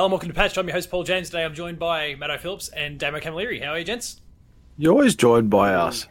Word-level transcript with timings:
Hello, 0.00 0.06
and 0.06 0.12
welcome 0.12 0.30
to 0.30 0.34
Patch. 0.34 0.56
I'm 0.56 0.66
your 0.66 0.72
host, 0.72 0.90
Paul 0.90 1.04
James. 1.04 1.28
Today 1.28 1.44
I'm 1.44 1.52
joined 1.52 1.78
by 1.78 2.14
Matto 2.14 2.38
Phillips 2.38 2.70
and 2.70 2.98
Damo 2.98 3.20
Camilleri. 3.20 3.62
How 3.62 3.72
are 3.72 3.78
you, 3.80 3.84
gents? 3.84 4.22
You're 4.78 4.94
always 4.94 5.14
joined 5.14 5.50
by 5.50 5.74
us. 5.74 6.06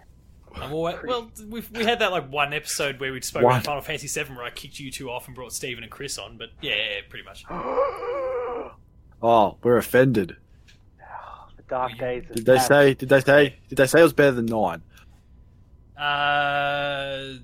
I'm 0.54 0.72
all, 0.72 0.94
well, 1.08 1.32
we've, 1.48 1.72
we 1.72 1.84
had 1.84 1.98
that 1.98 2.12
like 2.12 2.32
one 2.32 2.54
episode 2.54 3.00
where 3.00 3.12
we 3.12 3.20
spoke 3.22 3.42
One. 3.42 3.54
about 3.54 3.66
Final 3.66 3.82
Fantasy 3.82 4.08
VII 4.08 4.36
where 4.36 4.44
I 4.46 4.52
kicked 4.52 4.80
you 4.80 4.92
two 4.92 5.10
off 5.10 5.26
and 5.26 5.34
brought 5.36 5.54
Steven 5.54 5.84
and 5.84 5.92
Chris 5.92 6.20
on, 6.20 6.38
but 6.38 6.50
yeah, 6.62 6.76
yeah, 6.76 7.02
pretty 7.10 7.26
much. 7.26 7.46
Oh, 9.24 9.58
we're 9.64 9.78
offended. 9.78 10.36
The 11.58 11.64
dark 11.68 11.98
days. 11.98 12.26
Did 12.32 12.46
they 12.46 12.58
past. 12.58 12.68
say? 12.68 12.94
Did 12.94 13.10
they 13.10 13.22
say? 13.22 13.56
Did 13.70 13.78
they 13.80 13.88
say 13.88 14.02
it 14.02 14.04
was 14.04 14.14
better 14.14 14.34
than 14.34 14.46
nine? 14.46 14.84
Uh, 15.98 17.40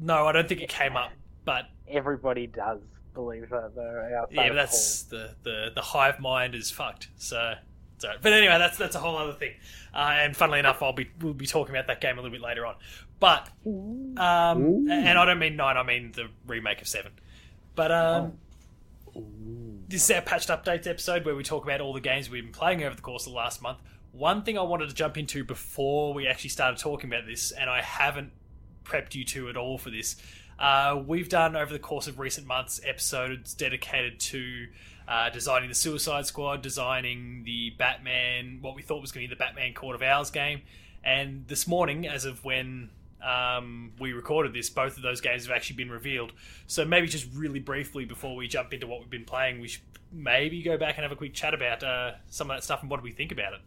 no, 0.00 0.26
I 0.26 0.32
don't 0.32 0.48
think 0.48 0.62
it 0.62 0.70
came 0.70 0.96
up, 0.96 1.12
but 1.44 1.66
Everybody 1.86 2.46
does 2.46 2.80
believe 3.14 3.48
that, 3.50 3.72
though. 3.74 4.26
yeah, 4.30 4.48
but 4.48 4.54
that's 4.54 5.04
the, 5.04 5.34
the, 5.42 5.70
the 5.74 5.80
hive 5.80 6.20
mind 6.20 6.54
is 6.54 6.70
fucked. 6.70 7.08
So, 7.16 7.54
so, 7.98 8.10
but 8.20 8.32
anyway, 8.32 8.58
that's 8.58 8.76
that's 8.76 8.96
a 8.96 8.98
whole 8.98 9.16
other 9.16 9.32
thing. 9.32 9.52
Uh, 9.94 10.10
and 10.18 10.36
funnily 10.36 10.58
enough, 10.58 10.82
I'll 10.82 10.92
be 10.92 11.08
we'll 11.20 11.32
be 11.32 11.46
talking 11.46 11.74
about 11.74 11.86
that 11.86 12.00
game 12.00 12.18
a 12.18 12.22
little 12.22 12.36
bit 12.36 12.42
later 12.42 12.66
on. 12.66 12.74
But 13.20 13.48
um, 13.64 14.88
and 14.90 15.18
I 15.18 15.24
don't 15.24 15.38
mean 15.38 15.56
nine, 15.56 15.76
I 15.76 15.82
mean 15.82 16.12
the 16.12 16.28
remake 16.46 16.80
of 16.82 16.88
seven. 16.88 17.12
But 17.74 17.92
um, 17.92 18.38
this 19.88 20.04
is 20.04 20.10
our 20.10 20.22
patched 20.22 20.48
updates 20.48 20.86
episode 20.86 21.24
where 21.24 21.34
we 21.34 21.42
talk 21.42 21.64
about 21.64 21.80
all 21.80 21.92
the 21.92 22.00
games 22.00 22.28
we've 22.28 22.42
been 22.42 22.52
playing 22.52 22.82
over 22.82 22.94
the 22.94 23.02
course 23.02 23.26
of 23.26 23.32
the 23.32 23.38
last 23.38 23.62
month. 23.62 23.78
One 24.12 24.42
thing 24.42 24.58
I 24.58 24.62
wanted 24.62 24.88
to 24.88 24.94
jump 24.94 25.16
into 25.16 25.44
before 25.44 26.14
we 26.14 26.26
actually 26.26 26.50
started 26.50 26.78
talking 26.78 27.10
about 27.10 27.26
this, 27.26 27.50
and 27.50 27.68
I 27.68 27.82
haven't 27.82 28.32
prepped 28.84 29.14
you 29.14 29.24
two 29.24 29.48
at 29.48 29.56
all 29.56 29.78
for 29.78 29.90
this. 29.90 30.16
Uh, 30.58 31.02
we've 31.06 31.28
done 31.28 31.56
over 31.56 31.72
the 31.72 31.78
course 31.78 32.06
of 32.06 32.18
recent 32.18 32.46
months 32.46 32.80
episodes 32.84 33.54
dedicated 33.54 34.20
to 34.20 34.66
uh, 35.06 35.30
designing 35.30 35.68
the 35.68 35.74
Suicide 35.74 36.26
Squad, 36.26 36.62
designing 36.62 37.42
the 37.44 37.70
Batman, 37.70 38.58
what 38.60 38.74
we 38.74 38.82
thought 38.82 39.00
was 39.00 39.12
going 39.12 39.26
to 39.26 39.28
be 39.28 39.34
the 39.34 39.38
Batman 39.38 39.74
Court 39.74 39.94
of 39.94 40.02
Owls 40.02 40.30
game, 40.30 40.62
and 41.04 41.46
this 41.48 41.66
morning, 41.66 42.06
as 42.06 42.24
of 42.24 42.44
when 42.44 42.90
um, 43.22 43.92
we 43.98 44.12
recorded 44.12 44.52
this, 44.52 44.70
both 44.70 44.96
of 44.96 45.02
those 45.02 45.20
games 45.20 45.46
have 45.46 45.54
actually 45.54 45.76
been 45.76 45.90
revealed. 45.90 46.32
So 46.66 46.84
maybe 46.84 47.06
just 47.06 47.26
really 47.34 47.60
briefly 47.60 48.04
before 48.04 48.36
we 48.36 48.48
jump 48.48 48.72
into 48.72 48.86
what 48.86 49.00
we've 49.00 49.10
been 49.10 49.24
playing, 49.24 49.60
we 49.60 49.68
should 49.68 49.82
maybe 50.12 50.62
go 50.62 50.76
back 50.76 50.96
and 50.96 51.02
have 51.02 51.12
a 51.12 51.16
quick 51.16 51.34
chat 51.34 51.54
about 51.54 51.82
uh, 51.82 52.12
some 52.30 52.50
of 52.50 52.56
that 52.56 52.64
stuff 52.64 52.82
and 52.82 52.90
what 52.90 52.98
do 52.98 53.04
we 53.04 53.10
think 53.10 53.32
about 53.32 53.54
it. 53.54 53.60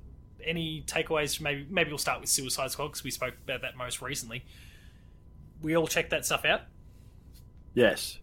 Any 0.44 0.84
takeaways? 0.86 1.42
Maybe 1.42 1.68
maybe 1.70 1.90
we'll 1.90 1.98
start 1.98 2.22
with 2.22 2.30
Suicide 2.30 2.72
Squad 2.72 2.88
because 2.88 3.04
we 3.04 3.12
spoke 3.12 3.34
about 3.44 3.62
that 3.62 3.76
most 3.76 4.02
recently. 4.02 4.46
We 5.62 5.76
all 5.76 5.88
checked 5.88 6.12
that 6.12 6.26
stuff 6.26 6.46
out. 6.46 6.62
Yes, 7.78 8.18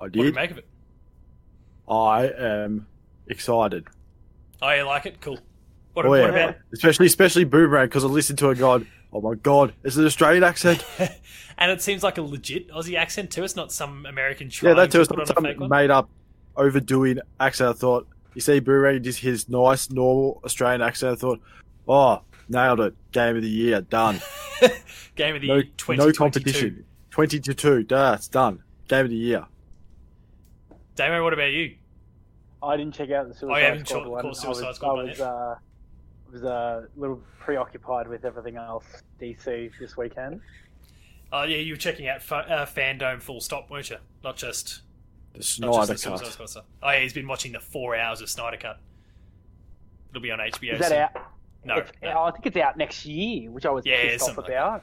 I 0.00 0.08
did. 0.08 0.16
What 0.16 0.22
do 0.22 0.24
you 0.24 0.32
make 0.32 0.50
of 0.50 0.58
it? 0.58 0.66
I 1.88 2.26
am 2.26 2.88
excited. 3.28 3.86
Oh, 4.60 4.68
you 4.70 4.82
like 4.82 5.06
it? 5.06 5.20
Cool. 5.20 5.38
What, 5.92 6.06
Oh 6.06 6.08
what 6.10 6.18
yeah, 6.18 6.26
about? 6.26 6.56
especially 6.72 7.06
especially 7.06 7.44
Boomerang 7.44 7.86
because 7.86 8.02
I 8.02 8.08
listened 8.08 8.40
to 8.40 8.48
a 8.48 8.54
God, 8.56 8.84
oh 9.12 9.20
my 9.20 9.36
God, 9.36 9.74
is 9.84 9.96
it 9.96 10.00
an 10.00 10.06
Australian 10.08 10.42
accent? 10.42 10.84
and 11.58 11.70
it 11.70 11.80
seems 11.80 12.02
like 12.02 12.18
a 12.18 12.22
legit 12.22 12.68
Aussie 12.72 12.96
accent 12.96 13.30
too. 13.30 13.44
It's 13.44 13.54
not 13.54 13.70
some 13.70 14.06
American 14.06 14.48
yeah, 14.48 14.50
trying 14.50 14.76
that 14.76 14.90
too. 14.90 15.02
It's 15.02 15.10
not 15.12 15.28
some 15.28 15.44
one. 15.44 15.68
made 15.68 15.90
up, 15.92 16.10
overdoing 16.56 17.20
accent. 17.38 17.70
I 17.70 17.78
thought 17.78 18.08
you 18.34 18.40
see 18.40 18.58
Boomerang 18.58 19.04
just 19.04 19.20
his 19.20 19.48
nice 19.48 19.88
normal 19.88 20.40
Australian 20.44 20.82
accent. 20.82 21.12
I 21.12 21.14
thought, 21.14 21.40
oh, 21.86 22.22
nailed 22.48 22.80
it. 22.80 22.94
Game 23.12 23.36
of 23.36 23.42
the 23.42 23.48
year, 23.48 23.82
done. 23.82 24.20
Game 25.14 25.36
of 25.36 25.42
the 25.42 25.46
No, 25.46 25.54
year, 25.58 25.64
no 25.90 26.10
competition. 26.10 26.84
Twenty 27.10 27.38
to 27.38 27.54
two. 27.54 27.84
That's 27.88 28.26
done. 28.26 28.64
Game 28.90 29.04
of 29.04 29.10
the 29.10 29.16
year. 29.16 29.46
Damo, 30.96 31.22
what 31.22 31.32
about 31.32 31.52
you? 31.52 31.76
I 32.60 32.76
didn't 32.76 32.92
check 32.92 33.10
out 33.12 33.28
the 33.28 33.34
Suicide 33.34 33.54
Oh, 33.54 33.56
you 33.58 33.64
haven't 33.64 33.88
Squad 33.88 33.98
checked- 34.00 34.10
one. 34.10 34.34
Suicide 34.34 34.46
I 34.46 34.48
was, 34.68 34.76
Squad 34.76 34.88
I 34.90 34.92
one 34.94 35.06
was, 35.08 35.20
uh, 35.20 35.54
was 36.32 36.44
uh, 36.44 36.86
a 36.96 37.00
little 37.00 37.22
preoccupied 37.38 38.08
with 38.08 38.24
everything 38.24 38.56
else 38.56 38.84
DC 39.20 39.70
this 39.78 39.96
weekend. 39.96 40.40
Oh 41.32 41.44
yeah, 41.44 41.58
you 41.58 41.74
were 41.74 41.78
checking 41.78 42.08
out 42.08 42.20
fa- 42.20 42.44
uh, 42.50 42.66
Fandom 42.66 43.22
full 43.22 43.40
stop, 43.40 43.70
weren't 43.70 43.88
you? 43.90 43.98
Not 44.24 44.36
just 44.36 44.82
The 45.34 45.42
Snyder 45.44 45.72
just 45.72 45.88
the 45.88 45.98
Suicide 45.98 46.24
cut. 46.24 46.32
Squad 46.32 46.50
stuff. 46.50 46.64
Oh 46.82 46.90
yeah, 46.90 46.98
he's 46.98 47.12
been 47.12 47.28
watching 47.28 47.52
the 47.52 47.60
four 47.60 47.94
hours 47.96 48.20
of 48.20 48.28
Snyder 48.28 48.56
Cut. 48.56 48.80
It'll 50.10 50.20
be 50.20 50.32
on 50.32 50.40
HBO. 50.40 50.72
Is 50.72 50.80
that 50.80 50.88
soon. 50.88 50.98
out? 50.98 51.10
No, 51.64 51.76
It's- 51.78 51.92
no. 52.02 52.22
I 52.22 52.32
think 52.32 52.46
it's 52.46 52.56
out 52.56 52.76
next 52.76 53.06
year, 53.06 53.48
which 53.52 53.64
I 53.64 53.70
was 53.70 53.86
Yeah, 53.86 54.02
pissed 54.02 54.22
off 54.22 54.34
something 54.34 54.52
like 54.52 54.60
about. 54.60 54.82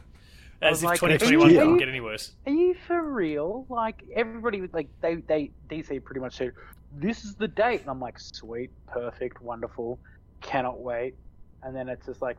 As 0.61 0.79
if 0.83 0.85
like, 0.85 0.99
2021 0.99 1.47
are 1.47 1.49
couldn't 1.53 1.69
you- 1.73 1.79
get 1.79 1.89
any 1.89 2.01
worse. 2.01 2.31
Are 2.45 2.51
you 2.51 2.73
for 2.87 3.01
real? 3.01 3.65
Like 3.69 4.03
everybody, 4.15 4.67
like 4.73 4.87
they, 5.01 5.15
they 5.15 5.51
DC 5.69 6.03
pretty 6.03 6.19
much 6.21 6.35
said, 6.37 6.53
"This 6.97 7.23
is 7.25 7.35
the 7.35 7.47
date," 7.47 7.81
and 7.81 7.89
I'm 7.89 7.99
like, 7.99 8.19
"Sweet, 8.19 8.71
perfect, 8.87 9.41
wonderful, 9.41 9.99
cannot 10.41 10.79
wait." 10.81 11.15
And 11.63 11.75
then 11.75 11.89
it's 11.89 12.05
just 12.05 12.21
like, 12.21 12.37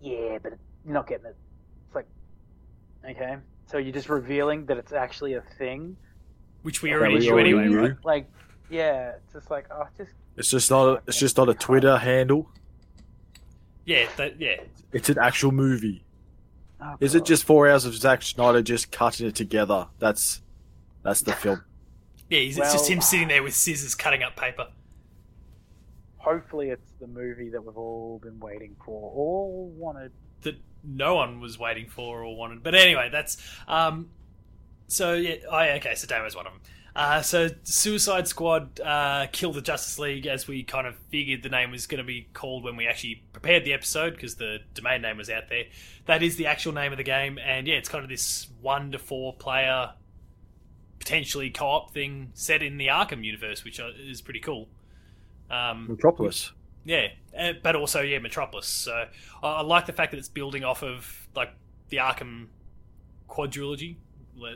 "Yeah, 0.00 0.38
but 0.42 0.54
you're 0.84 0.94
not 0.94 1.06
getting 1.06 1.26
it." 1.26 1.36
It's 1.86 1.94
like, 1.94 2.06
okay, 3.08 3.36
so 3.66 3.78
you're 3.78 3.92
just 3.92 4.08
revealing 4.08 4.64
that 4.66 4.76
it's 4.78 4.92
actually 4.92 5.34
a 5.34 5.42
thing. 5.58 5.96
Which 6.62 6.82
we 6.82 6.90
Okay, 6.94 6.98
already 6.98 7.18
knew 7.20 7.38
anyway, 7.38 7.68
right? 7.68 7.92
Like, 8.04 8.26
yeah, 8.68 9.12
it's 9.16 9.32
just 9.32 9.50
like, 9.50 9.66
oh, 9.70 9.86
just 9.96 10.12
It's 10.36 10.50
just 10.50 10.70
not. 10.70 10.86
A, 10.88 11.02
it's 11.06 11.18
just 11.18 11.36
not 11.36 11.48
a 11.48 11.54
Twitter 11.54 11.96
handle. 11.98 12.48
Yeah, 13.86 14.06
that, 14.16 14.40
yeah. 14.40 14.60
It's 14.92 15.08
an 15.08 15.18
actual 15.18 15.52
movie. 15.52 16.04
Oh, 16.82 16.96
Is 17.00 17.14
it 17.14 17.24
just 17.24 17.44
four 17.44 17.68
hours 17.68 17.84
of 17.84 17.94
Zack 17.94 18.22
Snyder 18.22 18.62
just 18.62 18.90
cutting 18.92 19.26
it 19.26 19.34
together? 19.34 19.88
That's 19.98 20.42
that's 21.02 21.22
the 21.22 21.32
film. 21.34 21.64
Yeah, 22.28 22.40
he's, 22.40 22.58
it's 22.58 22.72
just 22.72 22.88
him 22.88 23.00
sitting 23.00 23.28
there 23.28 23.42
with 23.42 23.54
scissors 23.54 23.94
cutting 23.94 24.22
up 24.22 24.36
paper. 24.36 24.68
Hopefully, 26.18 26.68
it's 26.68 26.92
the 27.00 27.06
movie 27.06 27.48
that 27.50 27.64
we've 27.64 27.76
all 27.76 28.20
been 28.22 28.38
waiting 28.38 28.76
for, 28.84 29.10
all 29.10 29.72
wanted. 29.76 30.12
that 30.42 30.56
no 30.84 31.16
one 31.16 31.40
was 31.40 31.58
waiting 31.58 31.88
for 31.88 32.22
or 32.22 32.36
wanted. 32.36 32.62
But 32.62 32.74
anyway, 32.74 33.08
that's 33.10 33.36
um. 33.66 34.10
So 34.86 35.14
yeah, 35.14 35.36
oh, 35.50 35.58
okay. 35.58 35.94
So 35.94 36.06
Damo's 36.06 36.36
one 36.36 36.46
of 36.46 36.52
them. 36.52 36.62
Uh, 37.00 37.22
so 37.22 37.48
Suicide 37.62 38.28
Squad 38.28 38.78
uh, 38.78 39.26
killed 39.32 39.54
the 39.54 39.62
Justice 39.62 39.98
League 39.98 40.26
as 40.26 40.46
we 40.46 40.62
kind 40.62 40.86
of 40.86 40.96
figured 41.08 41.42
the 41.42 41.48
name 41.48 41.70
was 41.70 41.86
going 41.86 41.96
to 41.96 42.04
be 42.04 42.28
called 42.34 42.62
when 42.62 42.76
we 42.76 42.86
actually 42.86 43.24
prepared 43.32 43.64
the 43.64 43.72
episode 43.72 44.10
because 44.10 44.34
the 44.34 44.58
domain 44.74 45.00
name 45.00 45.16
was 45.16 45.30
out 45.30 45.48
there. 45.48 45.64
That 46.04 46.22
is 46.22 46.36
the 46.36 46.46
actual 46.46 46.74
name 46.74 46.92
of 46.92 46.98
the 46.98 47.04
game, 47.04 47.38
and 47.38 47.66
yeah, 47.66 47.76
it's 47.76 47.88
kind 47.88 48.04
of 48.04 48.10
this 48.10 48.48
one 48.60 48.92
to 48.92 48.98
four 48.98 49.32
player, 49.32 49.94
potentially 50.98 51.48
co-op 51.48 51.90
thing 51.94 52.32
set 52.34 52.62
in 52.62 52.76
the 52.76 52.88
Arkham 52.88 53.24
universe, 53.24 53.64
which 53.64 53.80
uh, 53.80 53.88
is 53.98 54.20
pretty 54.20 54.40
cool. 54.40 54.68
Um, 55.50 55.86
Metropolis. 55.88 56.52
yeah, 56.84 57.06
uh, 57.34 57.54
but 57.62 57.76
also 57.76 58.02
yeah, 58.02 58.18
Metropolis. 58.18 58.66
So 58.66 59.06
I 59.42 59.46
I 59.46 59.62
like 59.62 59.86
the 59.86 59.94
fact 59.94 60.10
that 60.10 60.18
it's 60.18 60.28
building 60.28 60.64
off 60.64 60.82
of 60.82 61.28
like 61.34 61.54
the 61.88 61.96
Arkham 61.96 62.48
quadrilogy. 63.26 63.96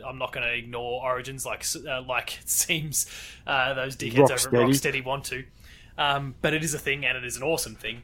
I'm 0.07 0.19
not 0.19 0.33
going 0.33 0.47
to 0.47 0.55
ignore 0.55 1.03
Origins 1.03 1.45
like 1.45 1.65
uh, 1.87 2.03
like 2.03 2.39
it 2.41 2.49
seems 2.49 3.07
uh, 3.47 3.75
those 3.75 3.97
dickheads 3.97 4.31
over 4.47 4.57
at 4.57 4.69
Rocksteady. 4.69 5.05
Want 5.05 5.25
to. 5.27 5.45
Um, 5.97 6.35
but 6.43 6.55
it 6.55 6.65
is 6.65 6.75
a 6.75 6.79
thing, 6.79 7.05
and 7.05 7.17
it 7.17 7.25
is 7.25 7.37
an 7.37 7.43
awesome 7.43 7.75
thing. 7.75 8.03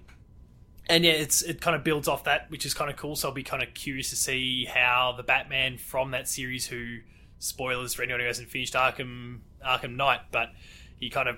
And 0.89 1.05
yeah, 1.05 1.13
it's 1.13 1.43
it 1.43 1.61
kind 1.61 1.77
of 1.77 1.85
builds 1.85 2.09
off 2.09 2.25
that, 2.25 2.51
which 2.51 2.67
is 2.67 2.75
kind 2.75 2.91
of 2.91 2.97
cool. 2.97 3.17
So 3.17 3.29
I'll 3.29 3.35
be 3.35 3.43
kind 3.43 3.63
of 3.63 3.73
curious 3.75 4.11
to 4.11 4.17
see 4.17 4.65
how 4.65 5.15
the 5.17 5.23
Batman 5.23 5.79
from 5.79 6.11
that 6.13 6.29
series, 6.29 6.67
who 6.67 6.99
spoilers 7.39 7.95
for 7.95 8.03
anyone 8.03 8.21
who 8.21 8.27
hasn't 8.27 8.49
finished 8.49 8.75
Arkham 8.75 9.41
Arkham 9.67 9.97
Knight, 9.97 10.21
but 10.31 10.51
he 10.99 11.09
kind 11.11 11.29
of 11.29 11.37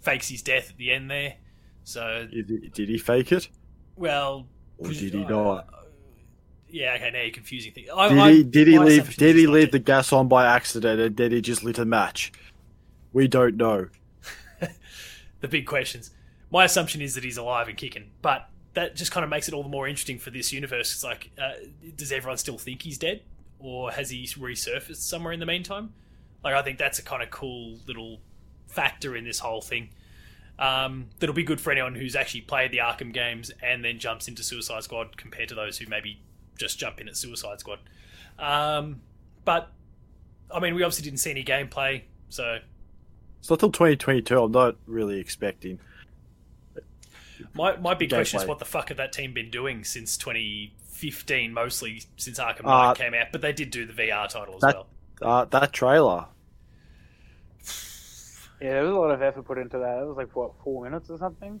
fakes 0.00 0.28
his 0.28 0.42
death 0.42 0.70
at 0.70 0.76
the 0.76 0.92
end 0.92 1.10
there. 1.10 1.34
So 1.84 2.26
Did 2.30 2.48
he, 2.48 2.68
did 2.68 2.88
he 2.88 2.98
fake 2.98 3.32
it? 3.32 3.48
well, 3.96 4.46
Or 4.78 4.88
did 4.88 5.14
he 5.14 5.24
not? 5.24 5.66
Yeah, 6.70 6.94
okay, 6.94 7.10
now 7.10 7.22
you're 7.22 7.30
confusing 7.32 7.72
things. 7.72 7.88
I, 7.94 8.08
Did 8.08 8.18
I- 8.18 8.32
he 8.32 8.42
did 8.44 8.68
he 8.68 8.78
leave 8.78 9.16
did 9.16 9.36
he 9.36 9.46
leave 9.46 9.72
the 9.72 9.78
gas 9.78 10.12
on 10.12 10.28
by 10.28 10.46
accident 10.46 11.00
and 11.00 11.16
did 11.16 11.32
he 11.32 11.40
just 11.40 11.64
lit 11.64 11.78
a 11.78 11.84
match? 11.84 12.32
We 13.12 13.26
don't 13.28 13.56
know. 13.56 13.88
the 15.40 15.48
big 15.48 15.66
questions? 15.66 16.10
My 16.50 16.64
assumption 16.64 17.00
is 17.00 17.14
that 17.14 17.24
he's 17.24 17.36
alive 17.36 17.68
and 17.68 17.76
kicking, 17.76 18.10
but 18.22 18.48
that 18.74 18.94
just 18.94 19.10
kind 19.10 19.24
of 19.24 19.30
makes 19.30 19.48
it 19.48 19.54
all 19.54 19.62
the 19.62 19.68
more 19.68 19.88
interesting 19.88 20.18
for 20.18 20.30
this 20.30 20.52
universe. 20.52 20.92
It's 20.92 21.04
like, 21.04 21.30
uh, 21.40 21.52
does 21.96 22.12
everyone 22.12 22.38
still 22.38 22.58
think 22.58 22.82
he's 22.82 22.98
dead, 22.98 23.22
or 23.58 23.90
has 23.90 24.10
he 24.10 24.24
resurfaced 24.24 24.96
somewhere 24.96 25.32
in 25.32 25.40
the 25.40 25.46
meantime? 25.46 25.92
Like, 26.42 26.54
I 26.54 26.62
think 26.62 26.78
that's 26.78 26.98
a 26.98 27.02
kind 27.02 27.22
of 27.22 27.30
cool 27.30 27.78
little 27.86 28.20
factor 28.68 29.16
in 29.16 29.24
this 29.24 29.40
whole 29.40 29.60
thing. 29.60 29.90
Um, 30.58 31.06
that'll 31.18 31.34
be 31.34 31.42
good 31.42 31.60
for 31.60 31.70
anyone 31.70 31.94
who's 31.94 32.14
actually 32.14 32.42
played 32.42 32.70
the 32.70 32.78
Arkham 32.78 33.12
games 33.12 33.50
and 33.62 33.84
then 33.84 33.98
jumps 33.98 34.28
into 34.28 34.42
Suicide 34.42 34.84
Squad 34.84 35.16
compared 35.16 35.48
to 35.48 35.54
those 35.54 35.78
who 35.78 35.86
maybe 35.88 36.20
just 36.60 36.78
jump 36.78 37.00
in 37.00 37.08
at 37.08 37.16
Suicide 37.16 37.58
Squad. 37.58 37.78
Um, 38.38 39.00
but 39.44 39.72
I 40.54 40.60
mean, 40.60 40.74
we 40.74 40.82
obviously 40.82 41.04
didn't 41.04 41.18
see 41.18 41.30
any 41.30 41.42
gameplay, 41.42 42.02
so 42.28 42.58
It's 43.40 43.50
not 43.50 43.58
till 43.58 43.72
2022. 43.72 44.40
I'm 44.40 44.52
not 44.52 44.76
really 44.86 45.18
expecting. 45.18 45.80
My 47.54 47.76
my 47.76 47.94
big 47.94 48.10
question 48.10 48.40
is 48.40 48.46
what 48.46 48.58
the 48.58 48.66
fuck 48.66 48.88
have 48.88 48.98
that 48.98 49.12
team 49.12 49.32
been 49.32 49.50
doing 49.50 49.82
since 49.82 50.18
2015, 50.18 51.52
mostly 51.54 52.02
since 52.16 52.38
Arkham 52.38 52.66
Uh, 52.66 52.88
Knight 52.88 52.96
came 52.98 53.14
out, 53.14 53.28
but 53.32 53.40
they 53.40 53.52
did 53.52 53.70
do 53.70 53.86
the 53.86 53.94
VR 53.94 54.28
title 54.28 54.56
as 54.56 54.60
that- 54.60 54.74
well. 54.76 54.86
Uh, 55.22 55.44
that 55.46 55.72
trailer. 55.72 56.26
Yeah, 58.60 58.72
there 58.74 58.82
was 58.84 58.92
a 58.92 58.98
lot 58.98 59.10
of 59.10 59.22
effort 59.22 59.44
put 59.44 59.56
into 59.58 59.78
that. 59.78 60.02
It 60.02 60.06
was 60.06 60.16
like 60.18 60.34
what 60.36 60.52
four 60.62 60.84
minutes 60.84 61.08
or 61.08 61.16
something. 61.18 61.60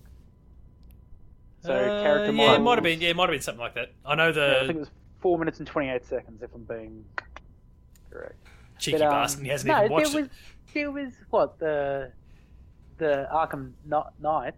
So 1.62 1.72
Uh, 1.74 2.02
character 2.02 2.32
yeah, 2.32 2.54
it 2.54 2.60
might 2.60 2.76
have 2.76 2.84
been. 2.84 3.00
Yeah, 3.00 3.10
it 3.10 3.16
might 3.16 3.24
have 3.24 3.32
been 3.32 3.42
something 3.42 3.60
like 3.60 3.74
that. 3.74 3.92
I 4.04 4.14
know 4.14 4.32
the 4.32 4.40
Yeah, 4.40 4.56
I 4.62 4.66
think 4.66 4.76
it 4.76 4.80
was 4.80 4.90
four 5.20 5.38
minutes 5.38 5.58
and 5.58 5.66
twenty 5.68 5.90
eight 5.90 6.04
seconds, 6.06 6.42
if 6.42 6.54
I'm 6.54 6.64
being 6.64 7.04
correct. 8.10 8.34
cheeky 8.78 8.98
But, 8.98 9.06
um, 9.06 9.12
bastard. 9.12 9.44
He 9.44 9.50
hasn't 9.50 9.68
no, 9.68 9.78
even 9.80 9.92
watched 9.92 10.12
there 10.12 10.20
it. 10.20 10.22
was 10.22 10.30
there 10.74 10.90
was 10.90 11.12
what 11.30 11.58
the 11.58 12.12
the 12.98 13.28
Arkham 13.32 13.72
Kn- 13.88 14.02
Knights. 14.20 14.56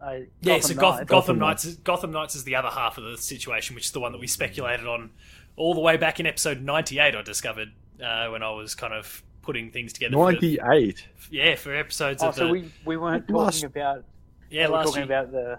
Uh, 0.00 0.18
Yeah, 0.42 0.58
so 0.60 0.74
Gotham 0.74 0.76
Goth- 0.76 0.96
Knights. 0.98 1.08
Gotham 1.08 1.08
Gotham 1.08 1.38
Knights. 1.38 1.64
Is, 1.64 1.76
Gotham 1.76 2.10
Knights 2.12 2.34
is 2.34 2.44
the 2.44 2.54
other 2.56 2.68
half 2.68 2.98
of 2.98 3.04
the 3.04 3.16
situation, 3.16 3.74
which 3.74 3.86
is 3.86 3.92
the 3.92 4.00
one 4.00 4.12
that 4.12 4.18
we 4.18 4.26
speculated 4.26 4.86
on 4.86 5.10
all 5.56 5.72
the 5.74 5.80
way 5.80 5.96
back 5.96 6.20
in 6.20 6.26
episode 6.26 6.60
ninety-eight. 6.60 7.14
I 7.16 7.22
discovered 7.22 7.72
uh, 8.02 8.28
when 8.28 8.42
I 8.42 8.50
was 8.50 8.74
kind 8.74 8.92
of 8.92 9.22
putting 9.40 9.70
things 9.70 9.92
together. 9.94 10.12
For, 10.14 10.32
Ninety-eight. 10.32 11.06
yeah, 11.30 11.54
for 11.54 11.74
episodes 11.74 12.22
Oh, 12.22 12.28
of 12.28 12.34
so 12.34 12.46
the 12.46 12.52
we 12.52 12.70
we 12.84 12.96
weren't 12.98 13.30
Last- 13.30 13.62
talking 13.62 13.66
about 13.80 14.04
yeah 14.50 14.66
we 14.66 14.70
were 14.72 14.76
last 14.76 14.86
talking 14.88 15.08
year. 15.08 15.18
about 15.18 15.32
the 15.32 15.58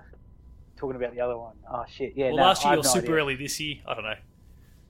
talking 0.78 0.96
about 0.96 1.14
the 1.14 1.22
other 1.22 1.38
one. 1.38 1.56
Oh 1.72 1.84
shit, 1.92 2.14
yeah. 2.16 2.28
well, 2.28 2.38
no, 2.38 2.44
last 2.44 2.64
year 2.64 2.72
have 2.72 2.80
or 2.80 2.84
no 2.84 2.90
super 2.90 3.06
idea. 3.08 3.16
early 3.16 3.36
this 3.36 3.60
year. 3.60 3.78
I 3.88 3.94
don't 3.94 4.04
know. 4.04 4.16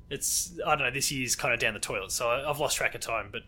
It's 0.09 0.57
I 0.65 0.75
don't 0.75 0.85
know. 0.85 0.91
This 0.91 1.11
year's 1.11 1.35
kind 1.35 1.53
of 1.53 1.59
down 1.59 1.73
the 1.73 1.79
toilet, 1.79 2.11
so 2.11 2.29
I, 2.29 2.49
I've 2.49 2.59
lost 2.59 2.77
track 2.77 2.95
of 2.95 3.01
time. 3.01 3.29
But 3.31 3.41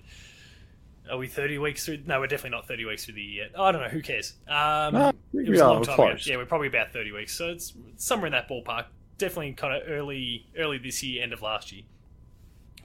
are 1.12 1.18
we 1.18 1.28
thirty 1.28 1.58
weeks 1.58 1.86
through? 1.86 2.00
No, 2.06 2.20
we're 2.20 2.28
definitely 2.28 2.58
not 2.58 2.68
thirty 2.68 2.86
weeks 2.86 3.06
through 3.06 3.16
the 3.16 3.22
year. 3.22 3.44
Yet. 3.52 3.60
I 3.60 3.72
don't 3.72 3.82
know. 3.82 3.88
Who 3.90 4.02
cares? 4.02 4.34
Um, 4.48 4.94
No, 4.94 5.10
it 5.10 5.16
we 5.34 5.50
was 5.50 5.60
a 5.62 5.68
long 5.68 5.84
time 5.84 5.96
close. 5.96 6.26
ago. 6.26 6.32
Yeah, 6.34 6.38
we're 6.38 6.46
probably 6.46 6.68
about 6.68 6.92
thirty 6.92 7.12
weeks, 7.12 7.34
so 7.36 7.50
it's 7.50 7.74
somewhere 7.98 8.28
in 8.28 8.34
that 8.34 8.50
ballpark. 8.50 8.86
Definitely 9.18 9.54
kind 9.54 9.82
of 9.82 9.90
early, 9.90 10.48
early 10.58 10.78
this 10.78 11.02
year, 11.04 11.22
end 11.24 11.34
of 11.34 11.42
last 11.42 11.72
year. 11.72 11.84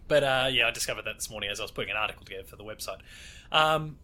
But 0.08 0.22
uh, 0.24 0.48
yeah, 0.52 0.66
I 0.66 0.70
discovered 0.70 1.04
that 1.06 1.14
this 1.16 1.30
morning 1.30 1.48
as 1.50 1.60
I 1.60 1.62
was 1.64 1.70
putting 1.70 1.90
an 1.90 1.96
article 1.96 2.24
together 2.24 2.44
for 2.44 2.56
the 2.56 2.64
website. 2.64 2.98
Um, 3.50 3.98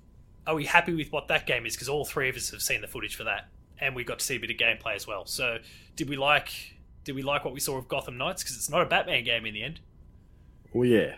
are 0.46 0.54
we 0.54 0.64
happy 0.64 0.94
with 0.94 1.12
what 1.12 1.28
that 1.28 1.46
game 1.46 1.66
is? 1.66 1.74
Because 1.74 1.88
all 1.88 2.04
three 2.04 2.28
of 2.28 2.36
us 2.36 2.50
have 2.50 2.62
seen 2.62 2.80
the 2.80 2.86
footage 2.86 3.14
for 3.16 3.24
that, 3.24 3.48
and 3.80 3.94
we 3.96 4.04
got 4.04 4.18
to 4.18 4.24
see 4.24 4.36
a 4.36 4.40
bit 4.40 4.50
of 4.50 4.56
gameplay 4.56 4.94
as 4.94 5.06
well. 5.06 5.26
So, 5.26 5.58
did 5.96 6.08
we 6.08 6.16
like? 6.16 6.74
Did 7.04 7.14
we 7.14 7.22
like 7.22 7.44
what 7.44 7.54
we 7.54 7.60
saw 7.60 7.76
of 7.78 7.88
Gotham 7.88 8.16
Knights? 8.18 8.42
Because 8.42 8.56
it's 8.56 8.68
not 8.68 8.82
a 8.82 8.86
Batman 8.86 9.24
game 9.24 9.46
in 9.46 9.54
the 9.54 9.62
end. 9.62 9.80
Oh 10.74 10.82
yeah. 10.82 11.16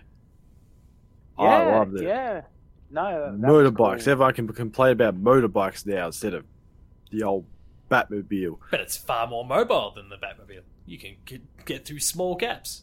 Yeah, 1.38 1.44
I 1.44 1.78
loved 1.78 1.96
it. 1.96 2.04
Yeah. 2.04 2.42
No, 2.90 3.32
that 3.38 3.50
was 3.52 3.70
Motorbikes. 3.72 4.04
cool. 4.04 4.12
Everyone 4.12 4.34
can 4.34 4.48
complain 4.48 4.92
about 4.92 5.20
motorbikes 5.22 5.86
now 5.86 6.06
instead 6.06 6.34
of 6.34 6.44
the 7.10 7.22
old 7.22 7.46
Batmobile. 7.90 8.58
But 8.70 8.80
it's 8.80 8.96
far 8.96 9.26
more 9.26 9.44
mobile 9.44 9.92
than 9.94 10.08
the 10.10 10.16
Batmobile. 10.16 10.60
You 10.86 10.98
can 10.98 11.16
get, 11.24 11.64
get 11.64 11.84
through 11.86 12.00
small 12.00 12.34
gaps. 12.36 12.82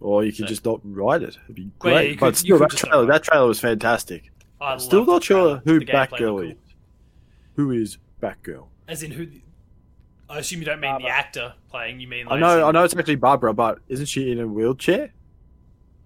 Or 0.00 0.24
you 0.24 0.32
can 0.32 0.44
So- 0.44 0.48
just 0.48 0.64
not 0.64 0.80
ride 0.84 1.22
it. 1.22 1.38
It'd 1.44 1.54
be 1.56 1.70
Well, 1.82 1.92
yeah, 1.94 1.98
great. 2.08 2.20
but 2.20 2.26
could- 2.26 2.36
still, 2.36 2.48
you 2.48 2.54
could 2.58 2.62
that 2.64 2.70
just 2.70 2.84
trailer, 2.84 3.06
that 3.06 3.22
trailer 3.22 3.46
was 3.48 3.60
fantastic. 3.60 4.30
I 4.60 4.76
Still 4.78 5.04
not 5.06 5.24
sure 5.24 5.58
who 5.64 5.80
The 5.80 5.86
gameplay 5.86 6.08
Batgirl 6.08 6.46
is. 6.50 6.52
cool. 6.54 6.62
Who 7.56 7.70
is 7.70 7.98
Batgirl? 8.22 8.66
As 8.88 9.02
in 9.02 9.10
who? 9.10 9.26
I 10.28 10.38
assume 10.38 10.60
you 10.60 10.64
don't 10.66 10.80
mean 10.80 10.98
the 11.02 11.08
actor 11.08 11.54
playing. 11.70 12.00
You 12.00 12.08
mean 12.08 12.26
I 12.28 12.38
know, 12.38 12.66
I 12.66 12.70
know 12.72 12.84
it's 12.84 12.94
actually 12.96 13.16
Barbara, 13.16 13.54
but 13.54 13.78
isn't 13.88 14.06
she 14.06 14.30
in 14.32 14.40
a 14.40 14.46
wheelchair? 14.46 15.10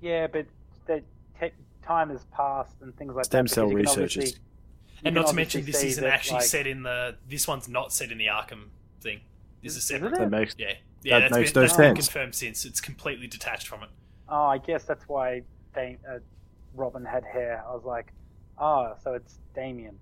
Yeah, 0.00 0.26
but 0.26 0.46
the 0.86 1.02
te- 1.40 1.52
time 1.82 2.10
has 2.10 2.24
passed 2.26 2.76
and 2.82 2.96
things 2.96 3.14
like 3.14 3.24
Stem 3.24 3.46
that. 3.46 3.52
cell 3.54 3.68
because 3.68 3.90
you 3.90 3.94
can 3.94 4.02
researchers. 4.02 4.40
And 5.04 5.14
not 5.14 5.28
to 5.28 5.34
mention, 5.34 5.64
this 5.64 5.80
see 5.80 5.88
isn't 5.88 6.04
that, 6.04 6.12
actually 6.12 6.36
like- 6.36 6.44
set 6.44 6.66
in 6.66 6.82
the. 6.82 7.16
This 7.28 7.48
one's 7.48 7.68
not 7.68 7.92
set 7.92 8.12
in 8.12 8.18
the 8.18 8.26
Arkham 8.26 8.68
thing. 9.00 9.20
This 9.62 9.72
is 9.72 9.78
Is 9.78 9.84
separate. 9.86 10.14
That 10.18 10.30
makes 10.30 10.54
Yeah, 10.58 10.74
yeah. 11.02 11.20
That 11.20 11.30
that's 11.30 11.38
makes 11.38 11.52
been, 11.52 11.62
no 11.62 11.66
that's 11.66 11.76
been 11.78 11.94
confirmed 11.94 12.34
since. 12.34 12.64
It's 12.64 12.80
completely 12.80 13.26
detached 13.26 13.66
from 13.66 13.82
it. 13.82 13.88
Oh, 14.28 14.44
I 14.44 14.58
guess 14.58 14.84
that's 14.84 15.08
why 15.08 15.42
they, 15.74 15.98
uh, 16.08 16.18
Robin 16.74 17.04
had 17.04 17.24
hair. 17.24 17.64
I 17.66 17.74
was 17.74 17.84
like, 17.84 18.12
oh, 18.58 18.94
so 19.02 19.14
it's 19.14 19.38
Damian. 19.54 19.98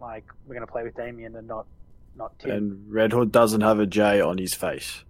Like 0.00 0.24
we're 0.46 0.54
gonna 0.54 0.66
play 0.66 0.84
with 0.84 0.96
Damian 0.96 1.34
and 1.36 1.46
not 1.48 1.66
not 2.16 2.38
Tim. 2.38 2.50
and 2.50 2.92
Red 2.92 3.12
Hood 3.12 3.32
doesn't 3.32 3.60
have 3.62 3.78
a 3.80 3.86
J 3.86 4.20
on 4.20 4.38
his 4.38 4.54
face. 4.54 5.04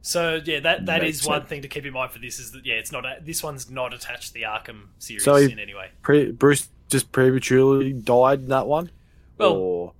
So 0.00 0.40
yeah, 0.44 0.60
that 0.60 0.86
that 0.86 1.02
Makes 1.02 1.20
is 1.20 1.26
one 1.26 1.40
sense. 1.40 1.48
thing 1.50 1.62
to 1.62 1.68
keep 1.68 1.84
in 1.84 1.92
mind 1.92 2.12
for 2.12 2.18
this 2.18 2.38
is 2.38 2.52
that 2.52 2.64
yeah, 2.64 2.76
it's 2.76 2.92
not 2.92 3.04
a, 3.04 3.18
this 3.20 3.42
one's 3.42 3.68
not 3.70 3.92
attached 3.92 4.28
to 4.28 4.34
the 4.34 4.42
Arkham 4.42 4.86
series 4.98 5.24
So 5.24 5.36
he- 5.36 5.50
in 5.52 5.58
any 5.58 5.74
way. 5.74 5.90
Pre- 6.02 6.30
Bruce 6.32 6.68
just 6.88 7.12
prematurely 7.12 7.92
died 7.92 8.40
in 8.40 8.48
that 8.48 8.66
one. 8.66 8.90
Well, 9.36 9.52
or 9.52 9.92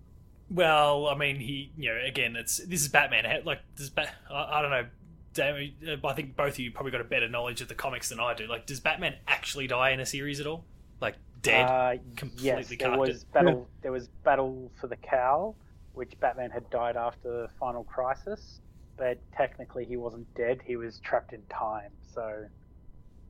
Well, 0.50 1.08
I 1.08 1.14
mean, 1.14 1.37
he, 1.37 1.72
you 1.76 1.90
know, 1.93 2.00
again, 2.06 2.37
it's 2.37 2.56
this 2.58 2.81
is 2.81 2.88
Batman. 2.88 3.43
Like, 3.44 3.60
does 3.76 3.90
Bat, 3.90 4.14
I, 4.31 4.58
I 4.58 4.62
don't 4.62 4.70
know. 4.70 4.87
Damn, 5.34 5.72
uh, 5.87 6.06
I 6.08 6.12
think 6.14 6.37
both 6.37 6.55
of 6.55 6.58
you 6.58 6.70
probably 6.70 6.90
got 6.93 7.02
a 7.02 7.05
better 7.05 7.28
knowledge 7.28 7.60
of 7.60 7.69
the 7.69 7.75
comics 7.75 8.08
than 8.08 8.19
I 8.19 8.32
do. 8.34 8.46
Like, 8.46 8.64
does 8.66 8.81
Batman 8.81 9.16
actually 9.28 9.66
die 9.66 9.90
in 9.90 10.00
a 10.00 10.06
series 10.06 10.40
at 10.40 10.46
all? 10.46 10.64
Like, 11.00 11.16
dead? 11.43 11.64
Uh, 11.69 11.94
completely 12.17 12.46
yes, 12.46 12.69
there 12.79 12.99
was 12.99 13.23
it. 13.23 13.32
battle. 13.32 13.69
There 13.82 13.93
was 13.93 14.08
battle 14.25 14.70
for 14.81 14.87
the 14.88 14.96
cowl, 14.96 15.55
which 15.94 16.19
Batman 16.20 16.50
had 16.50 16.69
died 16.70 16.96
after 16.96 17.49
Final 17.61 17.85
Crisis, 17.85 18.61
but 18.96 19.19
technically 19.37 19.85
he 19.85 19.96
wasn't 19.96 20.32
dead. 20.35 20.61
He 20.64 20.76
was 20.76 20.99
trapped 21.00 21.32
in 21.32 21.43
time. 21.49 21.90
So, 22.14 22.44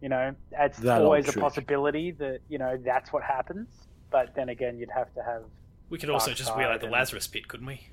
you 0.00 0.08
know, 0.08 0.34
it's 0.52 0.78
That 0.78 1.02
always 1.02 1.28
a 1.28 1.32
trick. 1.32 1.42
possibility 1.42 2.12
that 2.12 2.40
you 2.48 2.58
know 2.58 2.76
that's 2.78 3.12
what 3.12 3.22
happens. 3.22 3.68
But 4.10 4.34
then 4.34 4.48
again, 4.48 4.78
you'd 4.78 4.90
have 4.90 5.12
to 5.14 5.22
have. 5.22 5.42
we 5.90 5.98
could 5.98 6.08
also 6.10 6.32
just 6.32 6.56
wheel 6.56 6.68
out 6.68 6.80
Side 6.80 6.88
the 6.88 6.92
Lazarus 6.92 7.26
pit, 7.26 7.46
couldn't 7.48 7.66
we? 7.66 7.88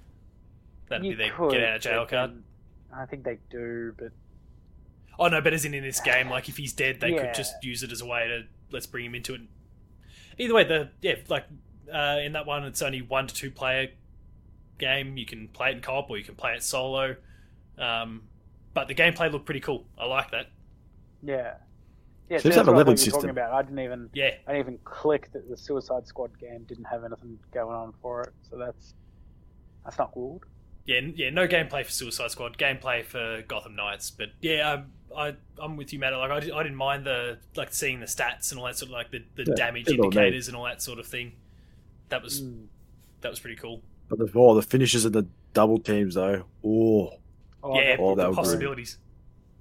That'd 0.88 1.06
you 1.06 1.12
be 1.14 1.16
their 1.24 1.32
could, 1.34 1.52
get 1.52 1.64
out 1.64 1.76
of 1.78 1.82
jail 1.82 2.06
card. 2.06 2.32
then- 2.32 2.44
I 2.94 3.06
think 3.06 3.24
they 3.26 3.38
do, 3.50 3.94
but 3.98 4.12
Oh 5.20 5.28
no, 5.28 5.42
but 5.42 5.54
as 5.54 5.66
in 5.66 5.74
in 5.74 5.84
this 5.84 6.00
game, 6.00 6.30
like 6.30 6.48
if 6.50 6.56
he's 6.58 6.72
dead, 6.74 7.00
they 7.02 7.12
Yeah. 7.14 7.26
could 7.26 7.34
just 7.34 7.62
use 7.64 7.84
it 7.84 7.92
as 7.92 8.02
a 8.02 8.06
way 8.06 8.28
to 8.28 8.44
let's 8.72 8.86
bring 8.86 9.06
him 9.06 9.16
into 9.16 9.34
it. 9.36 9.42
Either 10.38 10.54
way, 10.54 10.64
the 10.64 10.90
yeah, 11.02 11.16
like 11.30 11.46
uh, 11.94 12.20
in 12.24 12.34
that 12.34 12.46
one, 12.46 12.64
it's 12.66 12.82
only 12.82 13.02
one 13.02 13.28
to 13.28 13.34
two 13.36 13.52
player 13.52 13.90
game. 14.80 15.18
You 15.18 15.26
can 15.26 15.48
play 15.50 15.70
it 15.72 15.76
in 15.78 15.82
co-op 15.82 16.10
or 16.10 16.18
you 16.18 16.24
can 16.24 16.36
play 16.36 16.54
it 16.54 16.64
solo. 16.64 17.16
Um, 17.78 18.24
but 18.74 18.88
the 18.88 18.96
gameplay 18.96 19.32
looked 19.32 19.46
pretty 19.46 19.62
cool. 19.62 19.86
I 19.98 20.06
like 20.06 20.32
that. 20.32 20.48
yeah, 21.22 21.56
yeah. 22.30 22.40
Seems 22.40 22.56
so 22.56 22.60
to 22.60 22.60
have 22.60 22.66
that's 22.66 22.68
a 22.68 22.72
what 22.72 22.76
I 22.76 22.78
leveling 22.78 22.98
thought 22.98 23.06
talking 23.12 23.30
system. 23.30 23.30
about. 23.30 23.54
I 23.54 23.62
didn't 23.62 23.80
even. 23.80 24.10
Yeah, 24.14 24.32
I 24.48 24.54
didn't 24.54 24.60
even 24.68 24.80
click 24.84 25.32
that 25.34 25.50
the 25.50 25.58
Suicide 25.58 26.08
Squad 26.08 26.38
game 26.40 26.64
didn't 26.68 26.86
have 26.86 27.04
anything 27.04 27.40
going 27.54 27.76
on 27.76 27.94
for 28.02 28.22
it. 28.24 28.34
So 28.50 28.58
that's 28.58 28.94
that's 29.84 29.98
not 29.98 30.14
good. 30.14 30.40
yeah, 30.86 31.00
yeah. 31.16 31.30
No 31.30 31.48
gameplay 31.48 31.86
for 31.86 31.92
Suicide 31.92 32.32
Squad. 32.32 32.58
Gameplay 32.58 33.06
for 33.06 33.44
Gotham 33.48 33.76
Knights. 33.76 34.12
But 34.12 34.30
yeah, 34.42 34.84
I, 35.05 35.05
I 35.16 35.36
I'm 35.60 35.78
with 35.78 35.94
you, 35.94 36.00
Matt. 36.00 36.14
Like 36.14 36.32
I, 36.32 36.40
di- 36.40 36.52
I 36.52 36.64
didn't 36.64 36.78
mind 36.78 37.06
the 37.06 37.38
like 37.56 37.74
seeing 37.74 38.00
the 38.00 38.06
stats 38.06 38.52
and 38.52 38.60
all 38.60 38.66
that 38.66 38.78
sort 38.78 38.90
of 38.90 38.94
like 38.94 39.12
the, 39.12 39.24
the 39.36 39.46
Yeah, 39.48 39.56
damage 39.56 39.88
it 39.88 40.00
all 40.00 40.06
indicators 40.06 40.48
and 40.48 40.56
all 40.58 40.66
that 40.66 40.82
sort 40.82 41.00
of 41.00 41.08
thing. 41.08 41.34
That 42.10 42.22
was 42.22 42.42
Mm. 42.42 42.66
that 43.22 43.30
was 43.30 43.40
pretty 43.40 43.56
cool. 43.56 43.82
but 44.10 44.20
the 44.20 44.30
oh, 44.36 44.54
the 44.56 44.62
finishes 44.62 45.06
and 45.06 45.16
the 45.16 45.26
double 45.54 45.80
teams 45.80 46.16
though. 46.16 46.44
Oh, 46.64 47.14
Oh, 47.64 47.80
yeah, 47.80 47.96
the- 47.96 48.02
Oh, 48.04 48.10
the 48.16 48.22
that 48.24 48.28
was 48.30 48.36
great. 48.36 48.44
possibilities. 48.46 48.98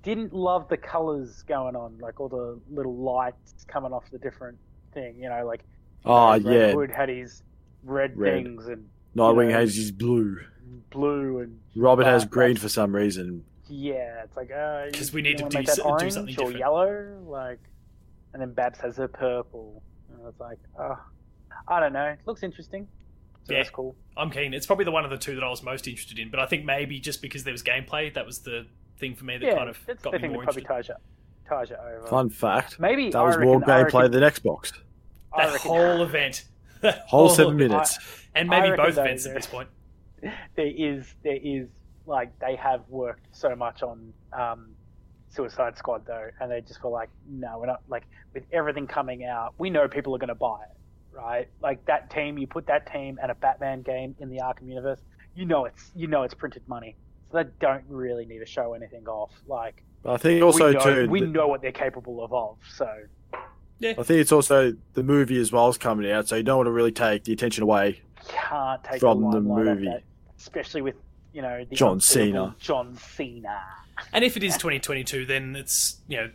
didn't 0.02 0.34
love 0.34 0.68
the 0.68 0.76
colors 0.76 1.42
going 1.48 1.74
on, 1.74 1.96
like 1.98 2.20
all 2.20 2.28
the 2.28 2.60
little 2.70 2.94
lights 2.96 3.64
coming 3.66 3.92
off 3.92 4.04
the 4.10 4.18
different 4.18 4.58
thing. 4.92 5.16
You 5.18 5.30
know, 5.30 5.46
like 5.46 5.62
oh 6.04 6.32
Red 6.32 6.42
yeah. 6.44 6.72
Hood 6.72 6.90
had 6.90 7.08
his 7.08 7.42
red, 7.82 8.16
Red. 8.16 8.44
things 8.44 8.66
and 8.66 8.88
Nightwing 9.16 9.46
you 9.46 9.52
know. 9.52 9.58
has 9.60 9.74
his 9.76 9.90
blue. 9.92 10.38
blue 10.90 11.38
and 11.38 11.58
Robin 11.76 12.04
has 12.04 12.24
green 12.26 12.56
for 12.56 12.68
some 12.68 12.94
reason. 12.94 13.44
Yeah, 13.68 14.22
it's 14.24 14.36
like 14.36 14.50
uh, 14.50 14.86
'Cause 14.92 15.10
you- 15.10 15.14
we 15.16 15.22
need 15.22 15.38
to 15.38 15.48
do 15.48 15.58
make 15.58 15.66
that 15.66 15.76
so- 15.76 15.96
do 15.96 16.10
something 16.10 16.34
or 16.34 16.36
different. 16.38 16.58
yellow, 16.58 17.20
like, 17.26 17.60
and 18.32 18.40
then 18.42 18.52
Babs 18.52 18.78
has 18.80 18.96
her 18.96 19.08
purple. 19.08 19.82
And 20.10 20.20
it's 20.26 20.40
like, 20.40 20.58
oh, 20.78 20.98
I 21.68 21.80
don't 21.80 21.92
know. 21.92 22.06
It 22.06 22.20
looks 22.26 22.42
interesting. 22.42 22.86
So 23.44 23.52
Yeah. 23.52 23.60
that's 23.60 23.70
cool. 23.70 23.94
I'm 24.16 24.30
keen. 24.30 24.54
It's 24.54 24.66
probably 24.66 24.84
the 24.84 24.90
one 24.90 25.04
of 25.04 25.10
the 25.10 25.18
two 25.18 25.34
that 25.34 25.44
I 25.44 25.48
was 25.50 25.62
most 25.62 25.86
interested 25.88 26.18
in, 26.18 26.30
but 26.30 26.40
I 26.40 26.46
think 26.46 26.64
maybe 26.64 26.98
just 27.00 27.20
because 27.20 27.44
there 27.44 27.52
was 27.52 27.62
gameplay, 27.62 28.12
that 28.14 28.24
was 28.24 28.40
the 28.40 28.66
thing 28.98 29.14
for 29.14 29.24
me 29.24 29.36
that 29.38 29.44
yeah, 29.46 29.54
kind 29.56 29.68
of 29.68 29.78
that's 29.86 30.02
got 30.02 30.12
the 30.12 30.18
me 30.18 30.22
thing 30.22 30.32
more 30.32 30.42
that 30.42 30.46
probably 30.46 30.62
interested. 30.62 30.94
ties 30.94 30.98
you, 31.48 31.48
ties 31.48 31.70
you 31.70 31.76
over. 31.98 32.06
Fun 32.06 32.30
fact: 32.30 32.78
Maybe 32.80 33.10
that 33.10 33.18
I 33.18 33.22
was 33.22 33.36
reckon, 33.36 33.48
more 33.50 33.60
gameplay 33.60 33.94
reckon- 33.94 34.10
than 34.12 34.22
Xbox. 34.22 34.72
I 35.32 35.46
That 35.46 35.52
reckon- 35.54 35.70
whole 35.70 36.02
event, 36.02 36.44
that 36.80 36.98
Whole 37.08 37.26
whole 37.26 37.28
seven 37.36 37.54
event. 37.60 37.70
minutes. 37.72 37.98
and 38.34 38.48
maybe 38.48 38.76
both 38.76 38.96
events 38.98 39.26
at 39.26 39.34
this 39.34 39.46
point. 39.46 39.68
there 40.22 40.66
is 40.66 41.14
there 41.22 41.38
is 41.42 41.68
like 42.06 42.38
they 42.38 42.56
have 42.56 42.82
worked 42.88 43.26
so 43.32 43.54
much 43.56 43.82
on 43.82 44.12
um, 44.32 44.70
Suicide 45.28 45.76
Squad 45.76 46.06
though, 46.06 46.30
and 46.40 46.50
they 46.50 46.60
just 46.60 46.82
were 46.82 46.90
like, 46.90 47.10
no, 47.28 47.58
we're 47.58 47.66
not 47.66 47.82
like 47.88 48.04
with 48.32 48.44
everything 48.52 48.86
coming 48.86 49.24
out, 49.24 49.54
we 49.58 49.70
know 49.70 49.88
people 49.88 50.14
are 50.14 50.18
going 50.18 50.28
to 50.28 50.34
buy 50.34 50.62
it, 50.62 51.16
right? 51.16 51.48
Like 51.60 51.84
that 51.86 52.10
team, 52.10 52.38
you 52.38 52.46
put 52.46 52.66
that 52.66 52.90
team 52.92 53.18
and 53.22 53.30
a 53.30 53.34
Batman 53.34 53.82
game 53.82 54.14
in 54.18 54.30
the 54.30 54.38
Arkham 54.38 54.68
universe, 54.68 55.00
you 55.34 55.44
know 55.44 55.64
it's 55.64 55.90
you 55.94 56.06
know 56.06 56.22
it's 56.22 56.34
printed 56.34 56.62
money, 56.68 56.96
so 57.30 57.42
they 57.42 57.50
don't 57.60 57.84
really 57.88 58.26
need 58.26 58.38
to 58.38 58.46
show 58.46 58.74
anything 58.74 59.06
off. 59.08 59.32
Like 59.46 59.82
I 60.04 60.16
think 60.16 60.42
also 60.42 60.68
we 60.68 60.72
know, 60.74 60.80
too. 60.80 61.10
we 61.10 61.20
know 61.20 61.48
what 61.48 61.62
they're 61.62 61.72
capable 61.72 62.22
of, 62.24 62.32
of 62.32 62.58
so 62.76 62.88
I 63.82 63.92
think 63.94 64.20
it's 64.20 64.32
also 64.32 64.74
the 64.94 65.02
movie 65.02 65.40
as 65.40 65.52
well 65.52 65.68
is 65.68 65.78
coming 65.78 66.10
out, 66.10 66.28
so 66.28 66.36
you 66.36 66.42
don't 66.42 66.56
want 66.56 66.68
to 66.68 66.72
really 66.72 66.92
take 66.92 67.24
the 67.24 67.32
attention 67.32 67.62
away. 67.62 68.00
can't 68.28 68.82
take 68.84 69.00
From 69.00 69.22
the, 69.22 69.30
the 69.32 69.40
movie. 69.40 69.86
that, 69.86 70.02
especially 70.38 70.82
with 70.82 70.94
you 71.34 71.42
know 71.42 71.64
the 71.64 71.76
John 71.76 72.00
Cena. 72.00 72.54
John 72.58 72.96
Cena. 72.96 73.60
And 74.12 74.24
if 74.24 74.36
it 74.36 74.42
is 74.42 74.54
2022, 74.54 75.26
then 75.26 75.56
it's 75.56 75.98
you 76.08 76.16
know 76.16 76.30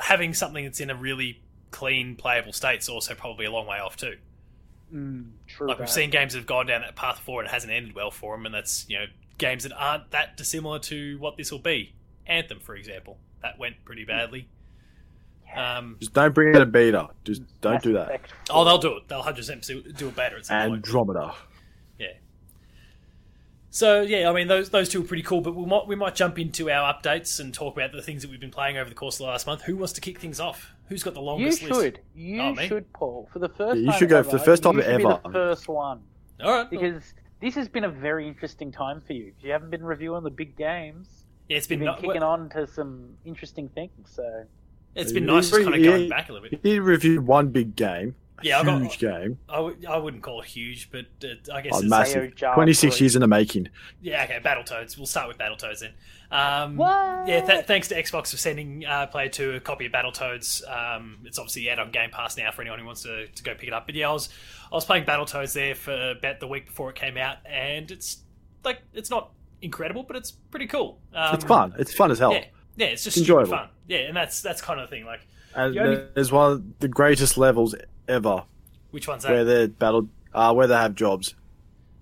having 0.00 0.32
something 0.32 0.64
that's 0.64 0.80
in 0.80 0.88
a 0.88 0.94
really 0.94 1.42
clean 1.70 2.16
playable 2.16 2.52
state's 2.52 2.88
also 2.88 3.14
probably 3.14 3.44
a 3.44 3.50
long 3.50 3.66
way 3.66 3.78
off 3.78 3.96
too. 3.96 4.16
Mm, 4.94 5.30
true. 5.48 5.66
Like 5.68 5.80
we've 5.80 5.90
seen 5.90 6.10
games 6.10 6.32
that 6.32 6.38
have 6.38 6.46
gone 6.46 6.66
down 6.66 6.82
that 6.82 6.94
path 6.94 7.16
before 7.16 7.40
and 7.40 7.48
it 7.48 7.52
hasn't 7.52 7.72
ended 7.72 7.94
well 7.94 8.10
for 8.10 8.36
them, 8.36 8.46
and 8.46 8.54
that's 8.54 8.88
you 8.88 8.98
know 8.98 9.06
games 9.36 9.64
that 9.64 9.72
aren't 9.72 10.10
that 10.12 10.36
dissimilar 10.36 10.78
to 10.78 11.18
what 11.18 11.36
this 11.36 11.50
will 11.50 11.58
be. 11.58 11.92
Anthem, 12.26 12.60
for 12.60 12.74
example, 12.74 13.18
that 13.42 13.58
went 13.58 13.84
pretty 13.84 14.04
badly. 14.04 14.48
Um, 15.54 15.96
Just 16.00 16.12
don't 16.12 16.34
bring 16.34 16.54
in 16.54 16.60
a 16.60 16.66
beta. 16.66 17.08
Just 17.24 17.42
don't 17.60 17.82
do 17.82 17.94
that. 17.94 18.20
Oh, 18.50 18.64
they'll 18.64 18.78
do 18.78 18.96
it. 18.96 19.08
They'll 19.08 19.22
hundred 19.22 19.46
percent 19.46 19.66
do 19.96 20.08
it 20.08 20.16
better 20.16 20.36
at 20.36 20.46
some 20.46 20.70
point. 20.70 20.86
Andromeda. 20.86 21.34
Yeah. 21.34 21.55
So 23.76 24.00
yeah, 24.00 24.30
I 24.30 24.32
mean 24.32 24.48
those 24.48 24.70
those 24.70 24.88
two 24.88 25.02
are 25.02 25.04
pretty 25.04 25.22
cool, 25.22 25.42
but 25.42 25.54
we 25.54 25.66
might 25.66 25.86
we 25.86 25.96
might 25.96 26.14
jump 26.14 26.38
into 26.38 26.70
our 26.70 26.94
updates 26.94 27.38
and 27.40 27.52
talk 27.52 27.76
about 27.76 27.92
the 27.92 28.00
things 28.00 28.22
that 28.22 28.30
we've 28.30 28.40
been 28.40 28.50
playing 28.50 28.78
over 28.78 28.88
the 28.88 28.94
course 28.94 29.16
of 29.16 29.18
the 29.18 29.24
last 29.30 29.46
month. 29.46 29.60
Who 29.64 29.76
wants 29.76 29.92
to 29.92 30.00
kick 30.00 30.18
things 30.18 30.40
off? 30.40 30.72
Who's 30.88 31.02
got 31.02 31.12
the 31.12 31.20
You 31.20 31.26
longest 31.26 31.62
list? 31.62 31.74
should. 31.78 32.00
You 32.14 32.40
Oh, 32.40 32.54
me? 32.54 32.68
should, 32.68 32.90
Paul. 32.94 33.28
For 33.34 33.38
the 33.38 33.50
first 33.50 33.76
Yeah, 33.76 33.80
you 33.82 33.86
time 33.90 33.98
should 33.98 34.08
go 34.08 34.16
ever, 34.20 34.30
for 34.30 34.38
the 34.38 34.44
first 34.44 34.62
time 34.62 34.76
you 34.76 34.82
should 34.82 34.96
be 34.96 35.04
ever. 35.04 35.20
the 35.24 35.30
first 35.30 35.68
one. 35.68 36.00
All 36.42 36.52
right. 36.52 36.70
Because 36.70 37.12
this 37.40 37.54
has 37.54 37.68
been 37.68 37.84
a 37.84 37.90
very 37.90 38.26
interesting 38.26 38.72
time 38.72 39.02
for 39.02 39.12
you. 39.12 39.32
You 39.42 39.52
haven't 39.52 39.68
been 39.68 39.84
reviewing 39.84 40.24
the 40.24 40.30
big 40.30 40.56
games. 40.56 41.26
yeah, 41.50 41.58
it's 41.58 41.66
You've 41.68 41.80
been, 41.80 41.86
been 41.86 41.94
no- 41.96 42.00
kicking 42.00 42.22
on 42.22 42.48
to 42.50 42.66
some 42.66 43.10
interesting 43.26 43.68
things. 43.68 43.90
So 44.10 44.44
it's 44.94 45.12
been 45.12 45.24
Yeah, 45.28 45.34
nice 45.34 45.50
just 45.50 45.62
kind 45.62 45.74
of 45.74 45.82
going 45.82 46.02
yeah. 46.04 46.08
back 46.08 46.30
a 46.30 46.32
little 46.32 46.48
bit. 46.48 46.60
He 46.62 46.70
did 46.76 46.80
review 46.80 47.20
one 47.20 47.48
big 47.50 47.76
game. 47.76 48.14
A 48.38 48.44
Yeah, 48.44 48.60
I 48.60 48.64
got- 48.64 48.82
huge 48.82 48.98
game. 48.98 49.38
I 49.48 49.56
w- 49.56 49.76
I 49.88 49.96
wouldn't 49.96 50.22
call 50.22 50.40
it 50.42 50.46
huge, 50.46 50.90
but 50.90 51.06
uh, 51.24 51.54
I 51.54 51.62
guess 51.62 51.72
Oh, 51.74 51.78
it's, 51.80 51.88
massive. 51.88 52.34
Mayo 52.40 52.54
26 52.54 53.00
years 53.00 53.16
in 53.16 53.20
the 53.20 53.26
making. 53.28 53.68
yeah. 54.02 54.24
Okay, 54.24 54.38
Battletoads. 54.44 54.96
We'll 54.96 55.06
start 55.06 55.28
with 55.28 55.38
Battletoads 55.38 55.80
then. 55.80 55.92
Um, 56.30 56.76
What? 56.76 57.28
Yeah, 57.28 57.40
th- 57.40 57.66
thanks 57.66 57.88
to 57.88 57.94
Xbox 58.02 58.30
for 58.32 58.36
sending 58.36 58.84
uh, 58.84 59.06
Player 59.06 59.28
2 59.28 59.52
a 59.54 59.60
copy 59.60 59.86
of 59.86 59.92
Battletoads. 59.92 60.62
Um, 60.70 61.18
it's 61.24 61.38
obviously 61.38 61.70
out 61.70 61.78
on 61.78 61.90
Game 61.92 62.10
Pass 62.10 62.36
now 62.36 62.50
for 62.50 62.62
anyone 62.62 62.78
who 62.80 62.84
wants 62.86 63.02
to, 63.04 63.26
to 63.28 63.42
go 63.42 63.54
pick 63.54 63.68
it 63.68 63.72
up. 63.72 63.86
But 63.86 63.94
yeah, 63.94 64.10
I 64.10 64.12
was 64.12 64.28
I 64.70 64.74
was 64.74 64.84
playing 64.84 65.04
Battletoads 65.04 65.54
there 65.54 65.74
for 65.74 66.10
about 66.10 66.40
the 66.40 66.48
week 66.48 66.66
before 66.66 66.90
it 66.90 66.96
came 66.96 67.16
out, 67.16 67.38
and 67.48 67.90
it's 67.90 68.18
like 68.64 68.82
it's 68.92 69.08
not 69.10 69.30
incredible, 69.62 70.02
but 70.02 70.16
it's 70.16 70.32
pretty 70.32 70.66
cool. 70.66 70.98
Um, 71.14 71.34
It's 71.36 71.44
fun. 71.44 71.74
It's 71.78 71.94
fun 71.94 72.10
as 72.10 72.18
hell. 72.18 72.32
Yeah, 72.32 72.44
yeah, 72.76 72.86
it's 72.88 73.04
just 73.04 73.16
Enjoyable. 73.16 73.50
fun. 73.52 73.68
Yeah, 73.86 73.98
and 74.00 74.16
that's 74.16 74.42
that's 74.42 74.60
kind 74.60 74.80
of 74.80 74.90
the 74.90 74.96
thing. 74.96 75.06
Like, 75.06 75.26
And 75.56 75.78
only- 75.78 76.04
there's 76.14 76.30
one 76.30 76.52
of 76.52 76.78
the 76.80 76.88
greatest 76.88 77.38
levels 77.38 77.74
ever 78.08 78.44
which 78.90 79.08
one's 79.08 79.24
where 79.24 79.44
that? 79.44 79.58
they 79.58 79.66
battle, 79.66 80.08
uh, 80.32 80.54
where 80.54 80.66
they 80.66 80.74
have 80.74 80.94
jobs. 80.94 81.34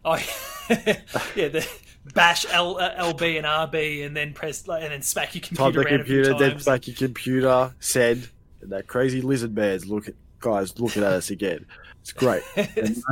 Oh, 0.04 0.14
yeah, 0.70 1.48
the 1.48 1.68
bash 2.14 2.46
L, 2.50 2.78
uh, 2.78 2.94
LB 3.12 3.36
and 3.38 3.46
RB, 3.46 4.06
and 4.06 4.16
then 4.16 4.32
press 4.32 4.68
like, 4.68 4.82
and 4.82 4.92
then 4.92 5.02
smack 5.02 5.34
your 5.34 5.42
Type 5.42 5.74
computer 5.74 5.80
the 5.80 5.80
a 5.80 6.04
few 6.04 6.22
computer, 6.22 6.34
then 6.38 6.58
back 6.64 6.86
your 6.86 6.96
computer, 6.96 7.74
said, 7.80 8.28
and 8.60 8.70
that 8.70 8.86
crazy 8.86 9.22
lizard 9.22 9.54
bears 9.54 9.86
look 9.86 10.06
at 10.08 10.14
guys 10.40 10.78
looking 10.78 11.02
at 11.02 11.12
us 11.12 11.30
again. 11.30 11.66
It's 12.02 12.12
great. 12.12 12.42
and 12.56 13.02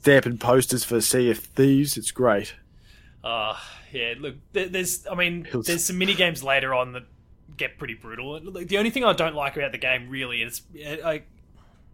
stamping 0.00 0.36
posters 0.36 0.84
for 0.84 1.00
Sea 1.00 1.30
of 1.30 1.38
Thieves. 1.38 1.96
It's 1.96 2.10
great. 2.10 2.54
Uh, 3.22 3.56
yeah, 3.92 4.14
look, 4.18 4.34
there's, 4.52 5.06
I 5.06 5.14
mean, 5.14 5.46
there's 5.64 5.84
some 5.84 5.96
mini 5.98 6.14
games 6.14 6.42
later 6.42 6.74
on 6.74 6.92
that 6.92 7.04
get 7.62 7.78
pretty 7.78 7.94
brutal. 7.94 8.40
The 8.40 8.78
only 8.78 8.90
thing 8.90 9.04
I 9.04 9.12
don't 9.12 9.34
like 9.34 9.56
about 9.56 9.72
the 9.72 9.78
game, 9.78 10.08
really, 10.08 10.42
and 10.42 10.48
it's, 10.50 10.62
I, 11.04 11.22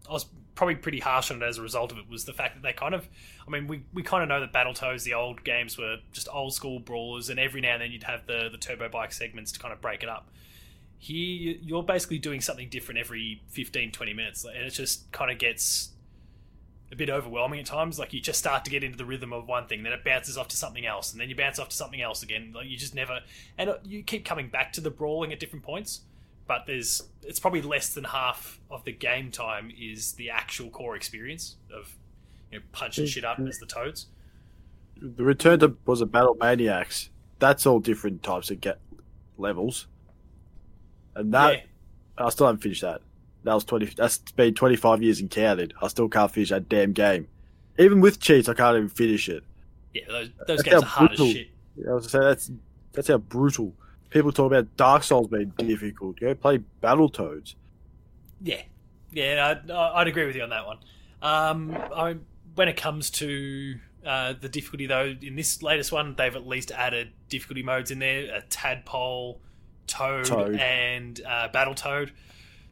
I 0.08 0.12
was 0.12 0.26
probably 0.54 0.74
pretty 0.74 1.00
harsh 1.00 1.30
on 1.30 1.42
it 1.42 1.46
as 1.46 1.58
a 1.58 1.62
result 1.62 1.92
of 1.92 1.98
it, 1.98 2.08
was 2.08 2.24
the 2.24 2.32
fact 2.32 2.54
that 2.56 2.62
they 2.62 2.72
kind 2.72 2.94
of, 2.94 3.08
I 3.46 3.50
mean, 3.50 3.66
we, 3.66 3.82
we 3.92 4.02
kind 4.02 4.22
of 4.22 4.28
know 4.28 4.40
that 4.40 4.52
Battletoads, 4.52 5.04
the 5.04 5.14
old 5.14 5.44
games, 5.44 5.78
were 5.78 5.98
just 6.12 6.28
old 6.32 6.54
school 6.54 6.80
brawlers, 6.80 7.28
and 7.28 7.38
every 7.38 7.60
now 7.60 7.74
and 7.74 7.82
then 7.82 7.92
you'd 7.92 8.04
have 8.04 8.26
the, 8.26 8.48
the 8.50 8.58
turbo 8.58 8.88
bike 8.88 9.12
segments 9.12 9.52
to 9.52 9.60
kind 9.60 9.72
of 9.72 9.80
break 9.80 10.02
it 10.02 10.08
up. 10.08 10.28
Here, 10.98 11.56
you're 11.62 11.84
basically 11.84 12.18
doing 12.18 12.40
something 12.40 12.68
different 12.68 12.98
every 12.98 13.42
15, 13.50 13.92
20 13.92 14.14
minutes, 14.14 14.44
and 14.44 14.56
it 14.56 14.70
just 14.70 15.10
kind 15.12 15.30
of 15.30 15.38
gets 15.38 15.90
a 16.90 16.96
bit 16.96 17.10
overwhelming 17.10 17.60
at 17.60 17.66
times. 17.66 17.98
Like 17.98 18.12
you 18.12 18.20
just 18.20 18.38
start 18.38 18.64
to 18.64 18.70
get 18.70 18.82
into 18.82 18.96
the 18.96 19.04
rhythm 19.04 19.32
of 19.32 19.46
one 19.46 19.66
thing, 19.66 19.82
then 19.82 19.92
it 19.92 20.04
bounces 20.04 20.38
off 20.38 20.48
to 20.48 20.56
something 20.56 20.86
else, 20.86 21.12
and 21.12 21.20
then 21.20 21.28
you 21.28 21.36
bounce 21.36 21.58
off 21.58 21.68
to 21.68 21.76
something 21.76 22.00
else 22.00 22.22
again. 22.22 22.52
Like 22.54 22.66
you 22.66 22.76
just 22.76 22.94
never, 22.94 23.20
and 23.56 23.74
you 23.84 24.02
keep 24.02 24.24
coming 24.24 24.48
back 24.48 24.72
to 24.74 24.80
the 24.80 24.90
brawling 24.90 25.32
at 25.32 25.40
different 25.40 25.64
points. 25.64 26.02
But 26.46 26.64
there's, 26.66 27.02
it's 27.24 27.38
probably 27.38 27.60
less 27.60 27.92
than 27.92 28.04
half 28.04 28.58
of 28.70 28.82
the 28.84 28.92
game 28.92 29.30
time 29.30 29.70
is 29.78 30.12
the 30.14 30.30
actual 30.30 30.70
core 30.70 30.96
experience 30.96 31.56
of, 31.70 31.94
you 32.50 32.58
know, 32.58 32.64
punching 32.72 33.04
shit 33.04 33.22
up 33.22 33.38
as 33.38 33.58
the 33.58 33.66
toads. 33.66 34.06
The 34.96 35.24
return 35.24 35.58
to 35.58 35.76
was 35.84 36.00
a 36.00 36.06
Battlemaniacs. 36.06 37.10
That's 37.38 37.66
all 37.66 37.80
different 37.80 38.22
types 38.22 38.50
of 38.50 38.62
get 38.62 38.80
levels. 39.36 39.88
And 41.14 41.34
that 41.34 41.52
yeah, 41.52 41.60
I 42.16 42.30
still 42.30 42.46
haven't 42.46 42.62
finished 42.62 42.80
that. 42.80 43.02
That 43.44 43.54
was 43.54 43.64
twenty. 43.64 43.86
That's 43.86 44.18
been 44.18 44.54
twenty 44.54 44.76
five 44.76 45.02
years 45.02 45.20
and 45.20 45.30
counted. 45.30 45.72
I 45.80 45.88
still 45.88 46.08
can't 46.08 46.30
finish 46.30 46.50
that 46.50 46.68
damn 46.68 46.92
game. 46.92 47.28
Even 47.78 48.00
with 48.00 48.18
cheats, 48.20 48.48
I 48.48 48.54
can't 48.54 48.76
even 48.76 48.88
finish 48.88 49.28
it. 49.28 49.44
yeah, 49.94 50.02
those, 50.08 50.28
those 50.46 50.62
games 50.62 50.82
are 50.82 50.86
hard 50.86 51.12
as 51.12 51.18
shit. 51.18 51.48
I 51.88 51.92
was 51.92 52.10
say 52.10 52.18
that's 52.18 52.50
that's 52.92 53.08
how 53.08 53.18
brutal. 53.18 53.72
People 54.10 54.32
talk 54.32 54.46
about 54.50 54.76
Dark 54.76 55.02
Souls 55.04 55.28
being 55.28 55.52
difficult. 55.58 56.18
Go 56.18 56.34
play 56.34 56.60
Battletoads. 56.82 57.54
Yeah, 58.40 58.62
yeah, 59.12 59.58
I'd, 59.66 59.70
I'd 59.70 60.08
agree 60.08 60.26
with 60.26 60.34
you 60.34 60.42
on 60.42 60.50
that 60.50 60.66
one. 60.66 60.78
Um, 61.20 61.76
I, 61.94 62.16
when 62.54 62.68
it 62.68 62.76
comes 62.76 63.10
to 63.10 63.76
uh, 64.06 64.32
the 64.40 64.48
difficulty, 64.48 64.86
though, 64.86 65.14
in 65.20 65.36
this 65.36 65.62
latest 65.62 65.92
one, 65.92 66.14
they've 66.16 66.34
at 66.34 66.46
least 66.46 66.70
added 66.70 67.10
difficulty 67.28 67.62
modes 67.62 67.90
in 67.90 67.98
there: 67.98 68.34
a 68.34 68.40
tadpole, 68.48 69.40
toad, 69.86 70.24
Toad. 70.24 70.54
and 70.56 71.20
uh, 71.26 71.48
battle 71.48 71.74
toad. 71.74 72.12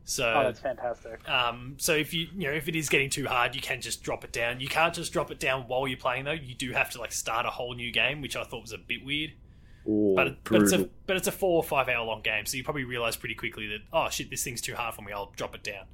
So, 0.09 0.33
oh, 0.33 0.45
that's 0.45 0.61
fantastic. 0.61 1.29
um, 1.29 1.75
so 1.79 1.93
if 1.93 2.15
you 2.15 2.29
you 2.33 2.47
know 2.47 2.53
if 2.55 2.69
it 2.69 2.77
is 2.77 2.89
getting 2.89 3.11
too 3.11 3.27
hard, 3.27 3.57
you 3.57 3.61
can 3.61 3.81
just 3.81 4.05
drop 4.05 4.23
it 4.23 4.31
down. 4.33 4.61
You 4.61 4.69
can't 4.69 4.95
just 4.95 5.13
drop 5.13 5.33
it 5.33 5.41
down 5.41 5.63
while 5.67 5.89
you're 5.89 5.99
playing 5.99 6.25
though. 6.27 6.31
You 6.31 6.55
do 6.55 6.71
have 6.73 6.91
to 6.91 7.01
like 7.01 7.11
start 7.13 7.45
a 7.45 7.51
whole 7.51 7.75
new 7.75 7.91
game, 7.91 8.21
which 8.21 8.37
I 8.37 8.45
thought 8.45 8.63
was 8.63 8.73
a 8.73 8.79
bit 8.79 9.05
weird. 9.05 9.33
Oh, 9.89 10.15
But 10.15 10.45
but 10.45 10.63
it's 10.63 10.73
a 10.73 10.89
but 11.07 11.17
it's 11.17 11.27
a 11.27 11.33
four 11.33 11.57
or 11.57 11.65
five 11.65 11.89
hour 11.89 12.07
long 12.07 12.23
game, 12.23 12.47
so 12.47 12.57
you 12.57 12.63
probably 12.63 12.85
realize 12.85 13.17
pretty 13.17 13.35
quickly 13.35 13.67
that 13.67 13.81
oh 13.93 14.09
shit, 14.09 14.31
this 14.31 14.45
thing's 14.45 14.61
too 14.61 14.77
hard 14.77 14.95
for 14.95 15.03
me. 15.03 15.11
I'll 15.13 15.33
drop 15.37 15.57
it 15.57 15.65
down. 15.65 15.87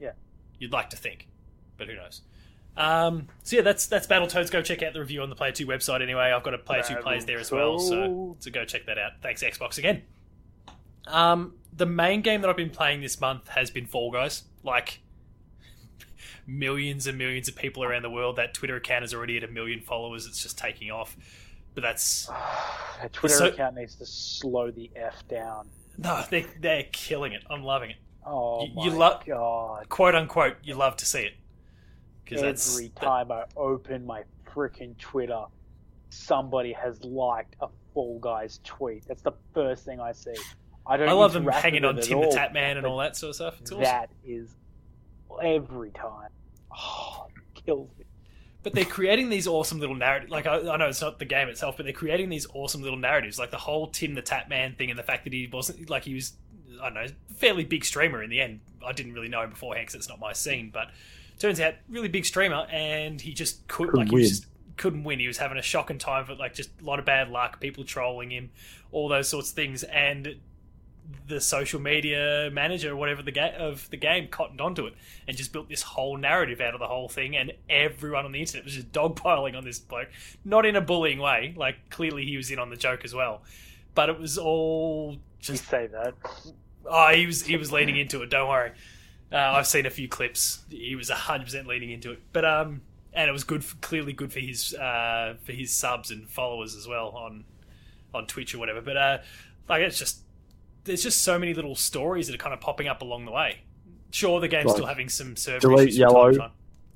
Yeah. 0.00 0.12
you'd 0.58 0.72
like 0.72 0.90
to 0.90 0.96
think, 0.96 1.28
but 1.76 1.86
who 1.86 1.94
knows? 1.94 2.22
Um, 2.76 3.28
so 3.44 3.56
yeah, 3.56 3.62
that's 3.62 3.86
that's 3.86 4.08
Battletoads. 4.08 4.50
Go 4.50 4.60
check 4.60 4.82
out 4.82 4.92
the 4.92 5.00
review 5.00 5.22
on 5.22 5.28
the 5.30 5.36
Player 5.36 5.52
Two 5.52 5.66
website. 5.68 6.02
Anyway, 6.02 6.22
I've 6.22 6.42
got 6.42 6.54
a 6.54 6.58
Player 6.58 6.82
Two 6.82 6.96
plays 6.96 7.26
there 7.26 7.38
as 7.38 7.52
well, 7.52 7.78
so 7.78 7.94
Battletoads. 7.96 8.42
so 8.44 8.50
go 8.50 8.64
check 8.64 8.86
that 8.86 8.98
out. 8.98 9.12
Thanks 9.22 9.42
Xbox 9.44 9.78
again. 9.78 10.02
Um, 11.06 11.54
the 11.80 11.86
main 11.86 12.20
game 12.20 12.42
that 12.42 12.50
I've 12.50 12.56
been 12.56 12.70
playing 12.70 13.00
this 13.00 13.20
month 13.20 13.48
has 13.48 13.70
been 13.70 13.86
Fall 13.86 14.10
Guys. 14.12 14.42
Like 14.62 15.00
millions 16.46 17.06
and 17.06 17.16
millions 17.18 17.48
of 17.48 17.56
people 17.56 17.82
around 17.82 18.02
the 18.02 18.10
world. 18.10 18.36
That 18.36 18.54
Twitter 18.54 18.76
account 18.76 19.04
is 19.04 19.14
already 19.14 19.36
at 19.38 19.44
a 19.44 19.48
million 19.48 19.80
followers. 19.80 20.26
It's 20.26 20.42
just 20.42 20.58
taking 20.58 20.90
off. 20.90 21.16
But 21.74 21.82
that's 21.82 22.28
A 23.02 23.08
Twitter 23.12 23.34
So- 23.34 23.46
account 23.48 23.76
needs 23.76 23.94
to 23.96 24.06
slow 24.06 24.70
the 24.70 24.90
f 24.94 25.26
down. 25.28 25.68
no, 25.98 26.22
they 26.30 26.46
they're 26.60 26.84
killing 26.92 27.32
it. 27.32 27.42
I'm 27.50 27.62
loving 27.62 27.90
it. 27.90 27.96
Oh 28.26 28.66
You- 28.66 28.74
my 28.74 28.84
you 28.84 28.90
lo- 28.90 29.20
god! 29.26 29.88
Quote 29.88 30.14
unquote, 30.14 30.56
you 30.62 30.74
love 30.74 30.96
to 30.98 31.06
see 31.06 31.20
it 31.22 31.34
Every 32.32 32.90
time 32.90 33.32
I 33.32 33.42
open 33.56 34.06
my 34.06 34.22
freaking 34.46 34.96
Twitter, 34.98 35.44
somebody 36.10 36.72
has 36.74 37.02
liked 37.02 37.56
a 37.60 37.66
Fall 37.92 38.20
Guys 38.20 38.60
tweet. 38.62 39.04
That's 39.08 39.22
the 39.22 39.32
first 39.52 39.84
thing 39.84 39.98
I 39.98 40.12
see. 40.12 40.34
I 40.86 40.96
don't. 40.96 41.08
I 41.08 41.12
love 41.12 41.32
them 41.32 41.46
hanging 41.46 41.84
on 41.84 41.96
it 41.96 42.00
at 42.00 42.04
Tim 42.04 42.20
the 42.20 42.26
all, 42.26 42.32
Tap 42.32 42.52
Man 42.52 42.76
and 42.76 42.86
all 42.86 42.98
that 42.98 43.16
sort 43.16 43.30
of 43.30 43.34
stuff. 43.36 43.60
It's 43.60 43.70
awesome. 43.70 43.82
That 43.84 44.10
is 44.24 44.54
every 45.42 45.90
time. 45.90 46.28
Oh, 46.76 47.26
kills 47.54 47.88
me. 47.98 48.04
But 48.62 48.74
they're 48.74 48.84
creating 48.84 49.30
these 49.30 49.46
awesome 49.46 49.80
little 49.80 49.94
narratives. 49.94 50.30
Like 50.30 50.46
I, 50.46 50.58
I 50.58 50.76
know 50.76 50.88
it's 50.88 51.00
not 51.00 51.18
the 51.18 51.24
game 51.24 51.48
itself, 51.48 51.76
but 51.76 51.84
they're 51.84 51.92
creating 51.92 52.28
these 52.28 52.46
awesome 52.52 52.82
little 52.82 52.98
narratives. 52.98 53.38
Like 53.38 53.50
the 53.50 53.56
whole 53.56 53.86
Tim 53.88 54.14
the 54.14 54.22
Tatman 54.22 54.76
thing, 54.76 54.90
and 54.90 54.98
the 54.98 55.02
fact 55.02 55.24
that 55.24 55.32
he 55.32 55.48
wasn't 55.50 55.88
like 55.88 56.04
he 56.04 56.14
was, 56.14 56.34
I 56.80 56.90
don't 56.90 56.94
know, 56.94 57.06
fairly 57.36 57.64
big 57.64 57.84
streamer 57.84 58.22
in 58.22 58.30
the 58.30 58.40
end. 58.40 58.60
I 58.84 58.92
didn't 58.92 59.14
really 59.14 59.28
know 59.28 59.42
him 59.42 59.50
beforehand 59.50 59.86
because 59.86 59.94
it's 59.94 60.08
not 60.08 60.20
my 60.20 60.32
scene, 60.32 60.70
but 60.72 60.90
turns 61.38 61.58
out 61.60 61.74
really 61.88 62.08
big 62.08 62.26
streamer, 62.26 62.66
and 62.70 63.20
he 63.20 63.32
just 63.32 63.66
could 63.66 63.90
Couldn't 63.90 64.00
like 64.00 64.08
he 64.08 64.14
win. 64.16 64.24
just 64.24 64.46
couldn't 64.76 65.04
win. 65.04 65.18
He 65.20 65.26
was 65.26 65.38
having 65.38 65.56
a 65.58 65.62
shocking 65.62 65.98
time 65.98 66.24
for 66.26 66.34
like 66.34 66.54
just 66.54 66.70
a 66.80 66.84
lot 66.84 66.98
of 66.98 67.04
bad 67.06 67.30
luck, 67.30 67.60
people 67.60 67.84
trolling 67.84 68.30
him, 68.30 68.50
all 68.92 69.08
those 69.08 69.28
sorts 69.28 69.50
of 69.50 69.56
things, 69.56 69.82
and 69.84 70.36
the 71.28 71.40
social 71.40 71.80
media 71.80 72.50
manager 72.52 72.92
or 72.92 72.96
whatever 72.96 73.22
the 73.22 73.30
ga- 73.32 73.54
of 73.56 73.88
the 73.90 73.96
game 73.96 74.28
cottoned 74.28 74.60
onto 74.60 74.86
it 74.86 74.94
and 75.28 75.36
just 75.36 75.52
built 75.52 75.68
this 75.68 75.82
whole 75.82 76.16
narrative 76.16 76.60
out 76.60 76.74
of 76.74 76.80
the 76.80 76.86
whole 76.86 77.08
thing 77.08 77.36
and 77.36 77.52
everyone 77.68 78.24
on 78.24 78.32
the 78.32 78.40
internet 78.40 78.64
was 78.64 78.74
just 78.74 78.90
dogpiling 78.92 79.56
on 79.56 79.64
this 79.64 79.78
bloke. 79.78 80.08
Not 80.44 80.66
in 80.66 80.76
a 80.76 80.80
bullying 80.80 81.18
way 81.18 81.54
like 81.56 81.90
clearly 81.90 82.24
he 82.24 82.36
was 82.36 82.50
in 82.50 82.58
on 82.58 82.70
the 82.70 82.76
joke 82.76 83.04
as 83.04 83.14
well 83.14 83.42
but 83.94 84.08
it 84.08 84.18
was 84.18 84.38
all 84.38 85.12
You 85.14 85.20
just 85.40 85.66
say 85.68 85.86
that. 85.88 86.14
oh 86.86 87.08
he 87.14 87.26
was 87.26 87.42
he 87.44 87.56
was 87.56 87.70
leaning 87.72 87.96
into 87.96 88.22
it 88.22 88.30
don't 88.30 88.48
worry. 88.48 88.72
Uh, 89.32 89.36
I've 89.36 89.66
seen 89.68 89.86
a 89.86 89.90
few 89.90 90.08
clips. 90.08 90.64
He 90.70 90.96
was 90.96 91.08
100% 91.08 91.64
leaning 91.66 91.92
into 91.92 92.10
it. 92.10 92.20
But 92.32 92.44
um 92.44 92.82
and 93.12 93.28
it 93.28 93.32
was 93.32 93.44
good 93.44 93.64
for, 93.64 93.76
clearly 93.76 94.12
good 94.12 94.32
for 94.32 94.40
his 94.40 94.74
uh 94.74 95.34
for 95.44 95.52
his 95.52 95.72
subs 95.74 96.10
and 96.10 96.28
followers 96.28 96.74
as 96.76 96.88
well 96.88 97.08
on 97.10 97.44
on 98.12 98.26
Twitch 98.26 98.54
or 98.54 98.58
whatever. 98.58 98.80
But 98.80 98.96
uh 98.96 99.18
like 99.68 99.82
it's 99.82 99.98
just 99.98 100.22
there's 100.84 101.02
just 101.02 101.22
so 101.22 101.38
many 101.38 101.54
little 101.54 101.74
stories 101.74 102.26
that 102.28 102.34
are 102.34 102.38
kind 102.38 102.54
of 102.54 102.60
popping 102.60 102.88
up 102.88 103.02
along 103.02 103.24
the 103.24 103.30
way. 103.32 103.58
Sure, 104.12 104.40
the 104.40 104.48
game's 104.48 104.66
Like, 104.66 104.74
still 104.76 104.86
having 104.86 105.08
some 105.08 105.36
server 105.36 105.60
delete 105.60 105.88
issues. 105.88 105.98
from 105.98 106.06
time 106.08 106.14
yellow. 106.16 106.32
time. 106.38 106.50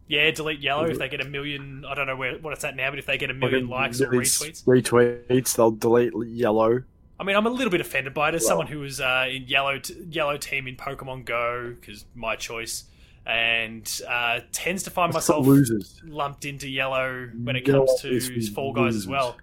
Yeah, 0.06 0.30
delete 0.32 0.60
yellow 0.60 0.84
if 0.86 0.98
they 0.98 1.08
get 1.08 1.20
a 1.20 1.24
million. 1.28 1.84
I 1.88 1.94
don't 1.94 2.06
know 2.06 2.16
where 2.16 2.36
what 2.38 2.52
it's 2.52 2.64
at 2.64 2.76
now, 2.76 2.90
but 2.90 2.98
if 2.98 3.06
they 3.06 3.16
get 3.16 3.30
a 3.30 3.32
Like, 3.32 3.40
million 3.40 3.68
likes 3.68 4.00
or 4.00 4.08
retweets. 4.08 4.64
retweets, 4.64 5.56
they'll 5.56 5.70
delete 5.70 6.12
yellow. 6.28 6.82
I 7.18 7.24
mean, 7.24 7.36
I'm 7.36 7.46
a 7.46 7.50
little 7.50 7.70
bit 7.70 7.80
offended 7.80 8.12
by 8.12 8.28
it 8.30 8.34
as 8.34 8.42
Well- 8.42 8.48
someone 8.48 8.66
who 8.66 8.80
was 8.80 9.00
uh, 9.00 9.26
in 9.30 9.44
yellow 9.44 9.78
t- 9.78 9.94
yellow 10.10 10.36
team 10.36 10.66
in 10.66 10.76
Pokemon 10.76 11.24
Go 11.24 11.74
because 11.80 12.04
my 12.14 12.34
choice, 12.36 12.84
and 13.24 14.00
uh, 14.08 14.40
tends 14.52 14.82
to 14.82 14.90
find 14.90 15.12
myself 15.14 15.46
lumped 16.04 16.44
into 16.44 16.68
yellow 16.68 17.28
when 17.42 17.56
it 17.56 17.66
Yellow 17.66 17.86
comes 17.86 18.00
to 18.02 18.52
Fall 18.52 18.72
Guys 18.72 18.96
as 18.96 19.06
well. 19.06 19.36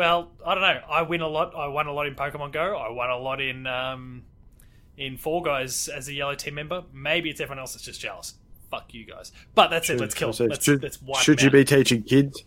Well, 0.00 0.30
I 0.46 0.54
don't 0.54 0.62
know. 0.62 0.80
I 0.88 1.02
win 1.02 1.20
a 1.20 1.28
lot. 1.28 1.54
I 1.54 1.66
won 1.66 1.86
a 1.86 1.92
lot 1.92 2.06
in 2.06 2.14
Pokemon 2.14 2.52
Go. 2.52 2.74
I 2.74 2.88
won 2.88 3.10
a 3.10 3.18
lot 3.18 3.38
in 3.38 3.66
um, 3.66 4.22
in 4.96 5.18
Fall 5.18 5.42
Guys 5.42 5.88
as 5.88 6.08
a 6.08 6.14
yellow 6.14 6.34
team 6.34 6.54
member. 6.54 6.84
Maybe 6.90 7.28
it's 7.28 7.38
everyone 7.38 7.58
else 7.58 7.74
that's 7.74 7.84
just 7.84 8.00
jealous. 8.00 8.32
Fuck 8.70 8.94
you 8.94 9.04
guys. 9.04 9.30
But 9.54 9.68
that's 9.68 9.90
it. 9.90 10.00
Let's 10.00 10.14
kill. 10.14 10.32
So 10.32 10.46
Let's, 10.46 10.64
should 10.64 10.82
let's 10.82 11.02
wipe 11.02 11.22
should 11.22 11.42
you 11.42 11.50
be 11.50 11.66
teaching 11.66 12.02
kids? 12.02 12.42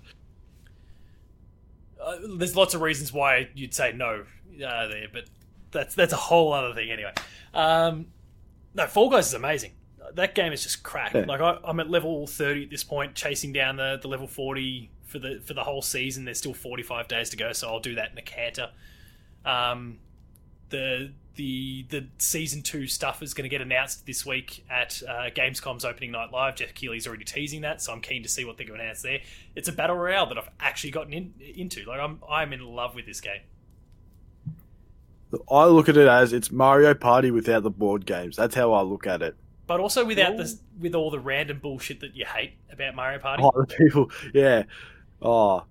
Uh, 2.03 2.15
there's 2.37 2.55
lots 2.55 2.73
of 2.73 2.81
reasons 2.81 3.13
why 3.13 3.49
you'd 3.53 3.75
say 3.75 3.93
no 3.93 4.23
uh, 4.55 4.87
there, 4.87 5.05
but 5.13 5.25
that's 5.69 5.93
that's 5.93 6.11
a 6.11 6.17
whole 6.17 6.53
other 6.53 6.73
thing 6.73 6.89
anyway. 6.89 7.13
Um, 7.53 8.07
no, 8.73 8.87
Fall 8.87 9.11
Guys 9.11 9.27
is 9.27 9.35
amazing. 9.35 9.73
That 10.15 10.33
game 10.33 10.53
is 10.53 10.63
just 10.63 10.81
crack. 10.81 11.13
Yeah. 11.13 11.25
Like 11.27 11.39
I, 11.39 11.59
I'm 11.63 11.79
at 11.79 11.87
level 11.87 12.25
30 12.25 12.63
at 12.63 12.69
this 12.71 12.83
point, 12.83 13.13
chasing 13.13 13.53
down 13.53 13.75
the, 13.75 13.99
the 14.01 14.07
level 14.07 14.25
40 14.25 14.89
for 15.13 15.19
the 15.19 15.39
for 15.45 15.53
the 15.53 15.63
whole 15.63 15.81
season. 15.83 16.25
There's 16.25 16.39
still 16.39 16.55
45 16.55 17.07
days 17.07 17.29
to 17.29 17.37
go, 17.37 17.53
so 17.53 17.69
I'll 17.69 17.79
do 17.79 17.95
that 17.95 18.11
in 18.11 18.17
a 18.17 18.21
canter. 18.21 18.71
Um, 19.45 19.99
the 20.69 21.11
the 21.35 21.85
the 21.89 22.07
season 22.17 22.63
two 22.63 22.87
stuff 22.87 23.21
is 23.21 23.33
going 23.33 23.43
to 23.43 23.49
get 23.49 23.61
announced 23.61 24.05
this 24.07 24.25
week 24.25 24.65
at 24.69 25.01
uh, 25.07 25.29
Gamescom's 25.29 25.85
opening 25.85 26.11
night 26.11 26.31
live. 26.31 26.55
Geoff 26.55 26.73
Keighley's 26.73 27.07
already 27.07 27.25
teasing 27.25 27.61
that, 27.61 27.81
so 27.81 27.93
I'm 27.93 28.01
keen 28.01 28.23
to 28.23 28.29
see 28.29 28.43
what 28.43 28.57
they're 28.57 28.65
going 28.67 28.79
to 28.79 28.83
announce 28.85 29.03
there. 29.03 29.19
It's 29.55 29.67
a 29.67 29.71
battle 29.71 29.95
royale 29.95 30.25
that 30.25 30.37
I've 30.37 30.49
actually 30.59 30.91
gotten 30.91 31.13
in, 31.13 31.33
into. 31.55 31.85
Like 31.85 31.99
I'm 31.99 32.19
I'm 32.27 32.51
in 32.51 32.65
love 32.65 32.95
with 32.95 33.05
this 33.05 33.21
game. 33.21 33.41
I 35.49 35.65
look 35.65 35.89
at 35.89 35.97
it 35.97 36.07
as 36.07 36.33
it's 36.33 36.51
Mario 36.51 36.93
Party 36.93 37.31
without 37.31 37.63
the 37.63 37.71
board 37.71 38.05
games. 38.05 38.35
That's 38.35 38.55
how 38.55 38.73
I 38.73 38.81
look 38.81 39.07
at 39.07 39.21
it. 39.21 39.35
but 39.65 39.79
also 39.79 40.05
without 40.05 40.33
Ooh. 40.33 40.37
this 40.37 40.57
with 40.79 40.93
all 40.95 41.09
the 41.09 41.19
random 41.19 41.59
bullshit 41.59 41.99
that 42.01 42.15
you 42.15 42.25
hate 42.25 42.53
about 42.71 42.95
Mario 42.95 43.19
Party. 43.19 43.43
Oh, 43.43 43.51
the 43.55 43.65
people, 43.65 44.11
yeah. 44.33 44.63
Oh, 45.23 45.63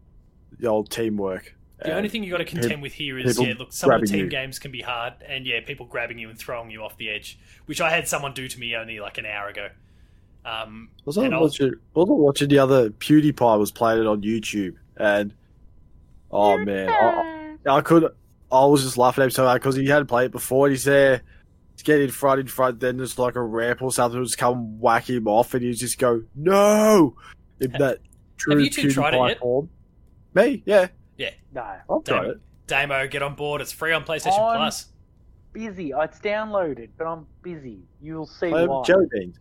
the 0.58 0.66
old 0.68 0.90
teamwork. 0.90 1.54
the 1.78 1.86
And 1.86 1.92
only 1.94 2.08
thing 2.08 2.24
you 2.24 2.30
got 2.30 2.38
to 2.38 2.44
contend 2.44 2.80
with 2.82 2.92
here 2.92 3.18
is 3.18 3.38
yeah, 3.40 3.54
look, 3.58 3.72
some 3.72 3.90
of 3.90 4.00
the 4.00 4.06
team 4.06 4.20
you. 4.24 4.28
games 4.28 4.58
can 4.58 4.70
be 4.72 4.80
hard, 4.82 5.14
and 5.28 5.46
yeah, 5.46 5.60
people 5.60 5.86
grabbing 5.86 6.18
you 6.18 6.30
and 6.30 6.38
throwing 6.38 6.70
you 6.70 6.82
off 6.82 6.96
the 6.96 7.08
edge, 7.10 7.38
which 7.66 7.80
I 7.80 7.90
had 7.90 8.08
someone 8.08 8.32
do 8.34 8.48
to 8.48 8.58
me 8.60 8.74
only 8.76 8.98
like 9.00 9.18
an 9.18 9.26
hour 9.26 9.48
ago. 9.48 9.68
Um, 10.44 10.88
Was 11.04 11.18
I 11.18 11.28
was- 11.28 11.52
watching? 11.60 11.74
Was 11.94 12.08
I 12.08 12.12
watching 12.12 12.48
the 12.48 12.58
other 12.58 12.90
PewDiePie 12.90 13.58
was 13.58 13.70
playing 13.70 14.00
it 14.00 14.06
on 14.06 14.22
YouTube, 14.22 14.74
and 14.96 15.32
oh 16.30 16.56
man, 16.58 16.88
I, 16.88 17.56
I 17.76 17.80
could. 17.80 18.04
I 18.50 18.66
was 18.66 18.82
just 18.82 18.98
laughing 18.98 19.22
at 19.22 19.26
him 19.26 19.30
so 19.30 19.44
hard 19.46 19.60
because 19.62 19.76
he 19.76 19.86
had 19.86 20.06
played 20.08 20.26
it 20.26 20.32
before. 20.32 20.66
And 20.66 20.72
he's 20.74 20.84
there, 20.84 21.22
he's 21.74 21.82
getting 21.82 22.04
in 22.04 22.10
front, 22.10 22.40
in 22.40 22.46
front. 22.48 22.80
Then 22.80 22.96
there's 22.98 23.18
like 23.18 23.34
a 23.36 23.40
ramp 23.42 23.80
or 23.82 23.90
something, 23.92 24.18
would 24.18 24.26
just 24.26 24.36
come 24.38 24.78
whack 24.80 25.08
him 25.08 25.26
off, 25.28 25.54
and 25.54 25.62
he 25.62 25.72
just 25.72 25.98
go 25.98 26.22
no. 26.34 27.16
In 27.60 27.70
that 27.72 27.98
true 28.36 28.58
you 28.58 28.70
two 28.70 28.90
tried 28.90 29.14
it 29.14 29.16
PewDiePie 29.18 29.28
yet? 29.28 29.38
form. 29.38 29.68
Me, 30.34 30.62
yeah, 30.64 30.88
Yeah. 31.18 31.30
No, 31.52 31.62
I've 31.62 32.04
tried 32.04 32.04
Damo, 32.04 32.30
it. 32.30 32.40
Damo, 32.66 33.06
get 33.08 33.22
on 33.22 33.34
board. 33.34 33.60
It's 33.60 33.72
free 33.72 33.92
on 33.92 34.04
PlayStation 34.04 34.38
On- 34.38 34.56
Plus. 34.56 34.86
busy. 35.52 35.90
It's 35.94 36.18
downloaded, 36.20 36.88
but 36.96 37.06
I'm 37.06 37.26
busy. 37.42 37.80
You'll 38.00 38.26
see 38.26 38.48
Play 38.48 38.66
why. 38.66 38.82
jelly 38.84 39.06
beans. 39.10 39.36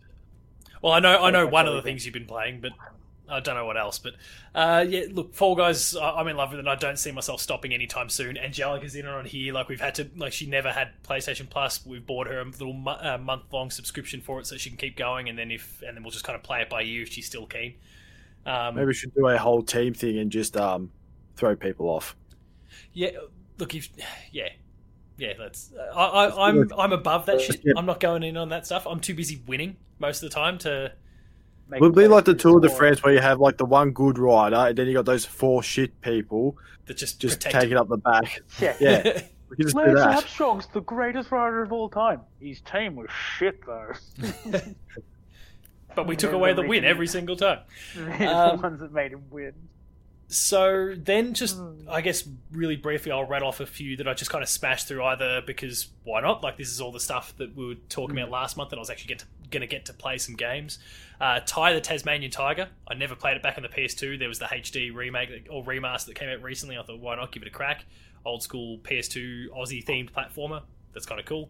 Well, 0.82 0.94
I 0.94 1.00
know 1.00 1.24
I 1.24 1.30
know 1.32 1.44
Yeah, 1.46 1.50
one 1.50 1.68
of 1.68 1.74
the 1.74 1.78
absolutely. 1.78 1.92
things 1.92 2.06
you've 2.06 2.14
been 2.14 2.26
playing, 2.26 2.60
but 2.62 2.72
I 3.30 3.40
don't 3.40 3.56
know 3.56 3.66
what 3.66 3.78
else. 3.78 4.00
But 4.00 4.16
uh, 4.54 4.84
yeah, 4.86 5.04
look, 5.12 5.34
Fall 5.34 5.56
Guys, 5.56 5.96
I- 5.96 6.16
I'm 6.20 6.28
in 6.28 6.36
love 6.36 6.50
with 6.50 6.58
it. 6.58 6.62
and 6.62 6.70
I 6.70 6.76
don't 6.76 6.98
see 6.98 7.12
myself 7.14 7.40
stopping 7.40 7.74
anytime 7.74 8.10
soon. 8.10 8.38
Angelica's 8.38 8.96
in 8.96 9.06
on 9.08 9.24
here. 9.26 9.54
Like 9.54 9.70
we've 9.70 9.80
had 9.80 9.96
to, 9.96 10.10
like 10.18 10.34
she 10.34 10.48
never 10.48 10.72
had 10.74 10.90
PlayStation 11.04 11.50
Plus. 11.50 11.86
We've 11.86 12.06
bought 12.06 12.28
her 12.28 12.42
a 12.42 12.46
little 12.46 12.74
mo- 12.74 12.98
uh, 13.00 13.18
month 13.18 13.44
long 13.54 13.70
subscription 13.72 14.20
for 14.20 14.40
it 14.42 14.48
so 14.48 14.58
she 14.58 14.70
can 14.70 14.78
keep 14.78 14.98
going, 14.98 15.30
and 15.30 15.38
then 15.40 15.52
if 15.52 15.82
and 15.88 15.96
then 15.96 16.04
we'll 16.04 16.12
just 16.12 16.26
kind 16.26 16.36
of 16.36 16.44
play 16.44 16.62
it 16.62 16.70
by 16.70 16.82
ear 16.84 17.04
if 17.04 17.10
she's 17.14 17.28
still 17.28 17.46
keen. 17.46 17.76
Um, 18.46 18.76
Maybe 18.76 18.88
we 18.88 18.94
should 18.94 19.14
do 19.14 19.28
a 19.28 19.38
whole 19.38 19.62
team 19.62 19.94
thing 19.94 20.18
and 20.18 20.32
just 20.32 20.58
um 20.58 20.92
throw 21.36 21.56
people 21.56 21.88
off. 21.88 22.16
Yeah, 22.94 23.12
look, 23.58 23.76
if 23.76 23.90
yeah, 24.32 24.50
yeah, 25.18 25.34
let's. 25.40 25.72
I, 25.96 26.04
I, 26.04 26.50
I'm 26.50 26.72
I'm 26.78 26.92
above 26.92 27.28
that 27.28 27.42
shit. 27.42 27.62
I'm 27.78 27.86
not 27.86 28.00
going 28.00 28.24
in 28.24 28.38
on 28.38 28.50
that 28.50 28.66
stuff. 28.66 28.88
I'm 28.88 29.00
too 29.00 29.14
busy 29.14 29.42
winning 29.46 29.78
most 30.00 30.24
of 30.24 30.30
the 30.30 30.34
time 30.34 30.58
to. 30.60 30.92
Make 31.70 31.78
It 31.78 31.84
would 31.84 31.96
be 31.96 32.08
like 32.08 32.26
the 32.26 32.34
Tour 32.34 32.60
de. 32.60 32.70
France 32.70 33.02
where 33.02 33.14
you 33.14 33.22
have 33.22 33.40
like 33.40 33.58
the 33.58 33.66
one 33.66 33.92
good 33.92 34.18
rider, 34.18 34.56
and 34.56 34.78
then 34.78 34.88
you 34.88 34.94
got 34.94 35.06
those 35.06 35.24
four 35.26 35.64
shit 35.64 36.02
people 36.02 36.58
That 36.86 36.98
just, 36.98 37.22
just 37.22 37.40
protect 37.40 37.62
taking 37.62 37.78
up 37.78 37.88
the 37.88 37.98
back. 37.98 38.42
Yeah. 38.60 38.76
Yeah, 38.80 39.04
we 39.50 39.56
can 39.56 39.66
just 39.66 39.76
do 39.76 39.82
Lance 39.82 40.00
that. 40.00 40.16
Armstrong's 40.16 40.68
the 40.74 40.82
greatest 40.82 41.32
rider 41.32 41.62
of 41.62 41.72
all 41.72 41.88
time. 41.88 42.22
His 42.42 42.60
team 42.62 42.98
was 42.98 43.10
shit 43.10 43.64
though. 43.66 43.94
but 45.96 46.08
we 46.08 46.16
took 46.16 46.32
away 46.32 46.54
the 46.54 46.62
win 46.62 46.84
every 46.86 47.08
single 47.08 47.36
time. 47.36 47.60
Um, 47.96 48.08
the 48.18 48.62
ones 48.62 48.80
that 48.80 48.92
made 48.94 49.12
him 49.14 49.24
win. 49.30 49.54
So 50.28 50.96
then, 50.98 51.34
just 51.34 51.58
Hmm. 51.58 51.90
I 51.90 52.00
guess 52.00 52.24
really 52.52 52.78
briefly, 52.78 53.12
I'll 53.12 53.26
rattle 53.26 53.50
off 53.50 53.60
a 53.60 53.66
few 53.66 53.98
that 53.98 54.08
I 54.08 54.14
just 54.14 54.32
kind 54.32 54.42
of 54.42 54.48
smashed 54.48 54.88
through 54.88 55.04
either 55.04 55.42
because 55.46 55.90
why 56.06 56.22
not? 56.22 56.42
Like 56.42 56.58
this 56.58 56.70
is 56.70 56.80
all 56.80 56.94
the 56.94 57.02
stuff 57.02 57.36
that 57.38 57.54
we 57.56 57.66
were 57.68 57.76
talking 57.90 58.18
about 58.18 58.32
last 58.32 58.56
month, 58.56 58.72
and 58.72 58.80
I 58.80 58.82
was 58.82 58.90
actually 58.90 59.16
get 59.16 59.26
gonna 59.50 59.68
get 59.68 59.84
to 59.88 59.94
play 59.94 60.18
some 60.18 60.36
games. 60.36 60.80
Uh, 61.20 61.42
Ty 61.46 61.74
the 61.74 61.82
Tasmanian 61.82 62.32
Tiger. 62.32 62.70
I 62.88 62.94
never 62.94 63.14
played 63.16 63.36
it 63.36 63.44
back 63.44 63.58
on 63.58 63.64
the 63.64 63.70
PS2. 63.70 64.18
There 64.20 64.30
was 64.30 64.40
the 64.40 64.46
HD 64.46 64.94
remake 64.96 65.48
or 65.50 65.64
remaster 65.66 66.06
that 66.06 66.16
came 66.16 66.30
out 66.30 66.42
recently. 66.42 66.78
I 66.78 66.84
thought, 66.84 67.00
why 67.00 67.16
not 67.18 67.32
give 67.34 67.44
it 67.44 67.48
a 67.48 67.52
crack? 67.52 67.84
Old 68.24 68.42
school 68.42 68.78
PS2 68.80 69.50
Aussie 69.50 69.84
themed 69.84 70.12
platformer. 70.12 70.62
That's 70.94 71.06
kind 71.06 71.20
of 71.20 71.26
cool. 71.26 71.50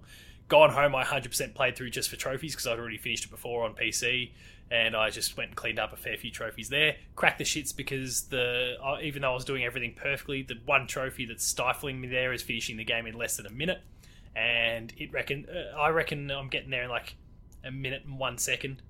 Gone 0.51 0.69
Home, 0.71 0.93
I 0.95 1.05
100% 1.05 1.55
played 1.55 1.77
through 1.77 1.91
just 1.91 2.09
for 2.09 2.17
trophies 2.17 2.51
because 2.51 2.67
I'd 2.67 2.77
already 2.77 2.97
finished 2.97 3.23
it 3.23 3.31
before 3.31 3.63
on 3.63 3.73
PC, 3.73 4.31
and 4.69 4.97
I 4.97 5.09
just 5.09 5.37
went 5.37 5.51
and 5.51 5.55
cleaned 5.55 5.79
up 5.79 5.93
a 5.93 5.95
fair 5.95 6.17
few 6.17 6.29
trophies 6.29 6.67
there. 6.67 6.97
Cracked 7.15 7.37
the 7.37 7.45
shits 7.45 7.73
because 7.73 8.23
the 8.23 8.75
uh, 8.83 8.97
even 9.01 9.21
though 9.21 9.31
I 9.31 9.33
was 9.33 9.45
doing 9.45 9.63
everything 9.63 9.93
perfectly, 9.95 10.41
the 10.41 10.55
one 10.65 10.87
trophy 10.87 11.23
that's 11.23 11.45
stifling 11.45 12.01
me 12.01 12.09
there 12.09 12.33
is 12.33 12.41
finishing 12.41 12.75
the 12.75 12.83
game 12.83 13.05
in 13.05 13.13
less 13.13 13.37
than 13.37 13.45
a 13.45 13.49
minute, 13.49 13.79
and 14.35 14.91
it 14.97 15.13
reckon 15.13 15.47
uh, 15.49 15.77
I 15.77 15.87
reckon 15.87 16.29
I'm 16.29 16.49
getting 16.49 16.69
there 16.69 16.83
in 16.83 16.89
like 16.89 17.15
a 17.63 17.71
minute 17.71 18.03
and 18.03 18.19
one 18.19 18.37
second, 18.37 18.81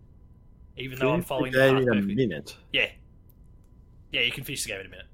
even 0.78 0.97
though 0.97 1.10
I'm 1.12 1.21
Finish 1.21 1.26
the 1.26 1.28
following 1.28 1.52
the 1.52 1.60
game 1.60 1.76
path 1.76 1.93
in 1.93 2.00
a 2.00 2.02
minute. 2.02 2.58
Yeah, 2.74 2.89
yeah, 4.12 4.21
you 4.21 4.32
can 4.32 4.45
finish 4.45 4.63
the 4.63 4.69
game 4.69 4.80
in 4.80 4.88
a 4.88 4.89
minute 4.89 5.06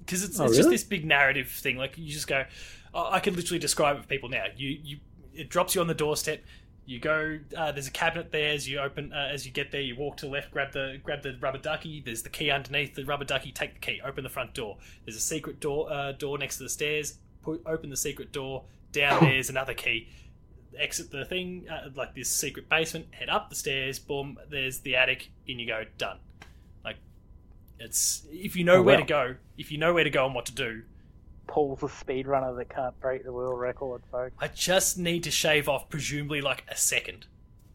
because 0.00 0.24
it's, 0.24 0.40
Oh, 0.40 0.46
it's 0.46 0.56
just 0.56 0.70
this 0.70 0.82
big 0.82 1.04
narrative 1.04 1.50
thing. 1.50 1.76
Like 1.76 1.96
you 1.96 2.12
just 2.12 2.26
go, 2.26 2.46
I 2.92 3.16
I 3.16 3.20
could 3.20 3.36
literally 3.36 3.60
describe 3.60 3.98
it 3.98 4.02
for 4.02 4.08
people 4.08 4.28
now. 4.28 4.46
You 4.56 4.70
you 4.82 4.98
it 5.34 5.48
drops 5.48 5.74
you 5.74 5.80
on 5.80 5.86
the 5.86 5.94
doorstep. 5.94 6.42
You 6.86 6.98
go. 7.00 7.38
Uh, 7.56 7.72
there's 7.72 7.86
a 7.86 7.90
cabinet 7.90 8.30
there. 8.30 8.52
As 8.52 8.68
you 8.68 8.78
open, 8.78 9.12
uh, 9.12 9.28
as 9.32 9.46
you 9.46 9.52
get 9.52 9.72
there, 9.72 9.80
you 9.80 9.96
walk 9.96 10.18
to 10.18 10.26
the 10.26 10.32
left, 10.32 10.50
grab 10.50 10.72
the 10.72 11.00
grab 11.02 11.22
the 11.22 11.34
rubber 11.40 11.56
ducky. 11.58 12.02
There's 12.04 12.22
the 12.22 12.28
key 12.28 12.50
underneath 12.50 12.94
the 12.94 13.04
rubber 13.04 13.24
ducky. 13.24 13.52
Take 13.52 13.72
the 13.74 13.80
key. 13.80 14.00
Open 14.04 14.22
the 14.22 14.28
front 14.30 14.52
door. 14.52 14.76
There's 15.04 15.16
a 15.16 15.20
secret 15.20 15.60
door 15.60 15.90
uh, 15.90 16.12
door 16.12 16.36
next 16.36 16.58
to 16.58 16.64
the 16.64 16.68
stairs. 16.68 17.18
Put, 17.42 17.62
open 17.66 17.88
the 17.90 17.96
secret 17.96 18.32
door. 18.32 18.64
Down 18.92 19.24
there's 19.24 19.48
another 19.50 19.72
key. 19.74 20.08
Exit 20.78 21.10
the 21.10 21.24
thing 21.24 21.66
uh, 21.70 21.88
like 21.94 22.14
this 22.14 22.28
secret 22.28 22.68
basement. 22.68 23.06
Head 23.12 23.28
up 23.30 23.48
the 23.48 23.56
stairs. 23.56 23.98
Boom. 23.98 24.38
There's 24.50 24.80
the 24.80 24.94
attic. 24.96 25.30
In 25.46 25.58
you 25.58 25.66
go. 25.66 25.84
Done. 25.96 26.18
Like 26.84 26.96
it's 27.80 28.24
if 28.30 28.56
you 28.56 28.64
know 28.64 28.76
Oh, 28.76 28.82
where 28.82 28.96
wow. 28.96 29.00
to 29.00 29.06
go. 29.06 29.34
If 29.56 29.72
you 29.72 29.78
know 29.78 29.94
where 29.94 30.04
to 30.04 30.10
go 30.10 30.26
and 30.26 30.34
what 30.34 30.44
to 30.46 30.52
do. 30.52 30.82
Paul's 31.46 31.82
a 31.82 31.86
speedrunner 31.86 32.56
that 32.56 32.68
can't 32.68 32.98
break 33.00 33.24
the 33.24 33.32
world 33.32 33.58
record, 33.58 34.02
folks. 34.10 34.34
I 34.40 34.48
just 34.48 34.98
need 34.98 35.24
to 35.24 35.30
shave 35.30 35.68
off 35.68 35.88
presumably 35.88 36.40
like 36.40 36.64
a 36.68 36.76
second. 36.76 37.26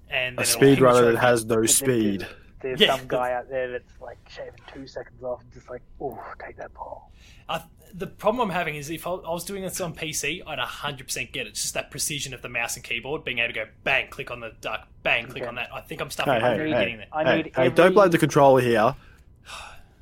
And 0.09 0.39
A 0.39 0.43
then 0.43 0.45
it'll 0.47 0.59
hang 0.61 0.69
the 0.75 0.75
speedrunner 0.81 1.13
that 1.13 1.19
has 1.19 1.45
no 1.45 1.65
speed. 1.65 2.27
There's 2.61 2.81
Yeah. 2.81 2.97
some 2.97 3.07
guy 3.07 3.31
out 3.33 3.49
there 3.49 3.71
that's 3.71 4.01
like 4.01 4.17
shaving 4.29 4.59
two 4.73 4.85
seconds 4.87 5.23
off 5.23 5.41
and 5.41 5.51
just 5.53 5.69
like, 5.69 5.81
oh, 6.01 6.19
take 6.45 6.57
that 6.57 6.73
Paul. 6.73 7.11
I, 7.47 7.63
the 7.93 8.07
problem 8.07 8.49
I'm 8.49 8.53
having 8.55 8.75
is 8.75 8.89
if 8.89 9.07
I, 9.07 9.11
I 9.11 9.31
was 9.31 9.45
doing 9.45 9.61
this 9.63 9.79
on 9.79 9.93
PC, 9.93 10.41
I'd 10.45 10.59
100% 10.59 11.31
get 11.31 11.45
it. 11.45 11.49
It's 11.51 11.61
just 11.61 11.73
that 11.75 11.89
precision 11.89 12.33
of 12.33 12.41
the 12.41 12.49
mouse 12.49 12.75
and 12.75 12.83
keyboard, 12.83 13.23
being 13.23 13.39
able 13.39 13.53
to 13.53 13.53
go 13.53 13.65
bang, 13.83 14.09
click 14.09 14.29
on 14.29 14.39
the 14.41 14.51
duck, 14.61 14.87
bang, 15.03 15.25
click 15.27 15.43
Okay. 15.43 15.47
on 15.47 15.55
that. 15.55 15.69
I 15.73 15.81
think 15.81 16.01
I'm 16.01 16.09
stuck. 16.09 16.25
Hey, 16.27 16.35
it 16.37 16.41
hey, 16.41 16.47
under 16.49 16.65
need- 16.65 16.71
getting 16.71 16.89
hey, 16.89 16.97
there. 16.97 17.07
I 17.13 17.23
hey, 17.23 17.35
need 17.37 17.45
hey, 17.45 17.51
every- 17.65 17.75
don't 17.75 17.93
blame 17.93 18.09
the 18.11 18.17
controller 18.17 18.61
here. 18.61 18.95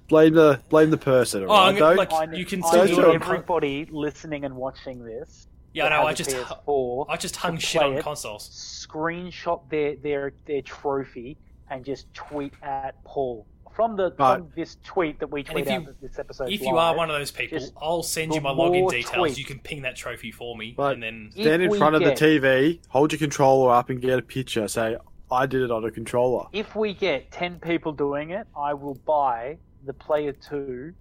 Blame 0.07 0.33
the 0.33 0.61
blame 0.69 0.89
the 0.89 0.97
person. 0.97 1.43
Oh, 1.43 1.47
alright? 1.49 1.73
I'm 1.73 1.79
gonna- 1.79 1.95
Don't- 1.97 2.11
like- 2.29 2.37
You 2.37 2.45
can 2.45 2.63
I 2.63 2.67
still 2.67 2.85
need 2.85 2.95
do 2.95 3.11
everybody 3.13 3.87
listening 3.91 4.45
and 4.45 4.55
watching 4.55 5.03
this. 5.03 5.47
Yeah, 5.73 5.85
I 5.85 5.89
that 5.89 5.95
know. 5.97 6.03
I 6.03 6.09
has 6.11 6.19
a 6.19 6.23
just, 6.23 6.35
PS4, 6.65 7.05
I 7.09 7.17
just 7.17 7.35
hung 7.35 7.55
to 7.57 7.61
shit 7.61 7.81
play 7.81 7.89
on 7.91 7.97
it. 7.97 8.03
consoles. 8.03 8.49
screenshot 8.89 9.69
their 9.69 9.95
their 9.97 10.33
their 10.45 10.61
trophy 10.61 11.37
and 11.69 11.83
just 11.83 12.11
tweet 12.13 12.53
at 12.63 13.03
Paul 13.03 13.45
from 13.75 13.95
the 13.97 14.11
Right. 14.17 14.37
from 14.39 14.51
this 14.55 14.77
tweet 14.83 15.19
that 15.19 15.27
we 15.27 15.41
And 15.41 15.49
tweet 15.49 15.65
if 15.67 15.71
out 15.73 15.81
you- 15.81 15.87
that 15.87 16.01
this 16.01 16.17
episode. 16.17 16.49
If 16.49 16.61
you 16.61 16.77
are 16.77 16.95
one 16.95 17.09
of 17.11 17.19
those 17.19 17.29
people, 17.31 17.59
just 17.59 17.73
I'll 17.79 18.01
send 18.01 18.31
the 18.31 18.35
you 18.35 18.41
my 18.41 18.51
login 18.51 18.79
more 18.79 18.91
details. 18.91 19.33
tweets- 19.33 19.37
You 19.37 19.45
can 19.45 19.59
ping 19.59 19.81
that 19.83 19.95
trophy 19.95 20.31
for 20.31 20.55
me, 20.57 20.73
But- 20.75 20.93
and 20.93 21.03
then 21.03 21.31
If 21.35 21.43
Stand 21.43 21.61
in 21.63 21.69
we 21.69 21.77
front 21.77 21.95
of 21.95 22.01
the 22.01 22.09
get- 22.11 22.17
TV, 22.17 22.79
hold 22.89 23.11
your 23.11 23.19
controller 23.19 23.71
up, 23.73 23.89
and 23.89 24.01
get 24.01 24.17
a 24.17 24.21
picture. 24.23 24.67
Say, 24.67 24.95
I 25.29 25.45
did 25.45 25.61
it 25.61 25.69
on 25.69 25.83
a 25.83 25.91
controller. 25.91 26.45
If 26.53 26.75
we 26.75 26.93
get 26.93 27.29
ten 27.31 27.59
people 27.59 27.91
doing 27.91 28.29
it, 28.31 28.47
I 28.57 28.73
will 28.73 28.95
buy 29.05 29.57
the 29.87 29.93
player 29.93 30.33
two, 30.33 30.93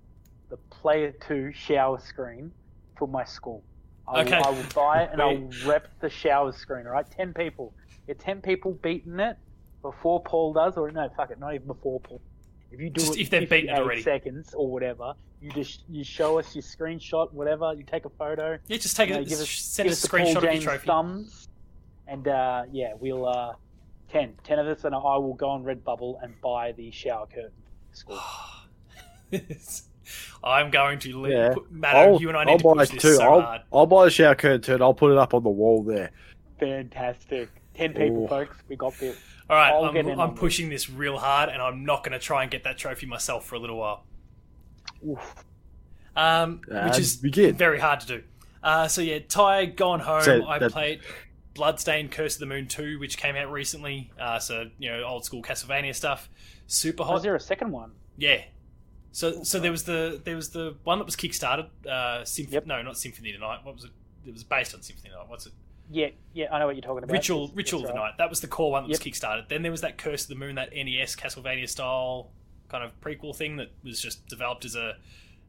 the 0.48 0.56
player 0.70 1.12
two 1.26 1.52
shower 1.52 1.98
screen 2.00 2.52
for 2.96 3.06
my 3.08 3.24
school. 3.24 3.62
I, 4.08 4.20
Okay. 4.22 4.38
will, 4.38 4.46
I 4.46 4.50
will 4.50 4.64
buy 4.74 5.02
it 5.02 5.10
and 5.12 5.20
I'll 5.20 5.50
rep 5.68 5.88
the 6.00 6.08
shower 6.08 6.52
screen. 6.52 6.86
All 6.86 6.92
right, 6.92 7.10
ten 7.10 7.34
people. 7.34 7.74
Get 8.06 8.18
ten 8.20 8.40
people 8.40 8.72
beating 8.82 9.18
it 9.20 9.36
before 9.82 10.22
Paul 10.22 10.52
does, 10.52 10.76
or 10.76 10.90
no, 10.90 11.08
fuck 11.16 11.30
it, 11.30 11.38
not 11.40 11.54
even 11.54 11.66
before 11.66 12.00
Paul. 12.00 12.20
If 12.70 12.80
you 12.80 12.90
do 12.90 13.00
Just 13.00 13.16
it 13.16 13.20
if 13.22 13.30
they've 13.30 13.48
beaten 13.50 13.68
it 13.70 13.72
58 13.76 13.82
already. 13.82 14.02
seconds 14.02 14.54
or 14.54 14.68
whatever, 14.70 15.14
you 15.40 15.50
just 15.50 15.82
you 15.88 16.04
show 16.04 16.38
us 16.38 16.54
your 16.54 16.62
screenshot, 16.62 17.32
whatever. 17.32 17.74
You 17.74 17.82
take 17.82 18.04
a 18.04 18.10
photo. 18.10 18.58
Yeah, 18.68 18.76
just 18.78 18.96
take 18.96 19.08
you 19.08 19.16
know, 19.16 19.20
a 19.22 19.24
give 19.24 19.40
us, 19.40 19.50
send 19.50 19.86
give 19.88 19.92
us 19.92 20.04
a 20.04 20.08
the 20.08 20.16
Paul 20.16 20.20
screenshot 20.20 20.36
of 20.36 20.42
your 20.44 20.52
James 20.52 20.64
trophy. 20.64 20.86
thumbs, 20.86 21.48
and 22.06 22.28
uh, 22.28 22.62
yeah, 22.70 22.94
we'll 22.98 23.26
uh, 23.26 23.54
10, 24.12 24.34
10 24.44 24.58
of 24.60 24.66
us, 24.68 24.84
and 24.84 24.94
I 24.94 24.98
will 24.98 25.34
go 25.34 25.48
on 25.50 25.64
Redbubble 25.64 26.22
and 26.22 26.40
buy 26.40 26.72
the 26.72 26.90
shower 26.92 27.26
curtain. 27.26 27.50
School. 29.32 29.40
I'm 30.44 30.70
going 30.70 30.98
to 31.00 31.20
li- 31.20 31.32
Yeah. 31.32 31.54
put, 31.54 31.70
Matt, 31.72 31.96
I'll, 31.96 32.20
you 32.20 32.28
and 32.28 32.36
I 32.36 32.40
I'll 32.42 32.46
need 32.46 32.58
to 32.58 32.64
buy 32.64 32.74
push 32.74 32.90
this 32.90 33.02
too. 33.02 33.14
so 33.16 33.22
I'll, 33.24 33.40
hard. 33.40 33.60
I'll 33.72 33.86
buy 33.86 34.04
the 34.04 34.10
shower 34.10 34.34
curtain 34.36 34.60
too, 34.60 34.74
and 34.74 34.82
I'll 34.82 34.94
put 34.94 35.10
it 35.10 35.18
up 35.18 35.34
on 35.34 35.42
the 35.42 35.48
wall 35.50 35.82
there. 35.82 36.12
Fantastic. 36.60 37.48
Ten 37.74 37.92
people, 37.92 38.24
Ooh. 38.24 38.28
folks. 38.28 38.56
We 38.68 38.76
got 38.76 38.96
this. 38.98 39.18
All 39.50 39.56
right, 39.56 39.70
I'll 39.72 39.84
I'm, 39.84 40.20
I'm 40.20 40.34
pushing 40.34 40.68
this 40.68 40.88
real 40.88 41.18
hard, 41.18 41.48
and 41.50 41.60
I'm 41.60 41.84
not 41.84 42.02
going 42.04 42.12
to 42.12 42.18
try 42.18 42.42
and 42.42 42.50
get 42.50 42.64
that 42.64 42.78
trophy 42.78 43.06
myself 43.06 43.44
for 43.46 43.54
a 43.56 43.58
little 43.58 43.76
while, 43.78 44.04
um, 46.16 46.60
Uh, 46.70 46.88
which 46.88 46.98
is 46.98 47.16
begin. 47.16 47.54
very 47.56 47.78
hard 47.78 48.00
to 48.00 48.06
do. 48.06 48.22
Uh, 48.62 48.88
so 48.88 49.00
yeah, 49.02 49.18
Ty, 49.28 49.66
gone 49.66 50.00
home. 50.00 50.22
So 50.22 50.46
I 50.46 50.58
that- 50.58 50.72
played 50.72 51.00
Bloodstained: 51.54 52.10
Curse 52.10 52.34
of 52.36 52.40
the 52.40 52.46
Moon 52.46 52.66
2, 52.66 52.98
which 52.98 53.16
came 53.18 53.36
out 53.36 53.50
recently. 53.50 54.10
Uh, 54.20 54.38
so 54.38 54.66
you 54.78 54.90
know, 54.90 55.04
old 55.04 55.24
school 55.24 55.42
Castlevania 55.42 55.94
stuff. 55.94 56.28
Super 56.66 57.02
Was 57.04 57.08
hot. 57.10 57.22
there 57.22 57.34
a 57.36 57.40
second 57.40 57.70
one? 57.72 57.92
Yeah. 58.16 58.42
So 59.16 59.42
so 59.44 59.58
there 59.58 59.70
was 59.70 59.84
the 59.84 60.20
there 60.24 60.36
was 60.36 60.50
the 60.50 60.76
one 60.84 60.98
that 60.98 61.06
was 61.06 61.16
kickstarted. 61.16 61.68
Uh, 61.88 62.22
Symph- 62.26 62.50
Yep. 62.52 62.66
No, 62.66 62.82
not 62.82 62.98
Symphony 62.98 63.30
of 63.32 63.40
the 63.40 63.46
Night. 63.46 63.60
What 63.64 63.74
was 63.76 63.84
it? 63.84 63.90
It 64.26 64.34
was 64.34 64.44
based 64.44 64.74
on 64.74 64.82
Symphony 64.82 65.08
of 65.08 65.12
the 65.14 65.18
Night. 65.20 65.30
What's 65.30 65.46
it? 65.46 65.52
Yeah, 65.90 66.08
yeah, 66.34 66.52
I 66.52 66.58
know 66.58 66.66
what 66.66 66.74
you're 66.76 66.82
talking 66.82 67.02
about. 67.04 67.12
Ritual 67.14 67.46
That's- 67.46 67.56
Ritual 67.56 67.80
that's 67.80 67.90
of 67.90 67.94
the 67.94 68.00
right. 68.00 68.08
Night. 68.10 68.18
That 68.18 68.28
was 68.28 68.40
the 68.42 68.46
core 68.46 68.72
one 68.72 68.82
that 68.82 68.88
was 68.90 69.02
Yep. 69.06 69.14
kickstarted. 69.14 69.48
Then 69.48 69.62
there 69.62 69.70
was 69.72 69.80
that 69.80 69.96
Curse 69.96 70.24
of 70.24 70.28
the 70.28 70.34
Moon, 70.34 70.56
that 70.56 70.74
NES 70.74 71.16
Castlevania 71.16 71.66
style 71.66 72.30
kind 72.68 72.84
of 72.84 73.00
prequel 73.00 73.34
thing 73.34 73.56
that 73.56 73.70
was 73.82 74.02
just 74.02 74.26
developed 74.28 74.66
as 74.66 74.74
a, 74.74 74.98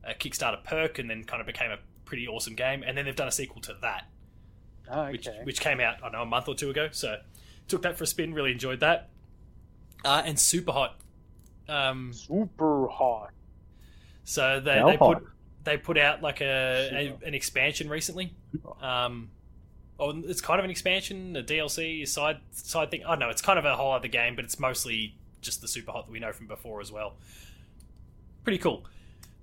a 0.06 0.14
Kickstarter 0.14 0.64
perk 0.64 0.98
and 1.00 1.10
then 1.10 1.26
kind 1.26 1.42
of 1.42 1.48
became 1.48 1.72
a 1.72 1.80
pretty 2.06 2.26
awesome 2.26 2.56
game. 2.56 2.84
And 2.88 2.98
then 2.98 3.04
they've 3.04 3.16
done 3.18 3.28
a 3.28 3.32
sequel 3.34 3.62
to 3.64 3.74
that, 3.82 4.06
Oh, 4.90 5.02
okay. 5.02 5.12
which 5.12 5.28
which 5.44 5.60
came 5.60 5.82
out 5.82 5.96
I 5.98 6.00
don't 6.04 6.12
know 6.14 6.22
a 6.22 6.26
month 6.26 6.48
or 6.48 6.56
two 6.56 6.70
ago. 6.70 6.88
So 6.94 7.18
took 7.68 7.82
that 7.82 7.98
for 7.98 8.06
a 8.06 8.08
spin. 8.08 8.34
Really 8.34 8.54
enjoyed 8.54 8.80
that. 8.80 9.10
Uh, 10.06 10.22
and 10.26 10.40
super 10.40 10.72
hot. 10.72 11.00
Um, 11.68 12.14
Super 12.14 12.88
hot. 12.88 13.32
So 14.28 14.60
they, 14.60 14.84
they 14.86 14.98
put 14.98 15.24
they 15.64 15.78
put 15.78 15.98
out 15.98 16.22
like 16.22 16.42
a, 16.42 17.16
a 17.24 17.26
an 17.26 17.34
expansion 17.34 17.88
recently. 17.88 18.34
Um, 18.82 19.30
oh, 19.98 20.22
it's 20.26 20.42
kind 20.42 20.60
of 20.60 20.66
an 20.66 20.70
expansion, 20.70 21.34
a 21.38 21.42
DLC, 21.42 22.04
a 22.04 22.06
side 22.06 22.40
side 22.52 22.92
thing. 22.92 23.06
I 23.06 23.14
oh 23.14 23.16
no, 23.16 23.30
it's 23.30 23.42
kind 23.42 23.58
of 23.58 23.64
a 23.64 23.78
whole 23.78 23.94
other 23.94 24.10
game, 24.10 24.36
but 24.36 24.44
it's 24.44 24.60
mostly 24.60 25.16
just 25.40 25.62
the 25.62 25.68
super 25.70 25.94
hot 25.94 26.08
that 26.08 26.12
we 26.12 26.20
know 26.20 26.34
from 26.34 26.46
before 26.48 26.82
as 26.82 26.92
well. 26.92 27.16
Pretty 28.44 28.58
cool. 28.58 28.84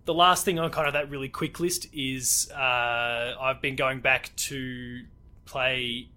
The 0.05 0.13
last 0.13 0.45
thing 0.45 0.59
on 0.59 0.71
kind 0.71 0.87
of 0.87 0.93
that 0.93 1.09
really 1.09 1.31
quick 1.31 1.61
list 1.61 1.87
is 1.95 2.51
uh, 2.55 3.37
I've 3.41 3.63
been 3.63 3.77
going 3.77 4.01
back 4.01 4.37
to 4.37 5.03
play 5.47 6.09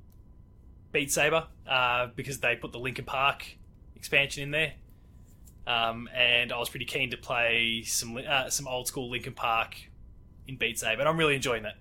Beat 0.91 1.09
Saber 1.09 1.47
uh, 1.65 2.07
because 2.17 2.41
they 2.41 2.57
put 2.57 2.73
the 2.73 2.79
Linkin 2.79 3.05
Park 3.05 3.45
expansion 3.95 4.43
in 4.43 4.51
there. 4.51 4.73
Um, 5.67 6.09
and 6.15 6.53
I 6.53 6.57
was 6.57 6.69
pretty 6.69 6.85
keen 6.85 7.11
to 7.11 7.17
play 7.17 7.83
some 7.83 8.17
uh, 8.17 8.49
some 8.49 8.67
old 8.67 8.87
school 8.87 9.09
Linkin 9.09 9.33
Park 9.33 9.75
in 10.47 10.55
Beat 10.55 10.79
Saber, 10.79 11.01
and 11.01 11.09
I'm 11.09 11.17
really 11.17 11.35
enjoying 11.35 11.63
that. 11.63 11.75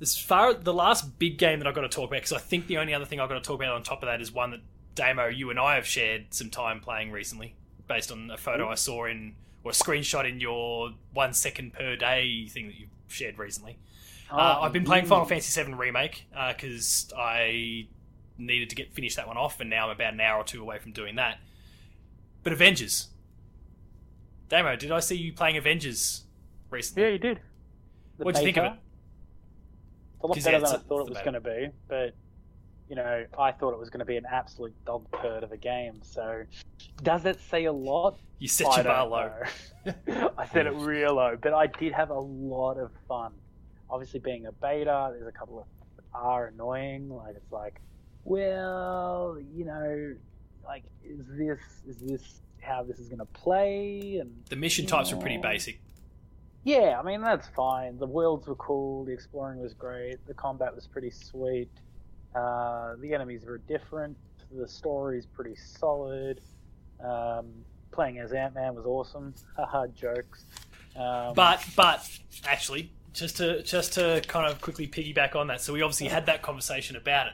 As 0.00 0.16
far 0.16 0.54
the 0.54 0.72
last 0.72 1.18
big 1.18 1.38
game 1.38 1.58
that 1.58 1.66
I've 1.66 1.74
got 1.74 1.82
to 1.82 1.88
talk 1.88 2.08
about, 2.08 2.18
because 2.18 2.32
I 2.32 2.38
think 2.38 2.68
the 2.68 2.78
only 2.78 2.94
other 2.94 3.04
thing 3.04 3.18
I've 3.20 3.28
got 3.28 3.34
to 3.34 3.40
talk 3.40 3.56
about 3.56 3.74
on 3.74 3.82
top 3.82 4.02
of 4.02 4.06
that 4.06 4.20
is 4.20 4.30
one 4.32 4.52
that 4.52 4.60
Damo, 4.94 5.26
you 5.26 5.50
and 5.50 5.58
I 5.58 5.74
have 5.74 5.86
shared 5.86 6.26
some 6.30 6.50
time 6.50 6.80
playing 6.80 7.10
recently, 7.10 7.56
based 7.88 8.12
on 8.12 8.30
a 8.30 8.36
photo 8.36 8.68
I 8.68 8.76
saw 8.76 9.06
in 9.06 9.34
or 9.64 9.70
a 9.72 9.74
screenshot 9.74 10.28
in 10.28 10.40
your 10.40 10.90
one 11.12 11.32
second 11.32 11.72
per 11.72 11.96
day 11.96 12.46
thing 12.48 12.66
that 12.68 12.78
you've 12.78 12.90
shared 13.08 13.38
recently. 13.38 13.78
Uh, 14.30 14.56
Oh, 14.58 14.62
I've 14.62 14.72
been 14.72 14.84
playing. 14.84 15.06
Final 15.06 15.24
Fantasy 15.24 15.62
VII 15.62 15.74
Remake 15.74 16.26
because 16.48 17.12
I 17.16 17.86
needed 18.38 18.70
to 18.70 18.76
get 18.76 18.92
finish 18.92 19.16
that 19.16 19.26
one 19.26 19.36
off, 19.36 19.60
and 19.60 19.68
now 19.68 19.86
I'm 19.86 19.96
about 19.96 20.14
an 20.14 20.20
hour 20.20 20.40
or 20.40 20.44
two 20.44 20.62
away 20.62 20.78
from 20.78 20.92
doing 20.92 21.16
that. 21.16 21.38
But 22.42 22.52
Avengers, 22.52 23.08
Damo, 24.48 24.76
did 24.76 24.90
I 24.90 25.00
see 25.00 25.16
you 25.16 25.32
playing 25.32 25.56
Avengers 25.56 26.24
recently? 26.70 27.02
Yeah, 27.04 27.08
you 27.10 27.18
did. 27.18 27.40
The 28.18 28.24
What'd 28.24 28.40
you 28.40 28.46
think 28.46 28.58
of 28.58 28.64
it? 28.64 28.72
It's 30.16 30.24
a 30.24 30.26
lot 30.26 30.34
'Cause, 30.34 30.44
better 30.44 30.56
yeah, 30.58 30.66
than 30.66 30.76
I 30.76 30.78
thought 30.78 31.00
it 31.00 31.08
was 31.08 31.18
going 31.18 31.34
to 31.34 31.40
be, 31.40 31.68
but 31.88 32.14
you 32.88 32.96
know, 32.96 33.24
I 33.38 33.52
thought 33.52 33.72
it 33.72 33.78
was 33.78 33.88
going 33.88 34.00
to 34.00 34.04
be 34.04 34.16
an 34.16 34.26
absolute 34.30 34.74
dog 34.84 35.06
turd 35.22 35.44
of 35.44 35.52
a 35.52 35.56
game. 35.56 36.00
So, 36.02 36.44
does 37.02 37.24
it 37.24 37.40
say 37.40 37.64
a 37.64 37.72
lot? 37.72 38.18
You 38.38 38.48
set 38.48 38.66
I 38.66 38.74
your 38.76 38.84
bar 38.84 39.06
low. 39.06 39.32
I 40.38 40.46
set 40.48 40.66
it 40.66 40.74
real 40.74 41.14
low, 41.14 41.38
but 41.40 41.54
I 41.54 41.68
did 41.68 41.92
have 41.92 42.10
a 42.10 42.18
lot 42.18 42.76
of 42.76 42.90
fun. 43.08 43.32
Obviously, 43.88 44.20
being 44.20 44.46
a 44.46 44.52
beta, 44.52 45.10
there's 45.12 45.26
a 45.26 45.32
couple 45.32 45.60
of 45.60 45.66
are 46.14 46.48
annoying. 46.48 47.08
Like 47.08 47.36
it's 47.36 47.50
like, 47.52 47.80
well, 48.24 49.38
you 49.54 49.64
know, 49.64 50.14
like 50.64 50.84
is 51.04 51.26
this 51.36 51.58
is 51.88 51.96
this 51.98 52.40
how 52.60 52.82
this 52.82 52.98
is 52.98 53.08
going 53.08 53.18
to 53.18 53.24
play? 53.26 54.18
And 54.20 54.42
The 54.48 54.56
mission 54.56 54.86
types 54.86 55.12
were 55.12 55.20
pretty 55.20 55.38
basic. 55.38 55.80
yeah, 56.64 56.98
I 56.98 57.02
mean 57.02 57.20
that's 57.20 57.48
fine. 57.48 57.98
The 57.98 58.06
worlds 58.06 58.46
were 58.46 58.54
cool. 58.56 59.04
The 59.04 59.12
exploring 59.12 59.60
was 59.60 59.74
great. 59.74 60.24
The 60.26 60.34
combat 60.34 60.74
was 60.74 60.86
pretty 60.86 61.10
sweet. 61.10 61.68
Uh, 62.34 62.94
the 63.00 63.12
enemies 63.14 63.44
were 63.44 63.58
different. 63.58 64.16
The 64.52 64.68
story's 64.68 65.26
pretty 65.26 65.56
solid. 65.56 66.40
Um, 67.04 67.46
playing 67.90 68.18
as 68.18 68.32
Ant 68.32 68.54
Man 68.54 68.74
was 68.74 68.86
awesome. 68.86 69.34
Haha, 69.56 69.86
jokes. 69.88 70.44
Um, 70.94 71.34
But 71.34 71.64
but 71.74 72.08
actually, 72.46 72.92
just 73.12 73.38
to 73.38 73.62
just 73.62 73.94
to 73.94 74.22
kind 74.28 74.46
of 74.50 74.60
quickly 74.60 74.86
piggyback 74.86 75.34
on 75.34 75.48
that, 75.48 75.60
so 75.60 75.72
we 75.72 75.82
obviously 75.82 76.08
had 76.08 76.26
that 76.26 76.42
conversation 76.42 76.96
about 76.96 77.26
it. 77.28 77.32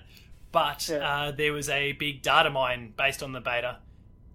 But 0.52 0.88
Yeah. 0.88 0.96
uh, 0.98 1.30
there 1.32 1.52
was 1.52 1.68
a 1.68 1.92
big 1.92 2.22
data 2.22 2.50
mine 2.50 2.94
based 2.96 3.22
on 3.22 3.32
the 3.32 3.40
beta, 3.40 3.78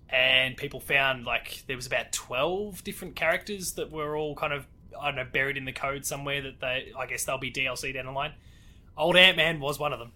and 0.09 0.55
people 0.55 0.79
found 0.79 1.25
like 1.25 1.63
there 1.67 1.75
was 1.75 1.87
about 1.87 2.11
twelve 2.11 2.83
different 2.83 3.15
characters 3.15 3.73
that 3.73 3.89
were 3.91 4.15
all 4.15 4.35
kind 4.35 4.53
of 4.53 4.67
I 4.99 5.07
don't 5.07 5.15
know 5.15 5.25
buried 5.31 5.57
in 5.57 5.65
the 5.65 5.71
code 5.71 6.05
somewhere 6.05 6.41
that 6.41 6.59
they 6.59 6.91
I 6.97 7.07
guess 7.07 7.25
they'll 7.25 7.37
be 7.39 7.51
DLC 7.51 7.93
down 7.93 8.05
the 8.05 8.11
line. 8.11 8.33
Old 8.95 9.17
Ant 9.17 9.37
Man 9.37 9.59
was 9.59 9.79
one 9.79 9.91
of 9.91 9.99
them. 9.99 10.11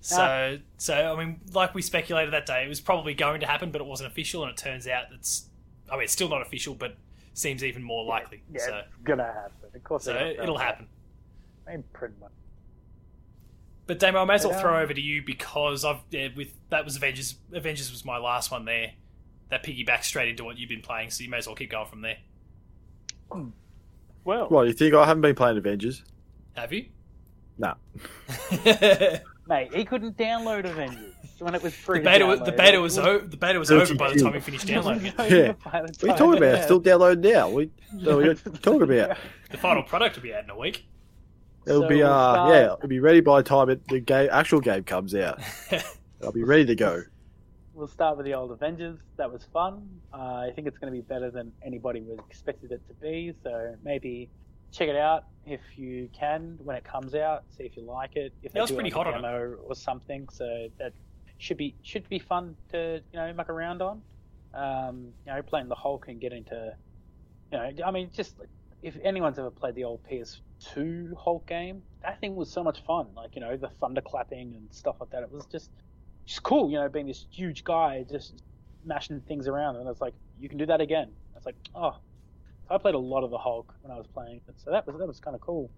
So 0.00 0.58
so 0.78 1.14
I 1.14 1.22
mean, 1.24 1.40
like 1.52 1.74
we 1.74 1.82
speculated 1.82 2.32
that 2.32 2.46
day, 2.46 2.64
it 2.64 2.68
was 2.68 2.80
probably 2.80 3.12
going 3.12 3.40
to 3.40 3.46
happen, 3.46 3.70
but 3.72 3.80
it 3.80 3.86
wasn't 3.86 4.10
official, 4.10 4.42
and 4.42 4.50
it 4.52 4.56
turns 4.56 4.86
out 4.86 5.04
it's 5.12 5.48
I 5.90 5.94
mean 5.96 6.04
it's 6.04 6.12
still 6.12 6.28
not 6.28 6.40
official, 6.42 6.74
but 6.74 6.96
seems 7.34 7.62
even 7.62 7.82
more 7.82 8.04
likely. 8.04 8.42
yeah, 8.50 8.60
so 8.60 8.76
it's 8.78 8.96
gonna 9.04 9.24
happen. 9.24 9.52
Of 9.74 9.84
course, 9.84 10.04
so 10.04 10.14
it'll 10.16 10.56
happen. 10.58 10.86
I 11.66 11.72
mean, 11.72 11.84
pretty 11.92 12.14
much. 12.20 12.30
But 13.86 13.98
Damo, 14.00 14.20
I 14.20 14.24
may 14.24 14.34
as 14.34 14.44
well 14.44 14.52
But, 14.54 14.60
throw 14.62 14.80
over 14.82 14.92
to 14.92 15.00
you 15.00 15.22
because 15.22 15.84
I've 15.84 16.00
yeah, 16.10 16.28
with 16.36 16.48
that 16.70 16.84
was 16.84 16.96
Avengers. 16.96 17.36
Avengers 17.52 17.90
was 17.92 18.04
my 18.04 18.18
last 18.18 18.50
one 18.50 18.64
there. 18.64 18.92
That 19.50 19.62
piggybacks 19.64 20.04
straight 20.04 20.28
into 20.28 20.42
what 20.42 20.58
you've 20.58 20.68
been 20.68 20.82
playing, 20.82 21.10
so 21.10 21.22
you 21.22 21.30
may 21.30 21.36
as 21.38 21.46
well 21.46 21.54
keep 21.54 21.70
going 21.70 21.86
from 21.86 22.00
there. 22.00 22.16
Well, 24.24 24.48
What, 24.48 24.66
you 24.66 24.72
think 24.72 24.94
I 24.94 25.04
haven't 25.06 25.20
been 25.20 25.34
playing 25.36 25.56
Avengers? 25.58 26.02
Have 26.56 26.72
you? 26.72 26.86
No. 27.58 27.74
the 28.50 29.22
mate, 29.48 29.72
he 29.74 29.84
couldn't 29.84 30.16
download 30.16 30.64
Avengers 30.64 31.12
when 31.38 31.54
it 31.54 31.62
was 31.62 31.74
free. 31.74 31.98
to 32.00 32.04
beta, 32.04 32.26
was- 32.26 32.40
the 32.40 32.46
download. 32.46 32.56
beta 32.56 32.74
It 32.74 32.80
was 32.80 32.98
o- 32.98 33.18
the 33.20 33.36
beta 33.36 33.58
was 33.58 33.70
It 33.70 33.74
over 33.80 33.94
by 33.94 34.12
the 34.12 34.20
time 34.20 34.32
we 34.32 34.40
finished 34.40 34.66
downloading 34.66 35.06
it. 35.06 35.14
Yeah. 35.18 35.52
By 35.70 35.82
the 35.82 35.92
What 36.00 36.02
are 36.04 36.06
you 36.08 36.16
talking 36.16 36.36
about? 36.38 36.56
yeah. 36.58 36.64
Still 36.64 36.80
downloading 36.80 37.32
now. 37.32 37.48
We, 37.50 37.70
what 37.92 38.08
are 38.16 38.22
you 38.24 38.34
talking 38.34 38.82
about? 38.82 39.16
The 39.50 39.58
final 39.58 39.84
product 39.84 40.16
will 40.16 40.24
be 40.24 40.34
out 40.34 40.42
in 40.42 40.50
a 40.50 40.58
week. 40.58 40.86
It'll 41.66 41.82
So 41.82 41.88
be 41.88 41.96
we'll 41.96 42.06
uh 42.12 42.32
start- 42.34 42.50
yeah, 42.54 42.72
it'll 42.74 42.88
be 42.88 43.00
ready 43.00 43.20
by 43.20 43.42
the 43.42 43.48
time 43.48 43.70
it, 43.70 43.86
the 43.88 44.00
game 44.00 44.28
actual 44.32 44.60
game 44.60 44.84
comes 44.84 45.14
out. 45.14 45.40
I'll 46.22 46.32
be 46.32 46.44
ready 46.44 46.64
to 46.66 46.74
go. 46.74 47.02
We'll 47.74 47.88
start 47.88 48.16
with 48.16 48.24
the 48.24 48.32
old 48.34 48.52
Avengers. 48.52 48.98
That 49.18 49.30
was 49.30 49.44
fun. 49.52 49.86
Uh, 50.12 50.16
I 50.48 50.52
think 50.54 50.66
it's 50.66 50.78
going 50.78 50.90
to 50.92 50.96
be 50.96 51.02
better 51.02 51.30
than 51.30 51.52
anybody 51.62 52.00
would 52.00 52.20
expected 52.20 52.72
it 52.72 52.80
to 52.88 52.94
be. 52.94 53.34
So 53.42 53.74
maybe 53.84 54.30
check 54.72 54.88
it 54.88 54.96
out 54.96 55.24
if 55.44 55.60
you 55.76 56.08
can 56.18 56.58
when 56.64 56.74
it 56.76 56.84
comes 56.84 57.14
out. 57.14 57.44
See 57.56 57.64
if 57.64 57.76
you 57.76 57.82
like 57.82 58.16
it. 58.16 58.32
If 58.42 58.54
Yeah, 58.54 58.60
I 58.60 58.62
was 58.62 58.70
do 58.70 58.76
pretty 58.76 58.90
like 58.90 59.04
hot 59.04 59.12
a 59.12 59.16
on 59.18 59.24
it. 59.26 59.58
or 59.68 59.74
something. 59.74 60.26
So 60.30 60.68
that 60.78 60.92
should 61.38 61.58
be 61.58 61.74
should 61.82 62.08
be 62.08 62.18
fun 62.18 62.56
to 62.72 63.02
you 63.12 63.18
know 63.18 63.30
muck 63.34 63.50
around 63.50 63.82
on. 63.82 64.00
Um, 64.54 65.08
you 65.26 65.32
know, 65.34 65.42
playing 65.42 65.68
the 65.68 65.74
Hulk 65.74 66.06
and 66.08 66.18
get 66.18 66.32
into 66.32 66.74
you 67.52 67.58
know, 67.58 67.70
I 67.84 67.90
mean, 67.90 68.08
just 68.14 68.36
if 68.86 68.96
anyone's 69.02 69.36
ever 69.36 69.50
played 69.50 69.74
the 69.74 69.82
old 69.82 70.00
PS2 70.08 71.12
Hulk 71.18 71.44
game, 71.48 71.82
that 72.02 72.20
thing 72.20 72.36
was 72.36 72.48
so 72.48 72.62
much 72.62 72.84
fun. 72.86 73.08
Like 73.16 73.34
you 73.34 73.40
know, 73.40 73.56
the 73.56 73.68
thunder 73.80 74.00
clapping 74.00 74.54
and 74.54 74.72
stuff 74.72 74.94
like 75.00 75.10
that. 75.10 75.24
It 75.24 75.32
was 75.32 75.44
just 75.46 75.70
it's 76.24 76.38
cool, 76.38 76.70
you 76.70 76.76
know, 76.76 76.88
being 76.88 77.08
this 77.08 77.26
huge 77.32 77.64
guy 77.64 78.06
just 78.08 78.44
smashing 78.84 79.22
things 79.22 79.48
around, 79.48 79.74
and 79.74 79.88
it's 79.88 80.00
like 80.00 80.14
you 80.38 80.48
can 80.48 80.56
do 80.56 80.66
that 80.66 80.80
again. 80.80 81.10
It's 81.34 81.44
like 81.44 81.56
oh, 81.74 81.96
so 82.68 82.74
I 82.76 82.78
played 82.78 82.94
a 82.94 82.98
lot 82.98 83.24
of 83.24 83.30
the 83.30 83.38
Hulk 83.38 83.74
when 83.82 83.90
I 83.90 83.96
was 83.96 84.06
playing 84.06 84.40
so 84.56 84.70
that 84.70 84.86
was 84.86 84.96
that 84.96 85.06
was 85.06 85.18
kind 85.18 85.34
of 85.34 85.40
cool. 85.40 85.68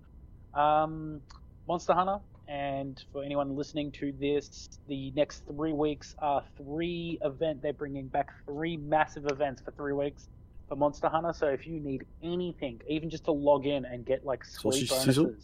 Um, 0.53 1.23
Monster 1.67 1.95
Hunter, 1.95 2.19
and 2.47 3.03
for 3.11 3.25
anyone 3.25 3.57
listening 3.57 3.91
to 3.93 4.13
this, 4.21 4.69
the 4.87 5.13
next 5.13 5.45
three 5.47 5.73
weeks 5.73 6.15
are 6.19 6.45
three 6.59 7.19
event. 7.23 7.63
They're 7.63 7.73
bringing 7.73 8.09
back 8.09 8.29
three 8.45 8.77
massive 8.77 9.25
events 9.31 9.63
for 9.63 9.71
three 9.71 9.95
weeks 9.95 10.29
for 10.69 10.77
Monster 10.77 11.09
Hunter. 11.09 11.33
So 11.33 11.47
if 11.47 11.67
you 11.67 11.81
need 11.81 12.05
anything, 12.23 12.81
even 12.89 13.11
just 13.11 13.25
to 13.25 13.33
log 13.33 13.67
in 13.67 13.85
and 13.85 14.05
get 14.05 14.25
like 14.25 14.45
sweet 14.45 14.89
Sausage 14.89 14.91
bonuses, 14.91 15.05
sizzle? 15.05 15.35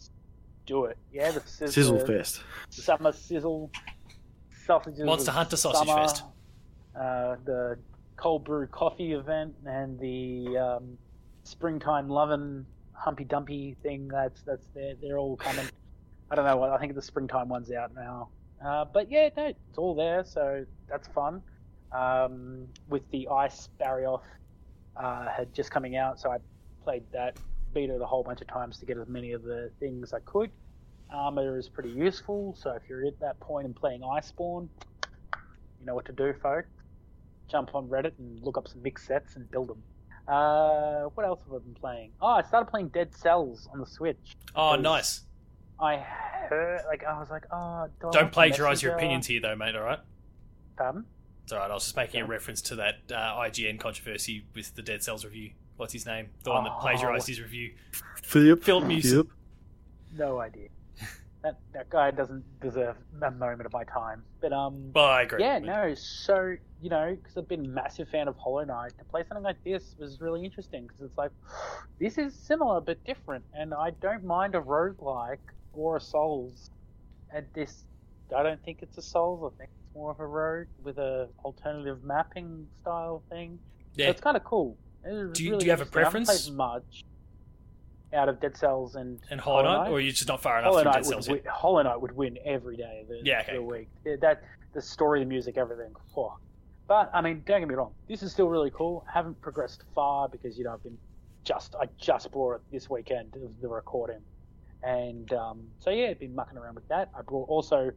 do 0.65 0.85
it. 0.85 0.97
Yeah, 1.11 1.31
the 1.31 1.41
sizzle, 1.41 1.67
Sizzle 1.67 2.05
Fest. 2.05 2.41
summer 2.69 3.11
sizzle 3.11 3.71
sausages. 4.65 5.03
Monster 5.03 5.31
Hunter 5.31 5.57
Sausage 5.57 5.87
summer, 5.87 6.01
Fest. 6.01 6.23
Uh, 6.95 7.35
the 7.45 7.77
cold 8.17 8.45
brew 8.45 8.67
coffee 8.67 9.13
event 9.13 9.53
and 9.65 9.99
the 9.99 10.57
um, 10.57 10.97
springtime 11.43 12.09
lovin' 12.09 12.65
humpy 12.93 13.23
dumpy 13.23 13.75
thing. 13.83 14.07
That's 14.07 14.41
that's 14.43 14.67
they're, 14.73 14.95
they're 15.01 15.17
all 15.17 15.35
coming. 15.35 15.65
I 16.31 16.35
don't 16.35 16.45
know. 16.45 16.57
What 16.57 16.71
I 16.71 16.77
think 16.77 16.95
the 16.95 17.01
springtime 17.01 17.49
one's 17.49 17.71
out 17.71 17.93
now. 17.93 18.29
Uh, 18.65 18.85
but 18.85 19.11
yeah, 19.11 19.29
no, 19.35 19.47
it's 19.47 19.77
all 19.77 19.95
there, 19.95 20.23
so 20.23 20.65
that's 20.89 21.07
fun. 21.09 21.41
Um, 21.91 22.67
with 22.89 23.09
the 23.11 23.27
ice 23.27 23.67
barrier 23.79 24.15
uh, 24.97 25.27
had 25.29 25.53
just 25.53 25.71
coming 25.71 25.95
out, 25.95 26.19
so 26.19 26.31
I 26.31 26.37
played 26.83 27.03
that, 27.11 27.37
beat 27.73 27.89
it 27.89 28.01
a 28.01 28.05
whole 28.05 28.23
bunch 28.23 28.41
of 28.41 28.47
times 28.47 28.79
to 28.79 28.85
get 28.85 28.97
as 28.97 29.07
many 29.07 29.31
of 29.31 29.43
the 29.43 29.71
things 29.79 30.13
I 30.13 30.19
could. 30.19 30.51
Armor 31.11 31.57
is 31.57 31.69
pretty 31.69 31.91
useful, 31.91 32.55
so 32.57 32.71
if 32.71 32.83
you're 32.89 33.05
at 33.05 33.19
that 33.19 33.39
point 33.39 33.65
in 33.65 33.73
playing 33.73 34.01
Iceborne, 34.01 34.67
you 35.79 35.85
know 35.85 35.95
what 35.95 36.05
to 36.05 36.11
do, 36.11 36.33
folk. 36.41 36.65
Jump 37.47 37.75
on 37.75 37.87
Reddit 37.87 38.13
and 38.17 38.41
look 38.41 38.57
up 38.57 38.67
some 38.67 38.81
mixed 38.81 39.05
sets 39.05 39.35
and 39.35 39.49
build 39.51 39.69
them. 39.69 39.83
Uh, 40.27 41.03
what 41.13 41.25
else 41.25 41.41
have 41.45 41.53
I 41.53 41.59
been 41.59 41.75
playing? 41.75 42.11
Oh, 42.19 42.27
I 42.27 42.41
started 42.41 42.71
playing 42.71 42.87
Dead 42.89 43.13
Cells 43.15 43.69
on 43.71 43.79
the 43.79 43.85
Switch. 43.85 44.35
Oh, 44.55 44.75
nice. 44.75 45.21
I 45.79 45.97
heard, 45.97 46.81
like, 46.87 47.03
I 47.03 47.19
was 47.19 47.29
like, 47.29 47.45
oh, 47.51 47.87
do 47.99 48.09
don't 48.11 48.23
want 48.23 48.31
plagiarize 48.33 48.81
your 48.81 48.95
opinions 48.95 49.27
here, 49.27 49.41
though, 49.41 49.55
mate. 49.55 49.75
All 49.75 49.83
right. 49.83 49.99
Pardon? 50.77 51.05
It's 51.45 51.53
all 51.53 51.59
right. 51.59 51.69
I 51.69 51.73
was 51.75 51.83
just 51.83 51.95
making 51.95 52.21
a 52.21 52.25
reference 52.25 52.59
to 52.63 52.75
that 52.77 52.95
uh, 53.11 53.35
IGN 53.37 53.79
controversy 53.79 54.45
with 54.55 54.73
the 54.73 54.81
Dead 54.81 55.03
Cells 55.03 55.23
review. 55.23 55.51
What's 55.77 55.93
his 55.93 56.03
name? 56.07 56.29
The 56.43 56.49
one 56.49 56.63
that 56.63 56.73
Oh. 56.75 56.81
plagiarized 56.81 57.27
his 57.27 57.39
review. 57.39 57.75
Philip. 58.23 58.63
Filip 58.63 58.85
Miucin. 58.85 59.03
Philip. 59.11 59.29
No 60.17 60.39
idea. 60.39 60.69
that 61.43 61.59
that 61.73 61.87
guy 61.91 62.09
doesn't 62.09 62.43
deserve 62.59 62.95
a 63.21 63.29
moment 63.29 63.67
of 63.67 63.73
my 63.73 63.83
time. 63.83 64.23
But 64.41 64.53
um, 64.53 64.91
Well, 64.95 65.05
I 65.05 65.21
agree. 65.21 65.39
yeah, 65.43 65.59
no. 65.59 65.93
So 65.93 66.55
you 66.81 66.89
know, 66.89 67.15
because 67.15 67.37
I've 67.37 67.47
been 67.47 67.65
a 67.65 67.69
massive 67.69 68.09
fan 68.09 68.27
of 68.27 68.35
Hollow 68.37 68.63
Knight, 68.63 68.93
to 68.97 69.05
play 69.05 69.21
something 69.27 69.43
like 69.43 69.63
this 69.63 69.95
was 69.99 70.19
really 70.21 70.43
interesting 70.43 70.87
because 70.87 71.01
it's 71.01 71.15
like 71.17 71.29
this 71.99 72.17
is 72.17 72.33
similar 72.33 72.81
but 72.81 73.03
different, 73.05 73.45
and 73.53 73.71
I 73.71 73.91
don't 74.01 74.23
mind 74.23 74.55
a 74.55 74.61
roguelike 74.61 75.37
or 75.73 75.97
a 75.97 76.01
Souls. 76.01 76.71
And 77.31 77.45
this, 77.53 77.83
I 78.35 78.41
don't 78.41 78.63
think 78.65 78.79
it's 78.81 78.97
a 78.97 79.01
Souls. 79.03 79.53
I 79.53 79.57
think 79.59 79.69
it's 79.71 79.84
more 79.95 80.11
of 80.11 80.19
a 80.19 80.27
rogue 80.27 80.67
with 80.83 80.97
a 80.99 81.29
alternative 81.43 82.03
mapping 82.03 82.67
style 82.81 83.23
thing. 83.29 83.57
So 83.95 84.03
Yeah. 84.03 84.09
it's 84.09 84.21
kind 84.21 84.37
of 84.37 84.43
cool. 84.43 84.77
Do 85.03 85.09
you- 85.09 85.51
really 85.51 85.59
do 85.59 85.65
you 85.65 85.71
have 85.71 85.81
a. 85.81 85.85
I 85.85 85.87
preference? 85.87 86.49
much 86.51 87.05
out 88.13 88.29
of 88.29 88.39
Dead 88.39 88.55
Cells 88.57 88.95
and 88.95 89.19
And 89.29 89.39
Hollow 89.41 89.63
Knight, 89.63 89.89
or 89.91 89.99
you're 89.99 90.11
just 90.11 90.27
not 90.27 90.41
far 90.41 90.59
enough 90.59 90.71
Hollow 90.71 90.83
Knight 90.83 90.93
Dead 90.95 91.05
Cells 91.05 91.29
would 91.29 91.43
win, 91.43 91.51
Hollow 91.51 91.81
Knight 91.81 91.99
would 92.01 92.11
win 92.11 92.37
every 92.45 92.77
day 92.77 93.01
of 93.01 93.07
the, 93.07 93.21
Yeah, 93.23 93.41
okay. 93.41 93.53
the 93.53 93.61
week. 93.63 93.87
That 94.21 94.43
the 94.73 94.81
story, 94.81 95.19
the 95.21 95.25
music, 95.25 95.57
everything. 95.57 95.93
But 96.87 97.09
I 97.13 97.21
mean, 97.21 97.41
don't 97.45 97.61
get 97.61 97.67
me 97.69 97.75
wrong. 97.75 97.93
This 98.07 98.21
is 98.21 98.31
still 98.31 98.47
really 98.49 98.69
cool. 98.71 99.05
haven't 99.11 99.39
progressed 99.41 99.83
far 99.95 100.27
because 100.29 100.57
you 100.57 100.63
know 100.65 100.73
I've 100.73 100.83
been 100.83 100.97
just 101.43 101.75
I 101.75 101.87
just 101.97 102.31
brought 102.31 102.55
it 102.55 102.61
this 102.71 102.89
weekend 102.89 103.35
of 103.35 103.59
the 103.61 103.67
recording, 103.67 104.21
and 104.83 105.31
um, 105.33 105.67
so 105.79 105.89
yeah, 105.89 106.09
I've 106.09 106.19
been 106.19 106.35
mucking 106.35 106.57
around 106.57 106.75
with 106.75 106.87
that. 106.89 107.09
I 107.17 107.21
brought 107.21 107.49
also 107.49 107.91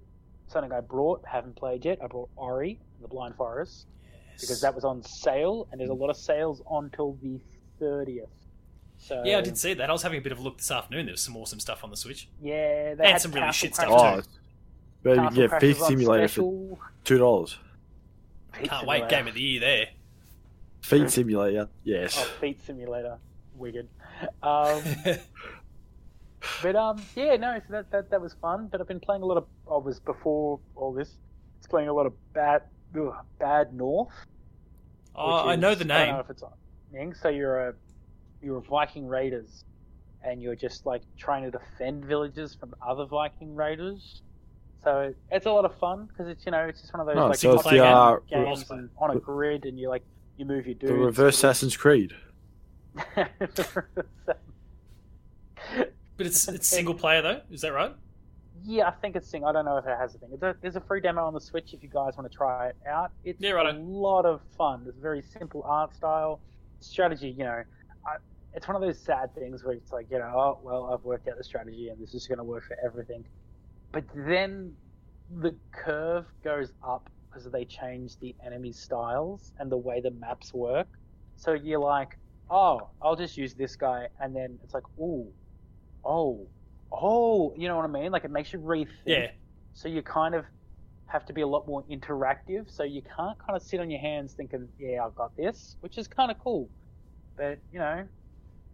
something 0.51 0.73
I 0.73 0.81
brought 0.81 1.25
haven't 1.27 1.57
played 1.57 1.85
yet. 1.85 1.99
I 2.03 2.07
brought 2.07 2.29
Ori 2.37 2.79
the 3.01 3.09
Blind 3.09 3.35
Forest 3.37 3.87
because 4.41 4.61
that 4.61 4.75
was 4.75 4.85
on 4.85 5.03
sale, 5.03 5.67
and 5.71 5.81
there's 5.81 5.91
a 5.91 5.95
lot 5.95 6.11
of 6.11 6.17
sales 6.17 6.63
until 6.71 7.17
the 7.23 7.39
thirtieth. 7.79 8.29
So 8.99 9.23
Yeah, 9.25 9.39
I 9.39 9.41
did 9.43 9.57
see 9.57 9.75
that. 9.75 9.89
I 9.89 9.93
was 9.93 10.03
having 10.03 10.19
a 10.19 10.23
bit 10.23 10.33
of 10.33 10.39
a 10.39 10.43
look 10.43 10.59
this 10.59 10.71
afternoon. 10.71 11.07
There 11.07 11.13
was 11.13 11.21
some 11.21 11.37
awesome 11.37 11.61
stuff 11.61 11.85
on 11.85 11.91
the 11.91 11.97
Switch. 11.97 12.29
Yeah, 12.43 12.95
they 12.95 13.05
And 13.05 13.13
had 13.13 13.21
some 13.21 13.31
really 13.33 13.53
shit 13.53 13.75
stuff 13.75 13.89
Crashers- 13.89 14.23
too. 14.25 14.31
Oh, 14.31 15.05
better 15.05 15.17
Castle 15.23 15.37
get 15.37 15.51
Crashers 15.51 15.61
Feet 15.61 15.77
Simulator 15.77 16.29
for 16.29 16.79
two 17.05 17.19
dollars. 17.19 17.59
Can't 18.53 18.87
wait. 18.87 19.09
Game 19.09 19.29
of 19.29 19.35
the 19.35 19.41
year 19.41 19.61
there. 19.61 19.87
Feet 20.83 21.11
Simulator. 21.11 21.69
Yes. 21.85 22.17
Oh, 22.19 22.25
Feet 22.41 22.61
Simulator. 22.65 23.19
Wicked. 23.57 23.89
Um, 24.43 24.83
but 26.63 26.77
um, 26.77 27.03
yeah, 27.17 27.37
no, 27.37 27.59
so 27.67 27.73
that, 27.73 27.91
that 27.91 28.11
that 28.11 28.21
was 28.21 28.35
fun. 28.41 28.69
But 28.71 28.81
I've 28.81 28.89
been 28.89 29.01
playing 29.01 29.23
a 29.23 29.27
lot 29.27 29.37
of. 29.37 29.47
I 29.71 29.77
was 29.77 30.01
before 30.01 30.61
all 30.77 30.93
this. 30.93 31.17
It's 31.59 31.67
playing 31.67 31.89
a 31.89 31.93
lot 31.93 32.07
of 32.07 32.13
Bad 32.33 32.63
ugh, 32.99 33.15
Bad 33.39 33.75
North. 33.75 34.13
oh, 35.17 35.47
which 35.47 35.53
I 35.53 35.57
know 35.57 35.71
is- 35.71 35.79
the 35.79 35.85
I 35.85 35.89
don't 35.89 36.07
name. 36.07 36.15
know 36.15 36.21
if 36.21 36.31
it's 36.31 36.43
on. 36.43 36.53
thing. 36.93 37.15
So 37.15 37.29
you're 37.29 37.69
a 37.69 37.75
you're 38.43 38.59
a 38.59 38.63
Viking 38.63 39.07
raiders, 39.09 39.65
and 40.23 40.41
you're 40.43 40.55
just 40.57 40.87
like 40.87 41.03
trying 41.17 41.43
to 41.45 41.51
defend 41.51 42.05
villages 42.05 42.55
from 42.55 42.75
other 42.87 43.07
Viking 43.07 43.55
raiders. 43.55 44.23
So 44.85 45.13
it's 45.33 45.47
a 45.47 45.51
lot 45.51 45.65
of 45.65 45.77
fun 45.79 46.07
because 46.07 46.29
it's 46.29 46.47
you 46.47 46.53
know 46.53 46.65
it's 46.67 46.81
just 46.81 46.93
one 46.95 47.01
of 47.01 47.07
those 47.09 47.17
Oh, 47.17 47.27
like 47.29 47.39
so 47.39 47.55
it's 47.55 47.65
the, 47.65 47.85
uh, 47.85 48.19
games 48.31 48.65
multiplayer. 48.65 48.89
on 48.99 49.11
a 49.17 49.19
grid, 49.19 49.65
and 49.65 49.77
you 49.79 49.89
like 49.89 50.05
you 50.37 50.45
move 50.45 50.67
your 50.67 50.75
dudes. 50.77 50.93
the 50.93 50.99
reverse 50.99 51.35
Assassin's 51.37 51.77
Creed. 51.77 52.13
But 56.19 56.27
it's 56.27 56.47
it's 56.49 56.69
single 56.69 56.95
player 56.95 57.23
though. 57.23 57.41
Is 57.51 57.63
that 57.63 57.73
right? 57.73 57.95
Yeah, 58.65 58.89
I 58.89 58.91
think 58.91 59.15
it's 59.17 59.31
thing. 59.31 59.45
I 59.45 59.53
don't 59.53 59.65
know 59.65 59.77
if 59.79 59.87
it 59.87 59.97
has 59.97 60.15
a 60.17 60.19
thing. 60.19 60.31
It's 60.33 60.43
a, 60.43 60.57
there's 60.61 60.77
a 60.77 60.81
free 60.81 61.01
demo 61.01 61.25
on 61.25 61.33
the 61.33 61.41
Switch 61.41 61.73
if 61.75 61.83
you 61.83 61.89
guys 61.89 62.17
want 62.19 62.31
to 62.31 62.37
try 62.37 62.69
it 62.69 62.77
out. 62.89 63.13
It's 63.25 63.41
Yeah, 63.41 63.53
righto. 63.53 63.73
a 63.73 63.79
lot 63.79 64.27
of 64.27 64.41
fun. 64.57 64.85
It's 64.89 64.99
a 64.99 65.01
very 65.01 65.23
simple 65.23 65.63
art 65.65 65.95
style. 65.95 66.41
Strategy, 66.81 67.31
you 67.31 67.45
know, 67.45 67.63
I, 68.07 68.17
it's 68.55 68.67
one 68.67 68.75
of 68.77 68.83
those 68.83 68.99
sad 68.99 69.35
things 69.35 69.65
where 69.65 69.75
it's 69.75 69.93
like, 69.93 70.11
you 70.11 70.19
know, 70.19 70.33
oh, 70.37 70.61
well, 70.63 70.93
I've 70.93 71.05
worked 71.05 71.29
out 71.29 71.37
the 71.39 71.45
strategy 71.45 71.89
and 71.89 72.01
this 72.03 72.15
is 72.15 72.27
going 72.27 72.39
to 72.39 72.45
work 72.45 72.65
for 72.67 72.77
everything. 72.85 73.25
But 73.93 74.05
then 74.15 74.75
the 75.31 75.57
curve 75.73 76.27
goes 76.43 76.73
up 76.87 77.11
because 77.29 77.51
they 77.51 77.65
change 77.65 78.19
the 78.19 78.35
enemy 78.45 78.73
styles 78.73 79.53
and 79.59 79.71
the 79.71 79.77
way 79.77 80.01
the 80.01 80.11
maps 80.11 80.53
work. 80.53 80.89
So 81.37 81.53
you're 81.53 81.79
like, 81.81 82.19
oh, 82.51 82.91
I'll 83.03 83.17
just 83.17 83.37
use 83.37 83.55
this 83.55 83.77
guy. 83.77 84.09
And 84.21 84.35
then 84.35 84.59
it's 84.65 84.75
like, 84.75 84.85
ooh, 84.99 85.33
oh, 86.09 86.47
oh, 86.91 87.55
you 87.57 87.69
know 87.69 87.77
what 87.77 87.85
I 87.85 87.89
mean? 87.89 88.11
Like 88.11 88.25
it 88.25 88.31
makes 88.31 88.53
you 88.53 88.59
rethink. 88.59 88.89
Yeah. 89.05 89.31
So 89.75 89.89
you 89.89 90.03
kind 90.03 90.35
of 90.35 90.45
have 91.07 91.25
to 91.27 91.33
be 91.33 91.43
a 91.43 91.47
lot 91.47 91.69
more 91.69 91.85
interactive. 91.85 92.71
So 92.71 92.83
you 92.83 93.03
can't 93.03 93.39
kind 93.39 93.55
of 93.57 93.63
sit 93.63 93.79
on 93.79 93.91
your 93.91 94.01
hands 94.01 94.33
thinking, 94.33 94.69
yeah, 94.79 95.05
I've 95.05 95.15
got 95.15 95.37
this, 95.37 95.77
which 95.81 95.99
is 95.99 96.09
kind 96.09 96.31
of 96.31 96.39
cool. 96.39 96.69
But, 97.37 97.59
you 97.73 97.79
know, 97.79 98.05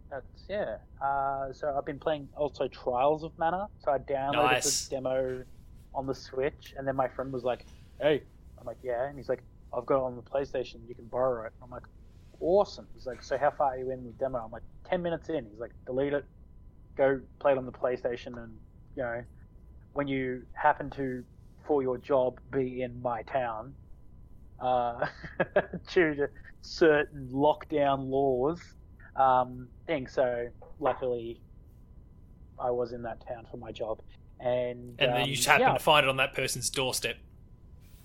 that's, 0.09 0.25
yeah. 0.49 0.77
Uh, 1.01 1.51
so 1.53 1.75
I've 1.77 1.85
been 1.85 1.99
playing 1.99 2.27
also 2.35 2.67
Trials 2.67 3.23
of 3.23 3.31
Mana. 3.37 3.67
So 3.83 3.91
I 3.91 3.99
downloaded 3.99 4.33
Nice. 4.51 4.87
the 4.87 4.95
demo 4.95 5.43
on 5.93 6.07
the 6.07 6.15
Switch. 6.15 6.73
And 6.77 6.87
then 6.87 6.95
my 6.95 7.07
friend 7.07 7.31
was 7.31 7.43
like, 7.43 7.65
hey, 8.01 8.23
I'm 8.59 8.65
like, 8.65 8.77
yeah. 8.81 9.07
And 9.07 9.17
he's 9.17 9.29
like, 9.29 9.43
I've 9.73 9.85
got 9.85 9.97
it 9.97 10.03
on 10.03 10.15
the 10.15 10.21
PlayStation. 10.21 10.75
You 10.87 10.95
can 10.95 11.05
borrow 11.05 11.45
it. 11.45 11.53
I'm 11.61 11.69
like, 11.69 11.83
awesome. 12.39 12.87
He's 12.95 13.05
like, 13.05 13.21
so 13.23 13.37
how 13.37 13.51
far 13.51 13.73
are 13.73 13.77
you 13.77 13.91
in 13.91 14.03
the 14.03 14.11
demo? 14.11 14.39
I'm 14.39 14.51
like, 14.51 14.63
10 14.89 15.01
minutes 15.01 15.29
in. 15.29 15.45
He's 15.49 15.59
like, 15.59 15.71
delete 15.85 16.13
it, 16.13 16.25
go 16.97 17.19
play 17.39 17.51
it 17.51 17.57
on 17.57 17.65
the 17.65 17.71
PlayStation, 17.71 18.37
and 18.41 18.57
you 18.95 19.03
know, 19.03 19.23
when 19.93 20.07
you 20.07 20.43
happen 20.53 20.89
to, 20.91 21.23
for 21.65 21.81
your 21.81 21.97
job, 21.97 22.39
be 22.51 22.81
in 22.81 23.01
my 23.01 23.21
town, 23.23 23.73
uh, 24.59 25.05
due 25.93 26.15
to 26.15 26.29
certain 26.61 27.29
lockdown 27.31 28.09
laws, 28.09 28.59
um, 29.15 29.67
thing. 29.87 30.07
So 30.07 30.47
luckily, 30.79 31.41
I 32.59 32.71
was 32.71 32.91
in 32.93 33.01
that 33.03 33.25
town 33.27 33.45
for 33.49 33.57
my 33.57 33.71
job, 33.71 34.01
and 34.39 34.95
And 34.99 35.11
um, 35.11 35.17
then 35.17 35.27
you 35.27 35.35
just 35.35 35.47
happen 35.47 35.61
yeah, 35.67 35.73
to 35.73 35.79
find 35.79 36.05
it 36.05 36.09
on 36.09 36.17
that 36.17 36.33
person's 36.33 36.69
doorstep. 36.69 37.17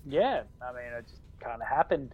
yeah, 0.05 0.43
I 0.61 0.73
mean, 0.73 0.93
it 0.97 1.07
just 1.07 1.21
kind 1.39 1.61
of 1.61 1.67
happened. 1.67 2.13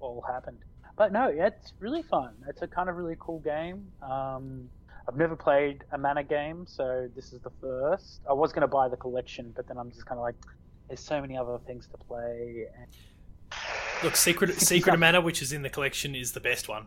All 0.00 0.22
happened. 0.26 0.58
But 0.96 1.12
no, 1.12 1.28
it's 1.32 1.72
really 1.78 2.02
fun. 2.02 2.34
It's 2.48 2.62
a 2.62 2.66
kind 2.66 2.88
of 2.88 2.96
really 2.96 3.16
cool 3.18 3.40
game. 3.40 3.86
Um, 4.02 4.68
I've 5.10 5.16
never 5.16 5.34
played 5.34 5.82
a 5.90 5.98
mana 5.98 6.22
game, 6.22 6.64
so 6.68 7.08
this 7.16 7.32
is 7.32 7.40
the 7.40 7.50
first. 7.60 8.20
I 8.30 8.32
was 8.32 8.52
going 8.52 8.60
to 8.60 8.68
buy 8.68 8.88
the 8.88 8.96
collection, 8.96 9.52
but 9.56 9.66
then 9.66 9.76
I'm 9.76 9.90
just 9.90 10.06
kind 10.06 10.20
of 10.20 10.22
like, 10.22 10.36
there's 10.86 11.00
so 11.00 11.20
many 11.20 11.36
other 11.36 11.58
things 11.66 11.88
to 11.88 11.98
play. 11.98 12.66
And... 12.78 12.86
Look, 14.04 14.14
Secret 14.14 14.54
Secret 14.60 14.94
of 14.94 15.00
Mana, 15.00 15.20
which 15.20 15.42
is 15.42 15.52
in 15.52 15.62
the 15.62 15.68
collection, 15.68 16.14
is 16.14 16.30
the 16.30 16.38
best 16.38 16.68
one. 16.68 16.86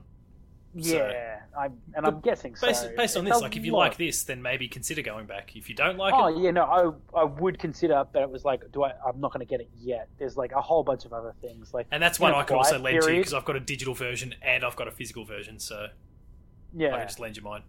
So- 0.80 1.06
Yeah, 1.06 1.40
I'm, 1.60 1.78
and 1.96 2.06
I'm 2.06 2.22
guessing 2.22 2.56
so. 2.56 2.66
Based, 2.68 2.96
based 2.96 3.18
on 3.18 3.26
this, 3.26 3.42
like 3.42 3.58
if 3.58 3.66
you 3.66 3.74
lot. 3.74 3.90
like 3.90 3.98
this, 3.98 4.24
then 4.24 4.42
maybe 4.42 4.70
consider 4.70 5.02
going 5.02 5.26
back. 5.26 5.58
If 5.58 5.68
you 5.68 5.76
don't 5.76 5.98
like 5.98 6.14
Oh 6.14 6.28
it, 6.28 6.36
oh 6.36 6.42
yeah, 6.42 6.52
no, 6.52 6.64
I 6.64 7.20
I 7.20 7.26
would 7.26 7.60
consider, 7.60 8.06
but 8.12 8.22
it 8.22 8.30
was 8.30 8.46
like, 8.46 8.72
do 8.72 8.84
I? 8.84 8.94
I'm 9.06 9.20
not 9.20 9.34
going 9.34 9.46
to 9.46 9.50
get 9.50 9.60
it 9.60 9.70
yet. 9.78 10.08
There's 10.18 10.38
like 10.38 10.54
a 10.54 10.62
whole 10.62 10.84
bunch 10.84 11.04
of 11.04 11.12
other 11.12 11.36
things, 11.42 11.74
like 11.74 11.88
and 11.92 12.02
that's 12.02 12.20
a 12.20 12.24
I 12.24 12.44
could 12.44 12.56
also 12.56 12.80
lend 12.80 13.02
to 13.02 13.12
you 13.12 13.20
because 13.20 13.34
I've 13.34 13.46
got 13.46 13.58
a 13.58 13.60
digital 13.60 13.94
version 13.94 14.34
and 14.42 14.64
I've 14.64 14.78
got 14.78 14.88
a 14.88 14.92
physical 14.92 15.26
version, 15.26 15.60
so 15.60 15.90
yeah, 16.74 16.96
I 16.96 17.00
can 17.00 17.08
just 17.08 17.20
lend 17.20 17.36
you 17.36 17.44
mine. 17.44 17.64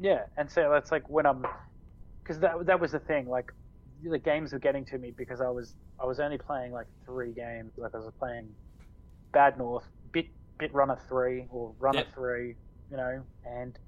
Yeah. 0.00 0.22
And 0.36 0.50
so 0.50 0.70
that's 0.72 0.90
like 0.90 1.08
when 1.08 1.26
I'm, 1.26 1.44
because 2.22 2.38
that 2.40 2.66
that 2.66 2.80
was 2.80 2.92
the 2.92 2.98
thing. 3.00 3.28
Like 3.28 3.52
the 4.02 4.18
games 4.18 4.52
were 4.52 4.58
getting 4.58 4.84
to 4.86 4.98
me 4.98 5.12
because 5.16 5.40
I 5.40 5.48
was 5.48 5.74
I 6.00 6.06
was 6.06 6.20
only 6.20 6.38
playing 6.38 6.72
like 6.72 6.86
three 7.04 7.32
games. 7.32 7.72
Like 7.76 7.94
I 7.94 7.98
was 7.98 8.10
playing 8.18 8.48
Bad 9.32 9.58
North, 9.58 9.84
Bit 10.12 10.26
Bit 10.58 10.72
Runner 10.74 10.98
three 11.08 11.46
or 11.50 11.72
Runner 11.78 12.00
Yeah. 12.00 12.14
three, 12.14 12.54
you 12.90 12.96
know, 12.96 13.22
and 13.46 13.78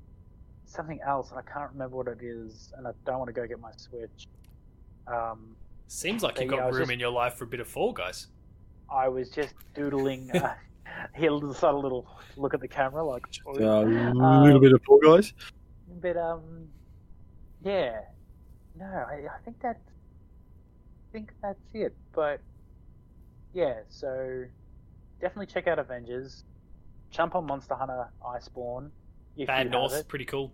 something 0.65 1.01
else. 1.07 1.31
And 1.31 1.39
I 1.39 1.43
can't 1.53 1.71
remember 1.73 1.97
what 1.97 2.09
it 2.09 2.23
is, 2.23 2.73
and 2.77 2.87
I 2.87 2.93
don't 3.07 3.19
want 3.19 3.29
to 3.29 3.33
go 3.33 3.47
get 3.47 3.61
my 3.61 3.73
Switch. 3.77 4.27
Um, 5.07 5.57
Seems 5.89 6.23
like 6.23 6.39
you've 6.41 6.49
got 6.51 6.67
was 6.67 6.75
room 6.77 6.83
just- 6.85 6.93
in 6.93 7.01
your 7.01 7.11
life 7.11 7.35
for 7.35 7.45
a 7.45 7.47
bit 7.47 7.61
of 7.61 7.69
Fall 7.69 7.93
Guys. 7.93 8.29
I 8.91 9.09
was 9.09 9.31
just 9.31 9.55
doodling. 9.75 10.31
Uh, 10.31 10.55
he'll 11.15 11.41
decide 11.41 11.75
a 11.75 11.77
little 11.77 12.07
look 12.37 12.55
at 12.55 12.61
the 12.61 12.69
camera, 12.69 13.03
like, 13.05 13.25
Uh, 13.47 13.51
a 13.53 13.85
little 14.45 14.61
bit 14.61 14.73
of 14.73 14.83
Fall 14.85 14.99
Guys. 15.03 15.33
But 16.01 16.17
um, 16.17 16.69
yeah, 17.65 18.01
no, 18.79 18.87
I, 18.87 19.27
I 19.35 19.39
think 19.45 19.61
that, 19.63 19.77
I 19.77 21.13
think 21.13 21.33
that's 21.43 21.59
it. 21.75 21.95
But 22.13 22.41
yeah, 23.53 23.81
so 23.89 24.45
definitely 25.21 25.47
check 25.47 25.67
out 25.67 25.79
Avengers. 25.79 26.45
Jump 27.11 27.35
on 27.35 27.47
Monster 27.47 27.75
Hunter 27.75 28.09
Iceborne. 28.25 28.91
If 29.37 29.47
Bad 29.47 29.71
North, 29.71 30.09
pretty 30.09 30.25
cool. 30.25 30.53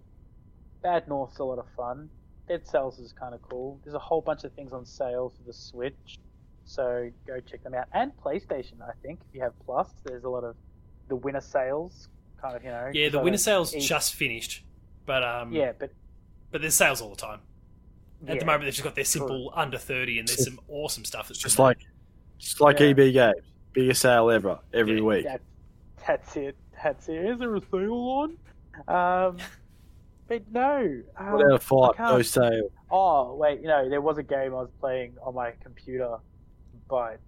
Bad 0.83 1.09
North's 1.09 1.39
a 1.39 1.45
lot 1.45 1.59
of 1.59 1.67
fun. 1.77 2.09
Dead 2.49 2.67
Cells 2.67 2.99
is 2.99 3.13
kind 3.13 3.35
of 3.35 3.43
cool. 3.43 3.79
There's 3.85 3.95
a 3.95 3.99
whole 4.01 4.21
bunch 4.23 4.45
of 4.45 4.53
things 4.53 4.73
on 4.73 4.87
sale 4.87 5.29
for 5.37 5.43
the 5.45 5.53
Switch, 5.53 6.19
so 6.65 7.11
go 7.27 7.41
check 7.41 7.63
them 7.63 7.75
out. 7.75 7.87
And 7.93 8.13
PlayStation, 8.17 8.81
I 8.81 8.93
think 9.03 9.21
if 9.29 9.35
you 9.35 9.43
have 9.43 9.53
Plus, 9.67 9.89
there's 10.05 10.25
a 10.25 10.29
lot 10.29 10.45
of 10.45 10.57
the 11.09 11.17
winter 11.17 11.41
sales, 11.41 12.09
kind 12.41 12.57
of 12.57 12.65
you 12.65 12.71
know. 12.71 12.91
Yeah, 12.93 13.09
the 13.09 13.19
so 13.19 13.23
winter 13.25 13.39
sales 13.39 13.75
each- 13.75 13.87
just 13.89 14.15
finished, 14.15 14.65
but 15.09 15.25
um, 15.25 15.53
Yeah, 15.53 15.73
but 15.77 15.91
but 16.53 16.61
there's 16.61 16.77
sales 16.77 17.01
all 17.01 17.11
the 17.11 17.17
time. 17.17 17.41
At 18.23 18.35
yeah, 18.35 18.41
the 18.41 18.47
moment, 18.47 18.65
they've 18.65 18.75
just 18.75 18.85
got 18.85 18.95
their 18.95 19.05
true. 19.05 19.11
simple 19.21 19.53
under 19.57 19.79
thirty, 19.79 20.19
and 20.21 20.29
there's 20.29 20.45
some 20.45 20.61
awesome 20.69 21.05
stuff 21.05 21.29
that's 21.29 21.41
Just 21.41 21.59
like, 21.59 21.79
just 22.39 22.61
like 22.61 22.79
Yeah. 22.79 22.87
EB 22.87 22.97
Games, 23.13 23.35
biggest 23.73 24.03
sale 24.03 24.31
ever 24.31 24.61
every 24.73 24.97
Yeah, 24.97 25.03
week. 25.03 25.25
that, 25.25 25.41
that's 26.07 26.37
it. 26.37 26.57
That's 26.85 27.09
it. 27.09 27.25
Is 27.27 27.39
there 27.39 27.55
a 27.57 27.61
sale 27.71 28.37
on? 28.87 29.33
Um, 29.33 29.39
but 30.29 30.43
no. 30.53 31.03
Um, 31.19 31.33
What 31.33 31.47
out 31.47 31.53
of 31.55 31.63
five, 31.63 31.91
I 31.99 32.17
no 32.17 32.23
sale. 32.23 32.69
Oh 32.91 33.35
wait, 33.35 33.61
you 33.61 33.69
know 33.69 33.89
there 33.89 34.01
was 34.01 34.19
a 34.19 34.23
game 34.23 34.53
I 34.53 34.61
was 34.63 34.71
playing 34.81 35.15
on 35.23 35.35
my 35.35 35.53
computer, 35.63 36.17
but 36.89 37.21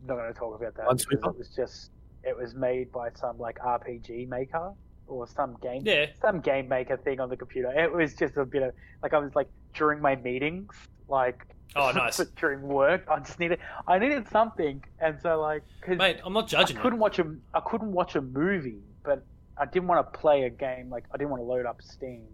I'm 0.00 0.06
not 0.06 0.16
going 0.16 0.32
to 0.32 0.38
talk 0.38 0.60
about 0.60 0.74
that 0.76 0.88
because 1.08 1.24
it 1.34 1.38
was 1.38 1.48
just 1.48 1.90
it 2.22 2.36
was 2.36 2.54
made 2.54 2.90
by 2.90 3.10
some 3.14 3.38
like 3.38 3.58
RPG 3.58 4.28
maker 4.28 4.72
or 5.06 5.26
some 5.26 5.56
game 5.62 5.82
Yeah, 5.84 6.06
some 6.20 6.40
game 6.40 6.68
maker 6.68 6.96
thing 6.96 7.20
on 7.20 7.28
the 7.28 7.36
computer. 7.36 7.70
It 7.72 7.92
was 7.92 8.14
just 8.14 8.36
a 8.36 8.44
bit 8.44 8.62
of 8.62 8.74
like 9.02 9.12
I 9.14 9.18
was 9.18 9.34
like 9.34 9.48
during 9.74 10.00
my 10.00 10.16
meetings, 10.16 10.72
like 11.08 11.46
Oh, 11.76 11.90
nice. 11.94 12.18
during 12.36 12.62
work, 12.62 13.04
I 13.08 13.18
just 13.18 13.38
needed 13.40 13.58
I 13.86 13.98
needed 13.98 14.28
something, 14.28 14.82
and 15.00 15.18
so 15.20 15.40
like 15.40 15.62
cause 15.82 15.98
mate, 15.98 16.18
I'm 16.24 16.32
not 16.32 16.48
judging 16.48 16.78
I 16.78 16.80
couldn't 16.82 16.98
watch 17.00 17.18
a 17.18 17.34
I 17.52 17.60
couldn't 17.60 17.92
watch 17.92 18.14
a 18.16 18.20
movie, 18.22 18.82
but 19.02 19.24
I 19.58 19.66
didn't 19.66 19.88
want 19.88 20.12
to 20.12 20.18
play 20.18 20.42
a 20.44 20.50
game 20.50 20.90
like 20.90 21.04
I 21.12 21.16
didn't 21.16 21.30
want 21.30 21.40
to 21.40 21.44
load 21.46 21.66
up 21.66 21.82
Steam. 21.82 22.24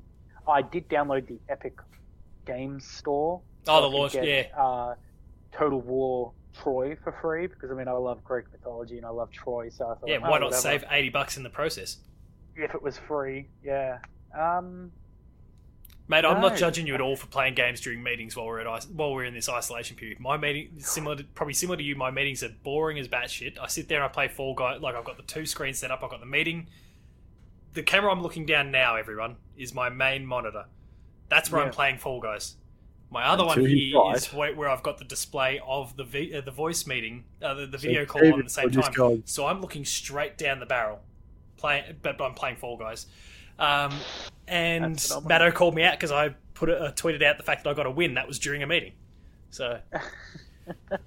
I 0.49 0.63
did 0.63 0.89
download 0.89 1.27
the 1.29 1.39
Epic 1.49 1.79
Games 2.47 2.85
Store. 2.87 3.41
Oh, 3.69 3.81
the 3.83 3.89
launch, 3.97 4.15
yeah. 4.15 4.45
Uh, 4.57 4.95
Total 5.53 5.81
War 5.81 6.33
Troy 6.63 6.97
for 7.05 7.13
free 7.21 7.47
because 7.47 7.71
I 7.71 7.75
mean 7.75 7.89
I 7.89 7.93
love 7.93 8.23
Greek 8.25 8.47
mythology 8.53 8.97
and 8.97 9.07
I 9.07 9.11
love 9.11 9.31
Troy, 9.31 9.69
so 9.71 9.85
I 9.87 9.95
thought 9.95 10.09
Yeah, 10.09 10.17
oh, 10.17 10.31
why 10.31 10.39
not 10.39 10.47
whatever. 10.47 10.57
save 10.57 10.85
eighty 10.91 11.09
bucks 11.11 11.37
in 11.37 11.43
the 11.43 11.51
process, 11.51 11.99
if 12.57 12.75
it 12.75 12.83
was 12.83 12.99
free? 12.99 13.49
Yeah. 13.65 13.99
Um. 14.39 14.93
mate? 16.09 16.25
I'm 16.25 16.41
not 16.41 16.57
judging 16.57 16.87
you 16.87 16.95
at 16.95 17.01
all 17.01 17.17
for 17.17 17.27
playing 17.27 17.55
games 17.55 17.81
during 17.81 18.03
meetings 18.03 18.37
while 18.37 18.47
we're 18.47 18.61
at 18.61 18.85
while 18.87 19.13
we're 19.13 19.25
in 19.25 19.35
this 19.35 19.49
isolation 19.49 19.97
period. 19.97 20.21
My 20.21 20.37
meeting 20.37 20.73
similar, 20.79 21.17
to, 21.17 21.25
probably 21.25 21.55
similar 21.55 21.77
to 21.77 21.83
you. 21.83 21.97
My 21.97 22.11
meetings 22.11 22.43
are 22.43 22.51
boring 22.63 22.99
as 22.99 23.09
batshit. 23.09 23.59
I 23.59 23.67
sit 23.67 23.89
there 23.89 23.99
and 23.99 24.05
I 24.05 24.09
play 24.09 24.29
Fall 24.29 24.55
Guy. 24.55 24.77
Like 24.77 24.95
I've 24.95 25.05
got 25.05 25.17
the 25.17 25.23
two 25.25 25.47
screens 25.47 25.79
set 25.79 25.91
up. 25.91 26.03
I've 26.03 26.11
got 26.11 26.21
the 26.21 26.27
meeting. 26.27 26.69
The 27.73 27.83
camera 27.83 28.11
I'm 28.11 28.23
looking 28.23 28.47
down 28.47 28.73
now, 28.73 28.97
everyone, 28.97 29.37
is 29.57 29.73
my 29.75 29.89
main 29.89 30.27
monitor. 30.27 30.65
That's 31.29 31.53
where 31.53 31.63
I'm 31.63 31.71
playing 31.71 31.99
Fall 31.99 32.21
Guys. 32.21 32.57
My 33.13 33.25
other 33.27 33.45
one 33.45 33.59
Until 33.59 33.71
he's 33.73 33.91
here 33.93 34.01
right. 34.01 34.17
is 34.17 34.33
where, 34.33 34.55
where 34.55 34.69
I've 34.69 34.85
got 34.85 34.99
the 34.99 35.05
display 35.05 35.61
of 35.67 35.97
the 35.97 36.05
vi- 36.05 36.33
uh, 36.33 36.41
the 36.43 36.51
voice 36.53 36.87
meeting, 36.87 37.25
uh, 37.43 37.55
the, 37.55 37.67
the 37.67 37.79
So 37.79 37.87
video 37.89 38.05
call 38.07 38.25
on 38.33 38.39
at 38.39 38.45
the 38.45 38.51
same 38.51 38.71
time. 38.71 38.93
go- 38.93 39.21
So 39.25 39.47
I'm 39.47 39.61
looking 39.61 39.85
straight 39.85 40.39
down 40.39 40.61
the 40.61 40.67
barrel, 40.67 41.01
playing, 41.61 41.97
but 42.03 42.21
I'm 42.21 42.35
playing 42.35 42.57
Fall 42.57 42.77
Guys. 42.77 43.07
Um, 43.59 43.93
and 44.49 44.97
That's. 44.97 45.23
Matto 45.25 45.51
called 45.51 45.75
me 45.75 45.83
out 45.83 45.93
because 45.93 46.11
I 46.11 46.35
put 46.55 46.71
a, 46.71 46.77
uh, 46.77 46.93
tweeted 46.93 47.23
out 47.23 47.37
the 47.37 47.45
fact 47.45 47.65
that 47.65 47.71
I 47.71 47.75
got 47.75 47.87
a 47.87 47.91
win. 47.91 48.15
That 48.15 48.27
was 48.27 48.39
during 48.39 48.63
a 48.63 48.67
meeting, 48.67 48.93
so 49.51 49.79
I 49.93 50.03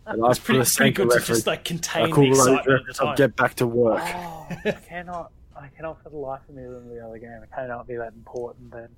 it's 0.07 0.39
pretty, 0.39 0.59
put 0.59 0.73
pretty 0.75 0.91
good 0.91 1.09
to 1.09 1.19
just 1.19 1.47
like 1.47 1.59
I 1.59 1.63
contain 1.63 2.11
call 2.11 2.23
the 2.23 2.29
it 2.29 2.33
excitement 2.33 2.59
at 2.59 2.65
the 2.65 2.71
reference. 2.73 2.99
I'll 2.99 3.15
get 3.15 3.35
back 3.35 3.55
to 3.55 3.67
work. 3.67 4.01
Oh, 4.03 4.47
I 4.65 4.71
cannot. 4.71 5.31
I 5.55 5.67
cannot 5.67 6.01
for 6.03 6.09
the 6.09 6.17
life 6.17 6.41
of 6.49 6.55
me 6.55 6.63
remember 6.63 6.95
the 6.95 7.05
other 7.05 7.17
game. 7.17 7.39
It 7.43 7.49
cannot 7.53 7.87
be 7.87 7.95
that 7.95 8.13
important 8.13 8.71
then. 8.71 8.89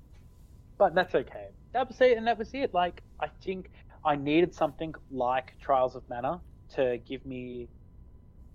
But 0.78 0.94
that's 0.94 1.14
okay. 1.14 1.48
That 1.72 1.88
was 1.88 2.00
it, 2.00 2.16
and 2.16 2.26
that 2.26 2.38
was 2.38 2.52
it. 2.54 2.74
Like 2.74 3.02
I 3.20 3.28
think 3.42 3.70
I 4.04 4.16
needed 4.16 4.54
something 4.54 4.94
like 5.10 5.54
Trials 5.60 5.96
of 5.96 6.02
Mana 6.08 6.40
to 6.74 6.98
give 7.06 7.24
me 7.24 7.68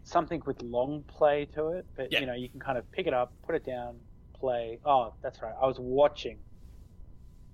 something 0.04 0.42
with 0.46 0.62
long 0.62 1.04
play 1.08 1.46
to 1.54 1.70
it. 1.70 1.86
But 1.96 2.12
Yeah. 2.12 2.20
you 2.22 2.26
know, 2.26 2.34
you 2.34 2.50
can 2.50 2.60
kind 2.60 2.78
of 2.78 2.90
pick 2.92 3.08
it 3.08 3.14
up, 3.14 3.34
put 3.44 3.56
it 3.56 3.64
down, 3.66 4.00
play. 4.34 4.80
Oh, 4.86 5.14
that's 5.22 5.42
right. 5.42 5.54
I 5.62 5.66
was 5.68 5.80
watching. 5.80 6.38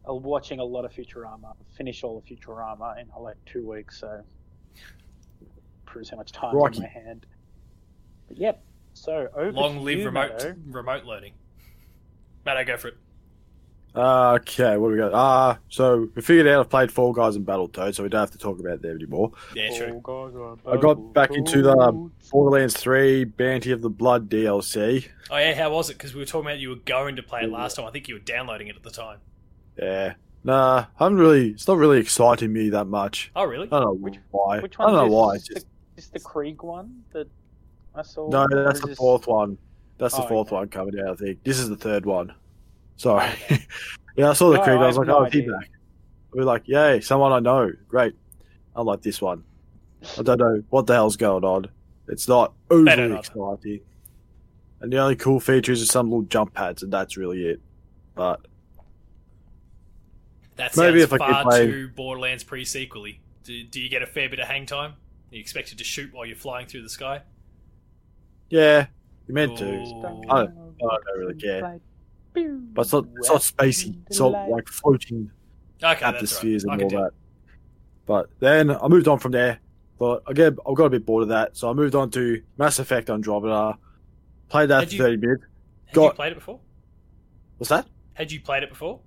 I 0.08 0.12
was 0.12 0.24
watching 0.24 0.60
a 0.60 0.64
lot 0.64 0.86
of 0.86 0.92
Futurama. 0.94 1.54
Finish 1.76 2.04
all 2.04 2.18
of 2.18 2.24
Futurama 2.26 3.00
in 3.02 3.08
uh, 3.16 3.20
like 3.20 3.36
two 3.46 3.68
weeks. 3.70 4.00
So 4.00 4.24
proves 5.86 6.10
how 6.10 6.18
much 6.18 6.32
time 6.32 6.56
Rocky. 6.56 6.78
in 6.78 6.84
my 6.84 6.90
hand. 6.90 7.26
But 8.28 8.38
yep. 8.38 8.64
So 8.94 9.28
over 9.36 9.52
Long 9.52 9.76
to 9.76 9.82
live 9.82 10.00
you, 10.00 10.06
remote 10.06 10.56
remote 10.68 11.04
learning. 11.06 11.34
Matto, 12.46 12.64
go 12.64 12.78
for 12.78 12.88
it. 12.90 12.98
Uh, 13.98 14.34
okay, 14.40 14.78
what 14.78 14.90
do 14.90 14.94
we 14.94 15.00
got? 15.00 15.12
Ah, 15.14 15.58
so 15.70 16.08
we 16.14 16.22
figured 16.22 16.48
out 16.48 16.60
I've 16.60 16.70
played 16.70 16.92
Fall 16.92 17.14
Guys 17.14 17.36
and 17.36 17.44
Battletoads, 17.46 17.96
so 17.96 18.04
we 18.04 18.10
don't 18.10 18.20
have 18.20 18.30
to 18.32 18.38
talk 18.38 18.60
about 18.60 18.82
them 18.82 18.96
anymore. 18.96 19.32
Yeah, 19.56 19.76
true. 19.76 20.02
I 20.68 20.78
got 20.78 21.14
back 21.14 21.32
into 21.32 21.64
the 21.64 21.76
Borderlands 22.32 22.78
3 22.78 23.24
Bounty 23.24 23.72
of 23.72 23.82
the 23.82 23.90
Blood 23.90 24.30
DLC. 24.30 25.08
Oh 25.32 25.38
yeah, 25.38 25.56
how 25.56 25.72
was 25.72 25.90
it? 25.90 25.94
Because 25.94 26.14
we 26.14 26.20
were 26.20 26.26
talking 26.28 26.46
about 26.48 26.60
you 26.60 26.70
were 26.70 26.76
going 26.76 27.16
to 27.16 27.24
play 27.24 27.42
it 27.42 27.50
last 27.50 27.76
time. 27.78 27.86
I 27.86 27.92
think 27.92 28.08
you 28.08 28.14
were 28.16 28.20
downloading 28.20 28.68
it 28.68 28.76
at 28.76 28.84
the 28.84 28.92
time. 28.92 29.18
Yeah. 29.78 30.14
Nah, 30.44 30.86
I 31.00 31.04
haven't 31.04 31.18
really, 31.18 31.50
it's 31.50 31.68
not 31.68 31.78
really 31.78 32.00
exciting 32.00 32.54
me 32.54 32.70
that 32.70 32.86
much. 32.86 33.32
Oh 33.36 33.46
really? 33.46 33.66
I 33.68 33.80
don't 33.80 33.82
know 33.84 33.94
Which- 33.94 34.20
why. 34.30 34.60
Which 34.60 34.76
I 34.80 34.84
one? 34.84 34.94
don't 34.94 35.02
know 35.02 35.08
is 35.08 35.12
why. 35.14 35.34
this? 35.38 35.50
It's 35.50 35.64
the, 35.64 35.68
is 35.98 36.10
the 36.10 36.20
Krieg 36.20 36.62
one 36.62 37.04
that 37.14 37.28
I 37.96 38.04
saw? 38.04 38.30
no, 38.30 38.46
that's 38.52 38.80
the 38.80 38.88
this- 38.90 38.98
fourth 38.98 39.26
one. 39.28 39.58
That's 39.98 40.16
the 40.16 40.24
Oh, 40.24 40.28
fourth 40.28 40.48
okay. 40.50 40.58
one 40.58 40.68
coming 40.70 41.00
out, 41.00 41.14
I 41.14 41.16
think. 41.16 41.44
This 41.44 41.58
is 41.58 41.70
the 41.70 41.76
third 41.76 42.06
one. 42.06 42.32
Sorry. 42.98 43.30
yeah, 44.16 44.30
I 44.32 44.34
saw 44.34 44.50
the 44.50 44.58
No, 44.58 44.64
Krieg. 44.64 44.78
I 44.78 44.84
I 44.84 44.88
was 44.88 44.96
have 44.98 45.08
like, 45.08 45.08
no 45.08 45.26
oh, 45.26 45.30
feedback. 45.30 45.70
We're 46.34 46.44
like, 46.44 46.68
yay, 46.68 47.00
someone 47.02 47.32
I 47.32 47.40
know. 47.40 47.72
Great. 47.88 48.14
I 48.76 48.82
like 48.82 49.02
this 49.02 49.22
one. 49.22 49.44
I 50.20 50.22
don't 50.24 50.38
know 50.40 50.62
what 50.70 50.86
the 50.88 50.94
hell's 50.94 51.16
going 51.18 51.44
on. 51.44 51.68
It's 52.08 52.28
not 52.28 52.54
overly 52.70 53.16
exciting. 53.18 53.80
And 54.82 54.94
the 54.94 54.98
only 54.98 55.16
cool 55.16 55.40
features 55.40 55.82
are 55.82 55.86
some 55.88 56.08
little 56.10 56.24
jump 56.24 56.54
pads, 56.54 56.84
and 56.84 56.94
that's 56.94 57.18
really 57.18 57.44
it. 57.46 57.62
But 58.14 58.42
That 60.56 60.76
Maybe 60.78 61.02
if 61.02 61.14
I 61.14 61.18
far 61.18 61.44
play- 61.44 61.66
too 61.68 61.90
Borderlands 61.90 62.44
pre-sequely. 62.44 63.20
Do, 63.44 63.64
do 63.64 63.80
you 63.82 63.90
get 63.90 64.02
a 64.02 64.08
fair 64.08 64.30
bit 64.30 64.40
of 64.40 64.48
hang 64.48 64.66
time? 64.66 64.92
Are 64.92 65.36
you 65.36 65.40
expected 65.40 65.78
to 65.80 65.84
shoot 65.84 66.14
while 66.14 66.26
you're 66.26 66.36
flying 66.36 66.68
through 66.68 66.84
the 66.84 66.90
sky? 66.90 67.22
yeah, 68.50 68.86
you 69.28 69.34
meant 69.34 69.58
to. 69.58 69.66
I 70.30 70.44
don't- 70.46 70.58
I 70.80 70.98
don't 71.06 71.18
really 71.18 71.36
care. 71.36 71.80
But 72.34 72.82
it's 72.82 72.94
not, 72.94 73.06
it's 73.18 73.30
not 73.30 73.42
spacey. 73.42 73.98
It's 74.08 74.20
not 74.20 74.50
like 74.50 74.68
floating 74.68 75.32
Okay, 75.84 76.00
that's 76.00 76.04
atmospheres 76.04 76.66
right. 76.66 76.72
I 76.72 76.74
and 76.76 76.84
all 76.84 76.90
do- 76.90 76.96
that. 76.98 77.12
But 78.06 78.30
then 78.40 78.72
I 78.72 78.88
moved 78.88 79.08
on 79.08 79.20
from 79.20 79.32
there. 79.32 79.60
But 80.00 80.24
again, 80.28 80.58
I 80.68 80.74
got 80.74 80.86
a 80.86 80.90
bit 80.92 81.06
bored 81.06 81.24
of 81.24 81.30
that, 81.30 81.58
so 81.58 81.70
I 81.70 81.74
moved 81.74 81.96
on 81.96 82.10
to 82.12 82.42
Mass 82.58 82.78
Effect 82.80 83.10
Andromeda. 83.10 83.78
Played 84.50 84.70
that 84.70 84.80
Had 84.82 84.90
for 84.90 84.96
you- 84.96 85.02
30 85.02 85.18
minutes. 85.18 85.44
Had 85.88 85.96
you 85.96 86.02
got- 86.02 86.16
played 86.16 86.32
it 86.34 86.36
before? 86.36 86.60
What's 87.58 87.70
that? 87.70 87.88
Had 88.14 88.32
you 88.32 88.40
played 88.42 88.64
it 88.64 88.70
before? 88.70 89.00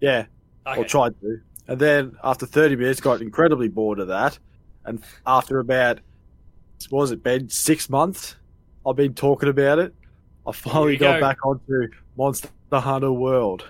Yeah, 0.00 0.26
Okay. 0.66 0.80
or 0.80 0.84
tried 0.84 1.20
to. 1.20 1.40
And 1.66 1.78
then 1.80 2.16
after 2.24 2.46
30 2.46 2.76
minutes, 2.76 3.00
got 3.00 3.20
incredibly 3.20 3.68
bored 3.68 3.98
of 3.98 4.08
that. 4.08 4.38
And 4.84 5.02
after 5.26 5.58
about, 5.58 5.98
what 6.90 7.00
was 7.00 7.10
it, 7.10 7.22
Ben, 7.22 7.48
six 7.50 7.90
months, 7.90 8.36
I've 8.86 8.96
been 8.96 9.12
talking 9.14 9.48
about 9.48 9.78
it. 9.80 9.94
I 10.48 10.52
finally 10.52 10.96
got 10.96 11.20
go. 11.20 11.20
back 11.20 11.44
onto 11.44 11.88
Monster 12.16 12.48
Hunter 12.72 13.12
World. 13.12 13.66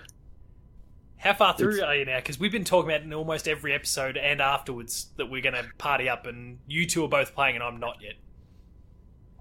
How 1.17 1.35
far 1.35 1.55
through 1.57 1.71
It's- 1.75 1.85
are 1.85 1.97
you 1.97 2.05
now? 2.05 2.19
Because 2.19 2.39
we've 2.39 2.53
been 2.53 2.65
talking 2.65 2.91
about 2.91 3.01
it 3.01 3.05
in 3.05 3.13
almost 3.13 3.49
every 3.49 3.73
episode 3.75 4.17
and 4.17 4.41
afterwards 4.41 5.09
that 5.17 5.27
we're 5.29 5.43
going 5.43 5.55
to 5.57 5.65
party 5.79 6.09
up, 6.09 6.27
and 6.27 6.59
you 6.69 6.87
two 6.87 7.05
are 7.05 7.09
both 7.09 7.35
playing, 7.35 7.57
and 7.57 7.65
I'm 7.65 7.81
not 7.81 7.97
yet. 8.01 8.15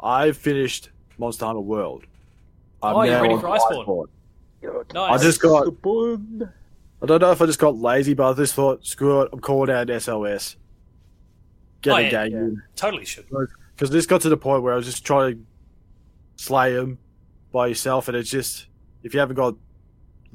I've 0.01 0.38
finished 0.38 0.89
Monster 1.19 1.45
Hunter 1.45 1.61
World. 1.61 2.05
I'm 2.81 2.95
Oh, 2.95 3.01
you're 3.03 3.13
now 3.15 3.21
ready 3.21 3.33
on 3.35 3.39
for 3.41 3.47
Iceborne. 3.47 4.07
I 4.63 4.93
Nice. 5.11 5.21
just 5.21 5.41
got. 5.41 5.65
Iceborne. 5.67 6.51
I 7.01 7.05
don't 7.05 7.21
know 7.21 7.31
if 7.31 7.41
I 7.41 7.45
just 7.45 7.59
got 7.59 7.75
lazy, 7.77 8.15
but 8.15 8.31
I 8.31 8.33
just 8.33 8.55
thought, 8.55 8.83
screw 8.85 9.21
it, 9.21 9.29
I'm 9.31 9.39
calling 9.39 9.69
out 9.69 9.89
SOS. 9.91 10.55
Get 11.83 11.93
Oh, 11.93 11.97
a 11.97 12.01
yeah. 12.01 12.27
game 12.27 12.31
Yeah. 12.55 12.61
Totally 12.75 13.05
should. 13.05 13.25
Because 13.75 13.91
this 13.91 14.07
got 14.07 14.21
to 14.21 14.29
the 14.29 14.38
point 14.38 14.63
where 14.63 14.73
I 14.73 14.75
was 14.77 14.85
just 14.88 15.05
trying 15.05 15.35
to 15.35 16.43
slay 16.43 16.73
them 16.73 16.97
by 17.51 17.67
yourself, 17.67 18.07
and 18.07 18.17
it's 18.17 18.29
just 18.29 18.67
if 19.03 19.13
you 19.13 19.19
haven't 19.19 19.35
got 19.35 19.55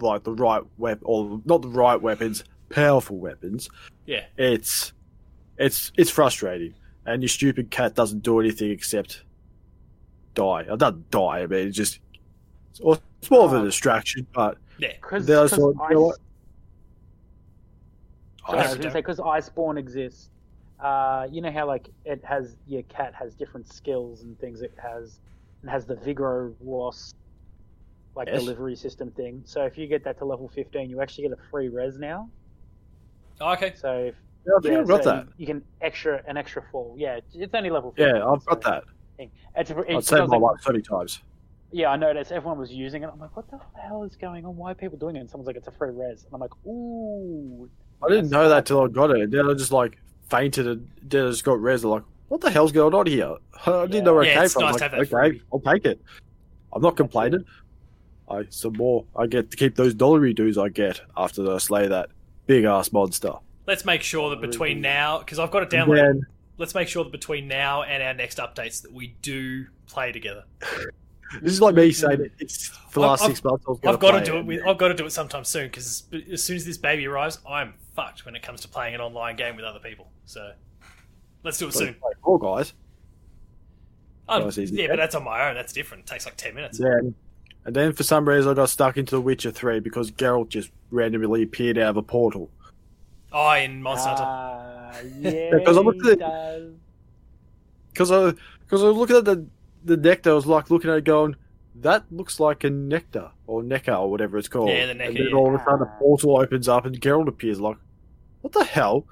like 0.01 0.25
the 0.25 0.33
right 0.33 0.63
weapon 0.79 1.03
or 1.05 1.41
not 1.45 1.63
the 1.63 1.69
right 1.69 2.01
weapons, 2.01 2.45
powerful 2.71 3.19
weapons, 3.19 3.69
Yeah. 4.07 4.25
it's 4.37 4.93
it's 5.59 5.93
it's 5.97 6.11
frustrating, 6.11 6.75
and 7.07 7.23
your 7.23 7.29
stupid 7.29 7.71
cat 7.71 7.95
doesn't 7.95 8.21
do 8.23 8.41
anything 8.41 8.71
except 8.71 9.25
die. 10.35 10.67
I 10.71 10.77
don't 10.77 11.11
die. 11.11 11.41
I 11.41 11.47
mean, 11.47 11.69
it's 11.69 11.77
just 11.77 12.01
it's, 12.71 12.81
it's 13.21 13.31
more 13.31 13.45
of 13.45 13.53
a 13.53 13.57
Oh. 13.59 13.65
distraction, 13.65 14.27
but 14.33 14.57
Yeah. 14.79 14.93
Because 15.01 15.27
Then 15.27 15.39
I 15.39 15.47
thought, 15.47 15.77
you 15.91 15.95
know 15.95 16.03
what? 16.07 16.19
I 18.45 18.57
was 18.57 18.67
going 18.69 18.81
to 18.83 18.91
say 18.91 18.99
because 19.01 19.19
Iceborne 19.19 19.79
exists. 19.79 20.29
Uh, 20.81 21.29
you 21.31 21.41
know 21.41 21.53
how 21.53 21.65
like 21.67 21.89
it 22.05 22.25
has 22.25 22.57
your 22.67 22.83
cat 22.85 23.15
has 23.15 23.35
different 23.35 23.73
skills 23.73 24.23
and 24.23 24.37
things. 24.41 24.63
It 24.63 24.75
has 24.83 25.21
it 25.63 25.69
has 25.69 25.87
the 25.87 25.95
Vigoro 25.95 26.55
loss 26.65 27.15
like 28.15 28.29
Yes. 28.29 28.41
delivery 28.41 28.77
system 28.77 29.11
thing. 29.13 29.43
So 29.45 29.63
if 29.65 29.79
you 29.79 29.87
get 29.87 30.05
that 30.05 30.19
to 30.19 30.25
level 30.25 30.49
fifteen, 30.49 30.91
you 30.91 31.01
actually 31.01 31.29
get 31.29 31.33
a 31.39 31.43
free 31.51 31.69
res 31.69 31.99
now. 31.99 32.29
Oh, 33.41 33.53
okay. 33.53 33.73
So 33.75 33.93
if 33.93 34.15
yeah, 34.47 34.71
yeah, 34.73 34.79
I've 34.81 34.89
got 34.89 35.05
so 35.05 35.11
that. 35.11 35.27
You, 35.27 35.33
you 35.39 35.47
can 35.47 35.63
extra 35.81 36.23
an 36.27 36.37
extra 36.37 36.63
fall. 36.71 36.95
Yeah, 36.99 37.21
it's 37.33 37.55
only 37.55 37.71
level. 37.71 37.93
15, 37.93 38.07
Yeah, 38.17 38.27
I've 38.27 38.45
got 38.45 38.63
so 38.63 38.71
that. 38.71 38.85
It's, 39.19 39.33
it's, 39.57 39.71
I've 39.71 39.85
it's 39.89 40.09
saved 40.09 40.29
my 40.29 40.37
like- 40.37 40.53
life 40.53 40.61
so 40.63 40.73
many 40.73 40.83
times. 40.83 41.21
Yeah, 41.75 41.89
I 41.89 41.97
noticed 41.97 42.33
everyone 42.33 42.59
was 42.59 42.71
using 42.71 43.03
it. 43.03 43.09
I'm 43.11 43.19
like, 43.19 43.35
what 43.35 43.51
the 43.51 43.59
hell 43.81 44.03
is 44.03 44.15
going 44.17 44.45
on? 44.45 44.57
Why 44.57 44.73
are 44.73 44.75
people 44.75 44.99
doing 44.99 45.17
it? 45.17 45.21
And 45.21 45.31
someone's 45.31 45.47
like, 45.47 45.57
it's 45.57 45.69
a 45.69 45.71
free 45.71 45.89
res. 45.91 46.25
And 46.25 46.35
I'm 46.35 46.41
like, 46.41 46.51
ooh. 46.67 47.71
I 48.05 48.09
didn't 48.11 48.29
know 48.29 48.47
that 48.51 48.67
till 48.67 48.83
I 48.83 48.89
got 48.89 49.11
it. 49.11 49.23
And 49.23 49.33
then 49.33 49.49
I 49.49 49.55
just 49.55 49.73
like 49.73 49.97
fainted 50.29 50.67
and 50.67 50.87
then 51.05 51.25
I 51.27 51.31
just 51.31 51.45
got 51.45 51.63
res. 51.63 51.83
I'm 51.83 51.91
like, 51.91 52.03
what 52.33 52.41
the 52.41 52.51
hell's 52.51 52.73
going 52.73 52.95
on 52.95 53.05
here? 53.07 53.37
I 53.67 53.85
didn't 53.87 54.05
know 54.05 54.15
where 54.15 54.25
Yeah, 54.25 54.39
it 54.39 54.41
came 54.41 54.49
from. 54.49 54.63
nice 54.63 54.81
like, 54.81 55.13
okay. 55.13 55.43
I'll 55.53 55.61
take 55.61 55.85
it. 55.85 56.01
I'm 56.73 56.81
not 56.81 56.97
complaining. 56.97 57.45
I 58.27 58.47
some 58.49 58.73
more. 58.73 59.05
I 59.15 59.27
get 59.27 59.51
to 59.51 59.57
keep 59.59 59.77
those 59.77 59.93
dollary 59.93 60.33
dues 60.33 60.57
I 60.57 60.71
get 60.71 61.03
after 61.15 61.53
I 61.53 61.59
slay 61.59 61.89
that 61.89 62.09
big 62.47 62.65
ass 62.65 62.91
monster. 62.91 63.35
Let's 63.67 63.85
make 63.85 64.01
sure 64.01 64.31
that 64.31 64.41
between 64.41 64.81
now, 64.81 65.19
because 65.19 65.39
I've 65.39 65.51
got 65.51 65.63
it 65.65 65.69
downloaded. 65.69 65.97
then 65.97 66.27
Let's 66.57 66.75
make 66.75 66.89
sure 66.89 67.05
that 67.05 67.11
between 67.11 67.49
now 67.49 67.83
and 67.83 68.03
our 68.03 68.15
next 68.15 68.39
updates 68.39 68.81
that 68.81 68.93
we 68.95 69.15
do 69.21 69.67
play 69.87 70.11
together. 70.11 70.45
this 71.43 71.53
is 71.53 71.61
like 71.61 71.75
me 71.75 71.93
saying 71.93 72.23
it, 72.23 72.33
it's 72.39 72.69
for 72.69 73.01
the 73.01 73.07
last 73.09 73.25
I've- 73.25 73.35
six 73.35 73.45
months. 73.45 73.65
I 73.69 73.71
was 73.73 73.81
I've 73.85 74.01
got 74.01 74.13
to 74.19 74.25
do 74.25 74.39
it. 74.39 74.47
With, 74.47 74.67
I've 74.67 74.79
got 74.79 74.89
to 74.89 74.95
do 74.95 75.05
it 75.05 75.11
sometime 75.13 75.45
soon 75.45 75.67
because 75.67 76.05
as 76.33 76.43
soon 76.43 76.57
as 76.57 76.65
this 76.65 76.79
baby 76.79 77.07
arrives, 77.07 77.41
I'm 77.47 77.75
fucked 77.95 78.25
when 78.25 78.35
it 78.35 78.43
comes 78.43 78.63
to 78.63 78.69
playing 78.69 78.95
an 78.95 79.03
online 79.03 79.37
game 79.37 79.55
with 79.55 79.67
other 79.67 79.81
people. 79.81 80.09
So 80.25 80.53
let's 81.43 81.59
do 81.59 81.69
it 81.69 81.75
soon. 81.75 81.95
Play 81.95 82.13
Fall 82.23 82.39
Guys. 82.39 82.73
Um, 84.29 84.45
Nice, 84.45 84.59
easy. 84.59 84.77
yeah, 84.77 84.89
but 84.89 84.97
that's 84.97 85.15
on 85.15 85.25
my 85.25 85.49
own. 85.49 85.55
That's 85.55 85.73
different. 85.73 86.05
It 86.05 86.07
takes 86.07 86.25
like 86.25 86.37
ten 86.37 86.55
minutes. 86.55 86.79
Then, 86.79 87.15
and 87.65 87.75
then 87.77 87.93
for 87.93 88.03
some 88.03 88.29
reason 88.29 88.51
I 88.51 88.55
got 88.55 88.69
stuck 88.71 88.97
into 88.97 89.17
The 89.17 89.21
Witcher 89.21 89.51
Three 89.51 89.81
because 89.81 90.11
Geralt 90.11 90.49
just 90.49 90.71
randomly 90.91 91.43
appeared 91.43 91.79
out 91.79 91.91
of 91.91 91.97
a 91.97 92.03
portal. 92.03 92.51
Oh, 93.33 93.53
in 93.55 93.83
Monster 93.83 94.11
Hunter. 94.11 94.25
Ah, 94.27 94.93
yeah, 95.21 95.51
Because 95.53 95.77
I 95.77 95.81
looked 95.81 96.07
at- 96.07 96.19
does. 96.19 96.73
Because 97.93 98.11
I 98.13 98.31
because 98.61 98.83
I 98.83 98.87
was 98.89 98.97
looking 98.97 99.17
at 99.17 99.25
the 99.25 99.47
the 99.85 99.97
nectar, 99.97 100.31
I 100.31 100.35
was 100.35 100.47
like 100.47 100.71
looking 100.71 100.91
at 100.91 100.99
it 100.99 101.05
going, 101.05 101.35
that 101.81 102.05
looks 102.11 102.39
like 102.41 102.63
a 102.65 102.71
nectar 102.71 103.31
or 103.47 103.63
neckar 103.63 103.99
or 104.01 104.11
whatever 104.11 104.39
it's 104.39 104.49
called. 104.49 104.69
Yeah, 104.71 104.87
the 104.87 104.95
neckar, 104.95 105.09
And 105.09 105.17
then 105.17 105.27
yeah. 105.31 105.37
all 105.37 105.55
of 105.55 105.61
a 105.61 105.65
sudden 105.65 105.83
a 105.83 105.99
portal 105.99 106.39
opens 106.39 106.69
up 106.69 106.87
and 106.87 106.99
Geralt 107.01 107.29
appears. 107.29 107.61
Like, 107.61 107.77
what 108.43 108.53
the 108.53 108.65
hell 108.65 109.07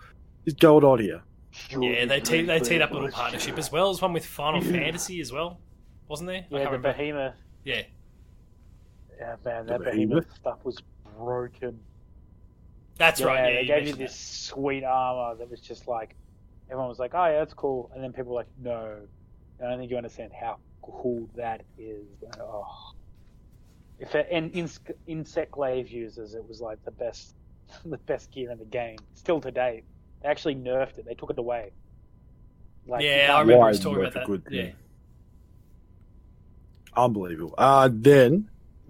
is 0.47 0.55
going 0.55 0.85
on 0.85 1.01
here? 1.01 1.23
Yeah, 1.71 2.05
they 2.07 2.21
te- 2.21 2.43
they 2.43 2.61
teed 2.61 2.81
up 2.83 2.91
a 2.93 2.95
little 2.95 3.11
partnership 3.11 3.59
as 3.59 3.73
well. 3.73 3.87
There's 3.93 4.03
one 4.03 4.13
with 4.13 4.25
Final 4.27 4.61
Fantasy 4.61 5.21
as 5.21 5.33
well, 5.33 5.61
wasn't 6.09 6.29
there? 6.29 6.37
I 6.37 6.41
Yeah, 6.41 6.49
can't 6.51 6.51
the 6.51 6.65
remember. 6.79 6.93
behemoth. 6.93 7.35
Yeah, 7.65 7.83
Yeah, 9.19 9.37
man, 9.45 9.67
that 9.67 9.83
behemoth? 9.83 9.85
behemoth 9.85 10.35
stuff 10.37 10.65
was 10.65 10.79
broken. 11.19 11.81
that's 12.97 13.21
yeah, 13.21 13.27
right. 13.27 13.37
Yeah, 13.39 13.45
they 13.55 13.61
you 13.63 13.67
gave 13.67 13.77
you 13.83 13.85
mentioned 13.95 13.99
this 14.01 14.15
sweet 14.19 14.85
armor 14.85 15.37
that 15.39 15.51
was 15.51 15.61
just 15.61 15.89
like, 15.89 16.15
everyone 16.69 16.89
was 16.89 16.99
like, 16.99 17.15
oh 17.15 17.27
yeah, 17.27 17.39
that's 17.39 17.55
cool, 17.55 17.91
and 17.95 18.03
then 18.03 18.13
people 18.13 18.33
were 18.33 18.41
like, 18.41 18.49
no, 18.63 18.99
I 19.61 19.69
don't 19.69 19.79
think 19.79 19.91
you 19.91 19.97
understand 19.97 20.33
how 20.39 20.59
cool 20.83 21.29
that 21.37 21.63
is. 21.79 22.07
And, 22.23 22.37
oh. 22.41 22.93
If 23.99 24.15
it, 24.15 24.29
and 24.31 24.51
in 24.53 24.71
insect 25.07 25.51
glaive 25.53 25.89
users, 25.89 26.35
it 26.35 26.47
was 26.49 26.61
like 26.63 26.83
the 26.85 26.91
best, 26.93 27.35
the 27.85 27.99
best 27.99 28.31
gear 28.31 28.51
in 28.51 28.59
the 28.59 28.65
game. 28.65 28.97
Still 29.15 29.41
to 29.43 29.51
date, 29.51 29.85
they 30.23 30.29
actually 30.29 30.55
nerfed 30.57 30.99
it. 30.99 31.07
They 31.07 31.15
took 31.15 31.31
it 31.31 31.39
away. 31.39 31.73
Like, 32.87 33.03
Yeah, 33.05 33.29
I 33.35 33.41
remember 33.41 33.61
Why 33.61 33.71
us 33.71 33.79
talking 33.81 34.01
about 34.01 34.17
a 34.17 34.19
that. 34.21 34.27
good 34.27 34.43
Yeah. 34.51 34.63
thing? 34.63 34.75
Unbelievable. 36.97 37.55
Uh, 37.57 37.89
then 37.93 38.49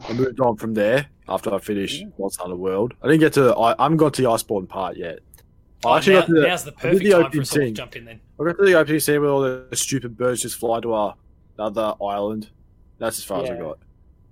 I 0.09 0.12
moved 0.14 0.41
on 0.41 0.57
from 0.57 0.74
there 0.74 1.07
after 1.28 1.53
I 1.55 1.59
finished 1.59 2.05
Monster 2.18 2.43
Hunter 2.43 2.57
World. 2.57 2.95
I 3.03 3.09
didn't 3.09 3.20
get 3.20 3.33
to. 3.35 3.55
I, 3.55 3.74
I 3.78 3.83
haven't 3.85 3.99
got 3.99 4.14
to 4.14 4.22
the 4.22 4.28
Iceborne 4.28 4.68
part 4.68 4.97
yet. 4.97 5.18
I 5.85 5.89
Oh, 5.89 5.97
actually 5.97 6.14
now, 6.14 6.20
got 6.20 6.26
to 6.26 6.33
the, 6.35 6.41
now's 6.43 6.64
the 6.64 6.72
perfect 6.72 7.03
the 7.05 7.11
time 7.11 7.20
for 7.22 7.26
opening 7.26 7.43
us 7.43 7.53
all 7.57 7.61
to 7.62 7.70
jump 7.72 7.97
in 7.97 8.05
then. 8.05 8.20
I 8.41 8.45
got 8.45 8.57
to 8.59 8.64
the 8.64 8.74
opening 8.74 9.01
scene 9.01 9.20
where 9.20 9.31
all 9.31 9.41
the 9.41 9.68
stupid 9.76 10.16
birds 10.16 10.43
just 10.43 10.57
fly 10.57 10.81
to 10.81 10.93
our 10.93 11.14
another 11.59 11.95
island. 12.03 12.51
That's 12.99 13.18
as 13.18 13.24
far 13.24 13.43
as 13.45 13.51
I 13.51 13.57
got 13.57 13.78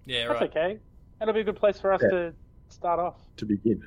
Yeah, 0.04 0.28
That's 0.28 0.40
right. 0.40 0.50
okay. 0.50 0.78
That'll 1.18 1.34
be 1.34 1.40
a 1.40 1.44
good 1.44 1.56
place 1.56 1.78
for 1.80 1.92
us 1.92 2.00
Yeah. 2.02 2.10
to 2.10 2.34
start 2.68 3.00
off. 3.00 3.16
to 3.38 3.46
begin. 3.46 3.82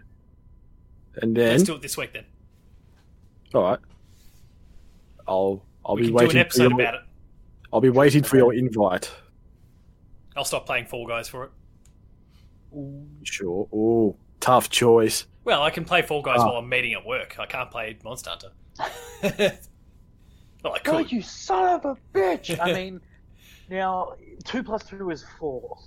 And 1.22 1.36
then, 1.36 1.49
Let's 1.51 1.64
do 1.64 1.76
it 1.76 1.82
this 1.82 1.97
week 1.97 2.14
then. 2.14 2.26
All 3.54 3.64
right, 3.64 3.80
I'll 5.28 5.66
I'll 5.86 5.95
we 5.95 6.04
be 6.04 6.08
can 6.08 6.14
do 6.14 6.18
an 6.20 6.26
waiting 6.26 6.39
episode 6.41 6.72
your, 6.72 6.82
about 6.82 6.93
it. 6.95 7.02
I'll 7.74 7.82
be 7.82 7.89
waiting 7.89 8.24
for 8.24 8.38
your 8.38 8.54
invite. 8.54 9.12
I'll 10.36 10.45
stop 10.45 10.66
playing 10.66 10.86
Fall 10.86 11.08
Guys 11.08 11.28
for 11.28 11.45
it. 11.45 11.52
Sure. 13.24 13.68
Oh, 13.74 14.16
tough 14.39 14.70
choice. 14.70 15.26
Well, 15.43 15.62
I 15.64 15.70
can 15.72 15.84
play 15.86 16.02
Fall 16.02 16.22
Guys 16.22 16.38
Ah. 16.39 16.45
while 16.47 16.56
I'm 16.58 16.70
meeting 16.70 16.93
at 16.93 17.06
work. 17.06 17.38
I 17.39 17.45
can't 17.45 17.70
play 17.70 17.97
Monster 18.04 18.30
Hunter. 18.30 18.52
well, 20.64 20.74
I 20.74 20.80
could. 20.80 21.12
you 21.12 21.22
son 21.22 21.76
of 21.76 21.86
a 21.86 21.97
bitch! 22.18 22.58
I 22.60 22.74
mean, 22.74 23.02
now 23.70 24.14
two 24.45 24.64
plus 24.64 24.84
two 24.84 25.10
is 25.10 25.26
four. 25.39 25.78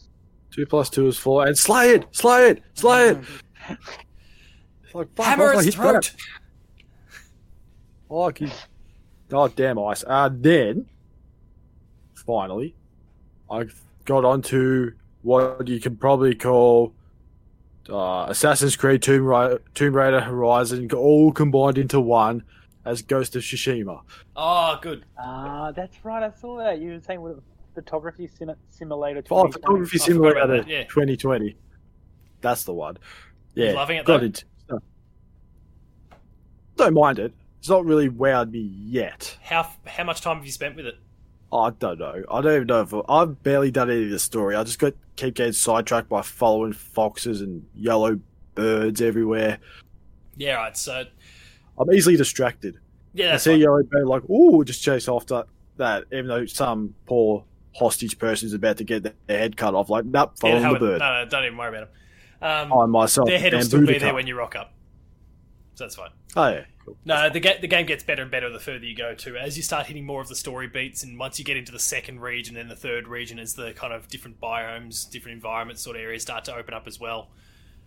Two 0.53 0.67
plus 0.67 0.91
two 0.91 1.07
is 1.07 1.17
four, 1.17 1.47
and 1.47 1.57
slay 1.57 1.91
it, 1.95 2.07
slay 2.12 2.51
it, 2.51 2.62
slay 2.75 3.09
it. 3.11 3.19
Like, 4.93 5.09
Hammer 5.19 5.51
off, 5.55 5.57
I 5.57 5.62
its 5.67 5.75
throat. 5.75 6.05
that. 6.05 6.15
Fuck 8.09 8.40
you. 8.40 8.50
God 9.28 9.57
damn 9.57 9.78
ice. 9.78 10.05
Uh, 10.07 10.30
then, 10.32 10.86
finally, 12.14 12.74
I 13.50 13.66
got 14.05 14.24
onto 14.24 14.92
what 15.22 15.66
you 15.66 15.80
can 15.80 15.96
probably 15.96 16.34
call 16.34 16.92
uh, 17.88 18.26
Assassin's 18.28 18.76
Creed 18.76 19.02
Tomb 19.02 19.24
Raider, 19.24 19.61
Tomb 19.74 19.96
Raider 19.96 20.20
Horizon, 20.20 20.90
all 20.92 21.32
combined 21.32 21.78
into 21.78 22.00
one 22.00 22.42
as 22.84 23.02
Ghost 23.02 23.34
of 23.36 23.42
Tsushima. 23.42 24.02
Oh, 24.36 24.78
good. 24.82 25.05
Ah, 25.18 25.72
that's 25.72 26.05
right. 26.05 26.22
I 26.22 26.30
saw 26.38 26.59
that. 26.59 26.80
You 26.80 26.92
were 26.92 27.00
saying 27.00 27.22
with 27.22 27.40
photography 27.74 28.26
sim- 28.28 28.55
simulator. 28.70 29.22
Oh, 29.30 29.46
2020. 29.46 29.52
Photography 29.52 29.98
Simulator 29.98 30.38
about 30.38 30.48
that, 30.48 30.68
yeah. 30.68 30.84
2020. 30.84 31.57
That's 32.40 32.64
the 32.64 32.74
one. 32.74 32.98
Yeah, 33.55 33.72
loving 33.72 33.98
it, 33.98 34.05
got 34.05 34.20
though? 34.20 34.26
it. 34.26 34.44
Don't 36.76 36.94
mind 36.94 37.18
it. 37.18 37.32
It's 37.65 37.71
not 37.71 37.87
really 37.87 38.11
wowed 38.11 38.51
me 38.51 38.59
yet. 38.61 39.39
How 39.41 39.67
how 39.87 40.05
much 40.05 40.21
time 40.21 40.37
have 40.37 40.45
you 40.45 40.53
spent 40.53 40.77
with 40.77 40.85
it? 40.85 40.99
I 41.51 41.71
don't 41.71 41.99
know. 41.99 42.23
I 42.31 42.43
don't 42.43 42.55
even 42.57 42.67
know 42.67 42.83
if 42.83 42.93
I've 43.09 43.43
barely 43.43 43.71
done 43.71 43.91
any 43.91 44.05
of 44.05 44.11
the 44.11 44.19
story. 44.19 44.55
I 44.55 44.65
just 44.65 44.79
got 44.79 44.93
keep 45.17 45.33
getting 45.37 45.55
sidetracked 45.55 46.11
by 46.11 46.21
following 46.21 46.75
foxes 46.75 47.41
and 47.41 47.65
yellow 47.75 48.21
birds 48.55 49.01
everywhere. 49.01 49.61
Yeah, 50.37 50.57
right. 50.57 50.77
So 50.77 51.05
I'm 51.79 51.91
easily 51.91 52.19
distracted. 52.19 52.81
yeah, 53.15 53.33
I 53.33 53.37
see 53.39 53.53
a 53.53 53.55
fine. 53.55 53.61
yellow 53.62 53.83
bird, 53.83 54.07
like, 54.09 54.29
ooh, 54.29 54.62
just 54.62 54.83
chase 54.83 55.09
after 55.09 55.45
that. 55.79 56.05
Even 56.12 56.27
though 56.27 56.45
some 56.45 56.95
poor 57.07 57.45
hostage 57.75 58.19
person 58.19 58.45
is 58.47 58.53
about 58.53 58.77
to 58.77 58.85
get 58.85 59.05
their 59.05 59.15
head 59.39 59.57
cut 59.57 59.73
off, 59.75 59.89
like, 59.89 60.05
nope, 60.05 60.39
follow 60.39 60.59
Yeah, 60.59 60.71
the 60.75 60.79
bird. 60.79 60.99
no, 60.99 61.25
no, 61.25 61.31
don't 61.31 61.45
even 61.47 61.57
worry 61.57 61.79
about 61.79 61.89
them. 62.43 62.71
Um, 62.71 62.79
I 62.79 62.85
myself, 62.85 63.27
their 63.27 63.39
head 63.39 63.55
will 63.55 63.62
still 63.62 63.87
be 63.87 63.97
there 63.97 64.12
when 64.12 64.27
you 64.27 64.37
rock 64.37 64.55
up. 64.55 64.74
So 65.75 65.85
that's 65.85 65.97
fine. 65.97 66.11
Oh 66.37 66.49
yeah, 66.49 66.64
cool. 66.85 66.97
No, 67.05 67.29
the 67.29 67.41
ga- 67.41 67.61
the 67.61 67.66
game 67.66 67.87
gets 67.87 68.05
better 68.05 68.22
and 68.22 68.31
better 68.31 68.51
the 68.51 68.61
further 68.61 68.85
you 68.85 68.97
go 68.97 69.14
too. 69.14 69.37
As 69.37 69.57
you 69.57 69.62
start 69.62 69.87
hitting 69.87 70.07
more 70.07 70.20
of 70.20 70.29
the 70.29 70.37
story 70.37 70.68
beats, 70.68 71.03
and 71.03 71.18
once 71.18 71.39
you 71.39 71.45
get 71.45 71.57
into 71.57 71.72
the 71.72 71.79
second 71.79 72.20
region 72.20 72.57
and 72.57 72.70
the 72.70 72.77
third 72.77 73.09
region, 73.09 73.39
as 73.39 73.55
the 73.55 73.72
kind 73.72 73.93
of 73.93 74.09
different 74.09 74.41
biomes, 74.41 75.09
different 75.11 75.35
environments, 75.35 75.83
sort 75.83 75.97
of 75.97 76.03
areas 76.03 76.22
start 76.22 76.45
to 76.45 76.55
open 76.55 76.75
up 76.75 76.87
as 76.87 77.01
well. 77.01 77.31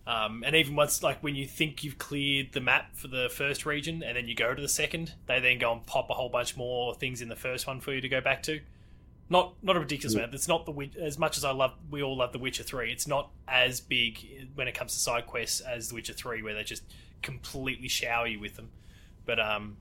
Um, 0.06 0.42
and 0.46 0.56
even 0.56 0.74
once, 0.74 1.02
like 1.02 1.22
when 1.22 1.34
you 1.34 1.46
think 1.46 1.84
you've 1.84 1.98
cleared 1.98 2.52
the 2.52 2.62
map 2.62 2.96
for 2.96 3.08
the 3.08 3.28
first 3.30 3.66
region, 3.66 4.02
and 4.02 4.16
then 4.16 4.26
you 4.26 4.34
go 4.34 4.54
to 4.54 4.62
the 4.62 4.68
second, 4.68 5.12
they 5.26 5.38
then 5.38 5.58
go 5.58 5.72
and 5.72 5.84
pop 5.84 6.08
a 6.08 6.14
whole 6.14 6.30
bunch 6.30 6.56
more 6.56 6.94
things 6.94 7.20
in 7.20 7.28
the 7.28 7.36
first 7.36 7.66
one 7.66 7.80
for 7.80 7.92
you 7.92 8.00
to 8.00 8.08
go 8.08 8.20
back 8.20 8.42
to. 8.44 8.60
Not 9.30 9.54
not 9.62 9.76
a 9.76 9.80
ridiculous 9.80 10.14
amount. 10.14 10.34
It's 10.34 10.48
not 10.48 10.64
the 10.64 10.90
as 11.02 11.18
much 11.18 11.36
as 11.36 11.44
I 11.44 11.50
love. 11.50 11.74
We 11.90 12.02
all 12.02 12.16
love 12.16 12.32
The 12.32 12.38
Witcher 12.38 12.62
Three. 12.62 12.90
It's 12.90 13.06
not 13.06 13.30
as 13.46 13.80
big 13.80 14.48
when 14.54 14.66
it 14.66 14.74
comes 14.74 14.94
to 14.94 14.98
side 14.98 15.26
quests 15.26 15.60
as 15.60 15.90
The 15.90 15.96
Witcher 15.96 16.14
Three, 16.14 16.42
where 16.42 16.54
they 16.54 16.64
just 16.64 16.84
completely 17.22 17.88
shower 17.88 18.26
you 18.26 18.40
with 18.40 18.56
them. 18.56 18.70
But 19.24 19.40
um, 19.40 19.76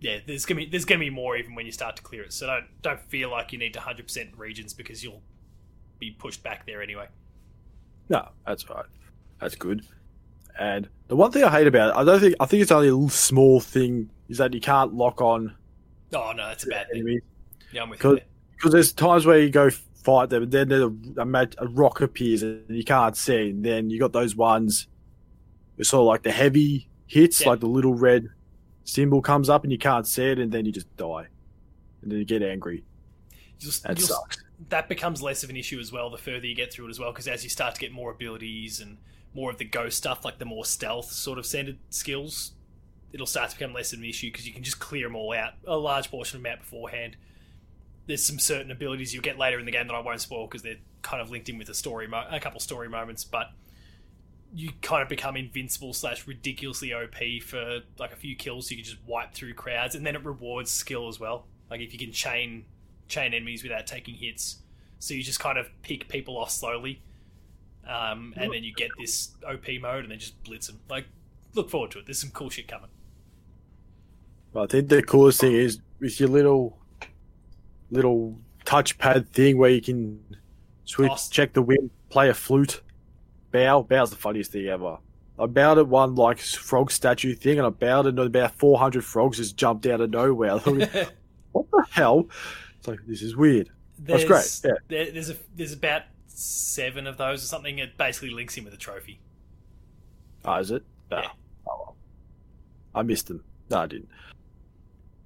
yeah, 0.00 0.18
there's 0.26 0.44
gonna 0.44 0.60
be 0.60 0.66
there's 0.66 0.84
gonna 0.84 1.00
be 1.00 1.10
more 1.10 1.36
even 1.36 1.54
when 1.54 1.66
you 1.66 1.72
start 1.72 1.96
to 1.96 2.02
clear 2.02 2.22
it. 2.22 2.32
So 2.32 2.46
don't 2.46 2.66
don't 2.82 3.00
feel 3.08 3.30
like 3.30 3.52
you 3.52 3.58
need 3.58 3.72
to 3.74 3.78
100 3.78 4.06
percent 4.06 4.30
regions 4.36 4.72
because 4.72 5.02
you'll 5.02 5.22
be 5.98 6.10
pushed 6.10 6.42
back 6.42 6.66
there 6.66 6.82
anyway. 6.82 7.08
No, 8.08 8.28
that's 8.46 8.68
right. 8.70 8.86
That's 9.40 9.54
good. 9.54 9.84
And 10.58 10.88
the 11.08 11.16
one 11.16 11.32
thing 11.32 11.44
I 11.44 11.50
hate 11.50 11.66
about 11.66 11.90
it, 11.90 11.96
I 11.96 12.04
don't 12.04 12.20
think 12.20 12.34
I 12.40 12.46
think 12.46 12.62
it's 12.62 12.72
only 12.72 12.88
a 12.88 12.94
little 12.94 13.08
small 13.08 13.60
thing 13.60 14.10
is 14.28 14.38
that 14.38 14.54
you 14.54 14.60
can't 14.60 14.94
lock 14.94 15.20
on 15.20 15.54
Oh 16.12 16.32
no, 16.32 16.48
that's 16.48 16.64
a 16.64 16.68
bad 16.68 16.88
thing. 16.90 17.20
Yeah, 17.72 17.82
I'm 17.82 17.90
with 17.90 18.02
you. 18.02 18.20
because 18.52 18.72
there's 18.72 18.92
times 18.92 19.26
where 19.26 19.38
you 19.38 19.50
go 19.50 19.70
fight 19.70 20.30
them 20.30 20.44
and 20.44 20.52
then 20.52 20.72
a, 20.72 20.86
a, 21.20 21.48
a 21.58 21.66
rock 21.68 22.00
appears 22.00 22.42
and 22.42 22.64
you 22.68 22.84
can't 22.84 23.16
see. 23.16 23.50
And 23.50 23.64
then 23.64 23.90
you 23.90 23.98
got 23.98 24.12
those 24.12 24.36
ones, 24.36 24.86
with 25.76 25.86
sort 25.86 26.00
of 26.02 26.06
like 26.06 26.22
the 26.22 26.32
heavy 26.32 26.88
hits, 27.06 27.40
Yeah. 27.42 27.50
like 27.50 27.60
the 27.60 27.66
little 27.68 27.94
red 27.94 28.28
symbol 28.84 29.20
comes 29.22 29.48
up 29.48 29.62
and 29.64 29.72
you 29.72 29.78
can't 29.78 30.06
see 30.06 30.24
it, 30.24 30.38
and 30.38 30.50
then 30.52 30.64
you 30.64 30.72
just 30.72 30.94
die, 30.96 31.26
and 32.02 32.10
then 32.10 32.18
you 32.18 32.24
get 32.24 32.42
angry. 32.42 32.84
Just, 33.58 33.82
That 33.84 33.98
sucks. 33.98 34.38
that 34.68 34.88
becomes 34.88 35.22
less 35.22 35.42
of 35.42 35.50
an 35.50 35.56
issue 35.56 35.78
as 35.80 35.90
well 35.90 36.10
the 36.10 36.18
further 36.18 36.46
you 36.46 36.54
get 36.54 36.70
through 36.72 36.86
it 36.86 36.90
as 36.90 36.98
well 37.00 37.10
because 37.10 37.26
as 37.26 37.42
you 37.42 37.48
start 37.50 37.74
to 37.74 37.80
get 37.80 37.90
more 37.92 38.10
abilities 38.10 38.80
and 38.80 38.98
more 39.34 39.50
of 39.50 39.56
the 39.58 39.64
ghost 39.64 39.96
stuff 39.96 40.24
like 40.26 40.38
the 40.38 40.44
more 40.44 40.64
stealth 40.64 41.10
sort 41.10 41.38
of 41.38 41.44
centered 41.46 41.78
skills 41.88 42.52
it'll 43.14 43.26
start 43.26 43.48
to 43.50 43.56
become 43.58 43.72
less 43.72 43.92
of 43.94 43.98
an 43.98 44.04
issue 44.04 44.28
because 44.30 44.46
you 44.46 44.52
can 44.52 44.62
just 44.62 44.78
clear 44.78 45.06
them 45.06 45.16
all 45.16 45.32
out 45.32 45.54
a 45.66 45.76
large 45.76 46.10
portion 46.10 46.36
of 46.36 46.42
them 46.42 46.52
out 46.52 46.58
beforehand 46.58 47.16
there's 48.06 48.22
some 48.24 48.38
certain 48.38 48.70
abilities 48.70 49.12
you'll 49.14 49.22
get 49.22 49.38
later 49.38 49.58
in 49.58 49.64
the 49.66 49.72
game 49.72 49.86
that 49.86 49.94
I 49.94 50.00
won't 50.00 50.20
spoil 50.20 50.46
because 50.46 50.62
they're 50.62 50.76
kind 51.02 51.22
of 51.22 51.30
linked 51.30 51.48
in 51.48 51.56
with 51.58 51.68
a 51.70 51.74
story 51.74 52.06
mo- 52.06 52.26
a 52.30 52.40
couple 52.40 52.60
story 52.60 52.88
moments 52.90 53.24
but 53.24 53.50
you 54.54 54.70
kind 54.80 55.02
of 55.02 55.08
become 55.08 55.36
invincible 55.36 55.92
slash 55.92 56.26
ridiculously 56.26 56.92
OP 56.92 57.42
for 57.42 57.80
like 57.98 58.12
a 58.12 58.16
few 58.16 58.34
kills 58.36 58.68
so 58.68 58.70
you 58.70 58.76
can 58.76 58.84
just 58.84 59.04
wipe 59.06 59.34
through 59.34 59.52
crowds 59.54 59.94
and 59.94 60.06
then 60.06 60.14
it 60.14 60.24
rewards 60.24 60.70
skill 60.70 61.08
as 61.08 61.20
well 61.20 61.46
like 61.70 61.80
if 61.80 61.92
you 61.92 61.98
can 61.98 62.12
chain 62.12 62.64
chain 63.08 63.34
enemies 63.34 63.62
without 63.62 63.86
taking 63.86 64.14
hits. 64.14 64.58
So 64.98 65.14
you 65.14 65.22
just 65.22 65.40
kind 65.40 65.58
of 65.58 65.68
pick 65.82 66.08
people 66.08 66.38
off 66.38 66.50
slowly, 66.50 67.02
um, 67.86 68.34
and 68.36 68.52
then 68.52 68.64
you 68.64 68.72
get 68.74 68.90
this 68.98 69.34
OP 69.46 69.66
mode, 69.80 70.04
and 70.04 70.10
then 70.10 70.18
just 70.18 70.42
blitz 70.42 70.66
them. 70.68 70.80
Like, 70.88 71.06
look 71.54 71.70
forward 71.70 71.90
to 71.92 71.98
it. 71.98 72.06
There's 72.06 72.18
some 72.18 72.30
cool 72.30 72.50
shit 72.50 72.66
coming. 72.66 72.88
But 74.52 74.62
I 74.62 74.66
think 74.66 74.88
the 74.88 75.02
coolest 75.02 75.40
thing 75.40 75.52
is 75.52 75.80
with 76.00 76.18
your 76.18 76.28
little 76.28 76.78
little 77.90 78.38
touchpad 78.64 79.28
thing 79.28 79.58
where 79.58 79.70
you 79.70 79.80
can 79.80 80.18
switch, 80.84 81.30
check 81.30 81.52
the 81.52 81.62
wind, 81.62 81.90
play 82.08 82.28
a 82.30 82.34
flute. 82.34 82.82
Bow, 83.56 83.82
bow's 83.82 84.10
the 84.10 84.16
funniest 84.16 84.52
thing 84.52 84.66
ever. 84.66 84.98
I 85.38 85.46
bowed 85.46 85.78
at 85.78 85.88
one 85.88 86.14
like 86.14 86.38
frog 86.40 86.90
statue 86.90 87.34
thing, 87.34 87.56
and 87.56 87.66
I 87.66 87.70
bowed 87.70 88.06
and 88.06 88.18
about 88.18 88.54
four 88.56 88.78
hundred 88.78 89.02
frogs 89.02 89.38
just 89.38 89.56
jumped 89.56 89.86
out 89.86 90.02
of 90.02 90.10
nowhere. 90.10 90.58
What 91.52 91.70
the 91.70 91.86
hell? 91.90 92.28
It's 92.76 92.86
like 92.86 92.98
this 93.06 93.22
is 93.22 93.34
weird. 93.34 93.70
That's 93.98 94.24
great, 94.24 94.44
There's- 94.44 94.60
yeah. 94.62 94.72
There, 94.88 95.10
there's 95.10 95.30
a 95.30 95.36
there's 95.54 95.72
about 95.72 96.02
seven 96.26 97.06
of 97.06 97.16
those 97.16 97.42
or 97.42 97.46
something. 97.46 97.78
It 97.78 97.96
basically 97.96 98.28
links 98.28 98.54
him 98.54 98.64
with 98.66 98.74
a 98.74 98.76
trophy. 98.76 99.20
Oh, 100.44 100.56
is 100.56 100.70
it? 100.70 100.84
No. 101.10 101.16
Yeah. 101.16 101.28
Ah, 101.28 101.32
oh, 101.66 101.76
well. 101.78 101.96
I 102.94 103.02
missed 103.04 103.28
them. 103.28 103.42
No, 103.70 103.78
I 103.78 103.86
didn't. 103.86 104.10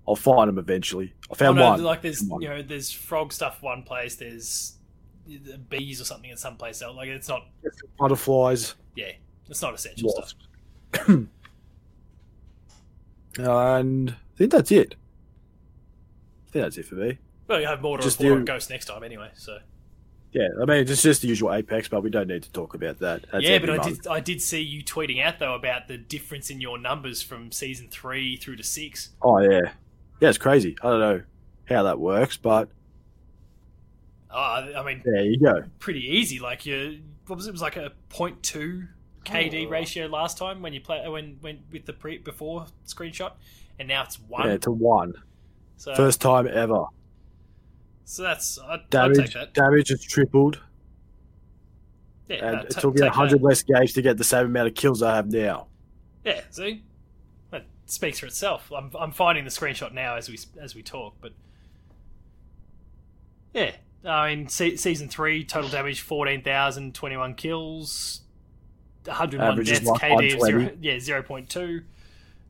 I'll 0.07 0.15
find 0.15 0.49
them 0.49 0.59
eventually. 0.59 1.15
I 1.33 1.35
found 1.35 1.59
oh, 1.59 1.63
no, 1.63 1.71
one. 1.71 1.83
Like 1.83 2.03
there's 2.03 2.23
One. 2.23 2.41
you 2.43 2.49
know 2.49 2.63
there's 2.63 2.93
frog 2.93 3.33
stuff 3.33 3.61
one 3.61 3.83
place. 3.83 4.15
There's 4.15 4.79
bees 5.69 6.01
or 6.01 6.05
something 6.05 6.31
in 6.31 6.37
some 6.37 6.57
place 6.57 6.83
else. 6.83 6.97
Like 6.97 7.09
it's 7.09 7.29
not 7.29 7.47
Butterflies. 7.99 8.75
yeah, 8.97 9.13
it's 9.49 9.63
not 9.63 9.75
essential 9.75 10.13
Wasps. 10.17 10.47
stuff. 10.95 11.09
And 13.39 14.11
I 14.11 14.37
think 14.37 14.51
that's 14.53 14.73
it. 14.73 14.95
I 16.49 16.51
think 16.53 16.65
that's 16.65 16.79
it 16.79 16.87
for 16.87 16.97
me. 16.97 17.19
Well, 17.47 17.61
you 17.61 17.67
have 17.67 17.81
more 17.81 17.97
to 17.97 18.03
Just 18.03 18.19
report 18.19 18.35
do- 18.35 18.39
on 18.41 18.45
Ghost 18.45 18.71
next 18.71 18.87
time 18.87 19.03
anyway. 19.05 19.31
So 19.35 19.59
Yeah, 20.33 20.49
I 20.61 20.65
mean 20.65 20.79
it's 20.89 21.03
just 21.03 21.23
the 21.23 21.29
usual 21.29 21.53
Apex, 21.55 21.89
but 21.89 22.03
we 22.03 22.11
don't 22.11 22.27
need 22.29 22.43
to 22.43 22.51
talk 22.53 22.75
about 22.75 22.99
that. 22.99 23.27
That's 23.31 23.45
yeah, 23.45 23.59
but 23.59 23.71
I 23.71 23.79
did 23.89 24.07
I 24.07 24.21
did 24.21 24.43
see 24.43 24.61
you 24.61 24.83
tweeting 24.85 25.23
out 25.23 25.39
though 25.39 25.55
about 25.55 25.87
the 25.89 25.97
difference 25.97 26.51
in 26.51 26.61
your 26.61 26.79
numbers 26.79 27.23
from 27.23 27.53
season 27.53 27.89
three 27.89 28.37
through 28.37 28.57
to 28.57 28.63
six. 28.65 29.11
Oh 29.23 29.39
yeah, 29.39 29.73
yeah, 30.21 30.29
it's 30.29 30.39
crazy. 30.39 30.77
I 30.83 30.91
don't 30.91 31.01
know 31.01 31.23
how 31.69 31.85
that 31.85 31.99
works, 32.01 32.37
but 32.37 32.69
Oh, 34.33 34.39
I 34.77 34.83
mean, 34.85 35.03
there 35.05 35.25
you 35.25 35.39
go. 35.39 35.65
pretty 35.81 36.01
easy. 36.17 36.39
Like 36.39 36.65
you, 36.67 37.01
what 37.27 37.37
was 37.37 37.47
it? 37.47 37.51
It 37.51 37.53
was 37.53 37.63
like 37.63 37.77
a 37.77 37.93
0.2 38.11 38.87
KD 39.25 39.67
Oh. 39.67 39.71
ratio 39.71 40.07
last 40.07 40.39
time 40.39 40.63
when 40.63 40.73
you 40.73 40.81
play 40.81 41.07
when 41.09 41.37
when 41.41 41.61
with 41.73 41.85
the 41.85 41.93
pre 41.93 42.19
before 42.19 42.67
screenshot, 42.87 43.33
and 43.79 43.89
now 43.89 44.03
it's 44.05 44.21
one. 44.21 44.49
Yeah, 44.49 44.57
to 44.59 44.71
one. 44.71 45.15
so 45.77 45.95
First 45.97 46.21
time 46.21 46.47
ever. 46.47 46.85
so 48.05 48.23
that's 48.23 48.59
I'd, 48.59 48.71
I'd 48.73 48.79
take 48.81 48.91
Damage, 48.91 49.35
that. 49.35 49.55
damage 49.55 49.89
has 49.89 50.03
tripled, 50.05 50.61
Yeah, 52.29 52.37
and 52.37 52.57
no, 52.59 52.63
it 52.63 52.71
took 52.71 52.95
me 52.95 53.07
a 53.07 53.11
hundred 53.11 53.43
less 53.43 53.63
games 53.65 53.93
to 53.95 54.03
get 54.03 54.17
the 54.17 54.25
same 54.25 54.47
amount 54.47 54.69
of 54.69 54.75
kills 54.75 55.03
I 55.03 55.17
have 55.17 55.31
now. 55.33 55.67
Yeah, 56.25 56.41
see, 56.51 56.83
that 57.51 57.67
speaks 57.87 58.21
for 58.21 58.27
itself. 58.27 58.71
I'm 58.75 58.91
I'm 58.99 59.11
finding 59.13 59.45
the 59.45 59.51
screenshot 59.51 59.93
now 59.93 60.15
as 60.17 60.29
we 60.29 60.39
as 60.61 60.75
we 60.77 60.83
talk, 60.83 61.15
but 61.21 61.33
yeah, 63.53 63.73
I 64.05 64.35
mean 64.35 64.49
se- 64.49 64.77
season 64.77 65.09
three 65.09 65.45
total 65.45 65.71
damage 65.71 66.01
14,000, 66.01 66.95
21 66.95 67.35
kills, 67.35 68.21
101 69.05 69.53
Average 69.53 69.69
deaths, 69.69 69.91
KD 69.91 70.35
of 70.35 70.41
zero, 70.41 70.71
yeah 70.81 70.99
zero 70.99 71.23
point 71.23 71.49
two, 71.49 71.83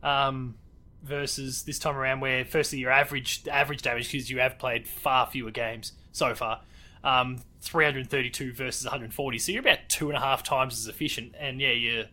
um, 0.02 0.54
versus 1.02 1.62
this 1.62 1.78
time 1.78 1.96
around 1.96 2.20
where 2.20 2.44
firstly 2.44 2.78
your 2.78 2.90
average 2.90 3.46
average 3.48 3.82
damage 3.82 4.10
because 4.10 4.30
you 4.30 4.38
have 4.38 4.58
played 4.58 4.86
far 4.86 5.26
fewer 5.26 5.50
games 5.50 5.92
so 6.12 6.34
far. 6.34 6.62
Um, 7.02 7.38
332 7.62 8.52
versus 8.52 8.84
140, 8.84 9.38
so 9.38 9.52
you're 9.52 9.60
about 9.60 9.78
two 9.88 10.08
and 10.08 10.16
a 10.16 10.20
half 10.20 10.42
times 10.42 10.78
as 10.78 10.86
efficient, 10.86 11.34
and 11.38 11.60
yeah, 11.60 11.72
you're 11.72 12.04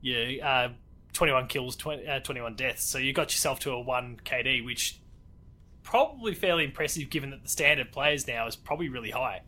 yeah, 0.00 0.46
uh, 0.46 0.68
21 1.12 1.48
kills, 1.48 1.76
20, 1.76 2.06
uh, 2.06 2.20
21 2.20 2.54
deaths. 2.54 2.84
So 2.84 2.98
you 2.98 3.12
got 3.12 3.32
yourself 3.32 3.58
to 3.60 3.72
a 3.72 3.80
1 3.80 4.20
KD, 4.24 4.64
which 4.64 5.00
probably 5.88 6.34
fairly 6.34 6.64
impressive 6.64 7.08
given 7.08 7.30
that 7.30 7.42
the 7.42 7.48
standard 7.48 7.90
players 7.92 8.26
now 8.26 8.46
is 8.46 8.54
probably 8.56 8.88
really 8.90 9.10
high. 9.10 9.40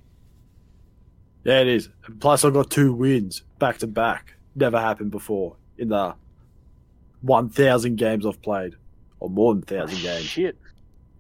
Yeah, 1.45 1.61
it 1.61 1.69
is. 1.69 1.89
Plus, 2.21 2.45
I 2.45 2.51
got 2.51 2.71
two 2.71 2.93
wins 2.95 3.43
back 3.59 3.79
to 3.79 3.87
back. 3.87 4.35
Never 4.55 4.81
happened 4.81 5.11
before 5.11 5.57
in 5.79 5.89
the 5.89 6.15
one 7.23 7.49
thousand 7.51 7.97
games 7.97 8.25
I've 8.27 8.41
played, 8.43 8.75
or 9.21 9.29
more 9.31 9.55
than 9.55 9.63
thousand 9.63 10.01
games. 10.01 10.25
Shit. 10.25 10.57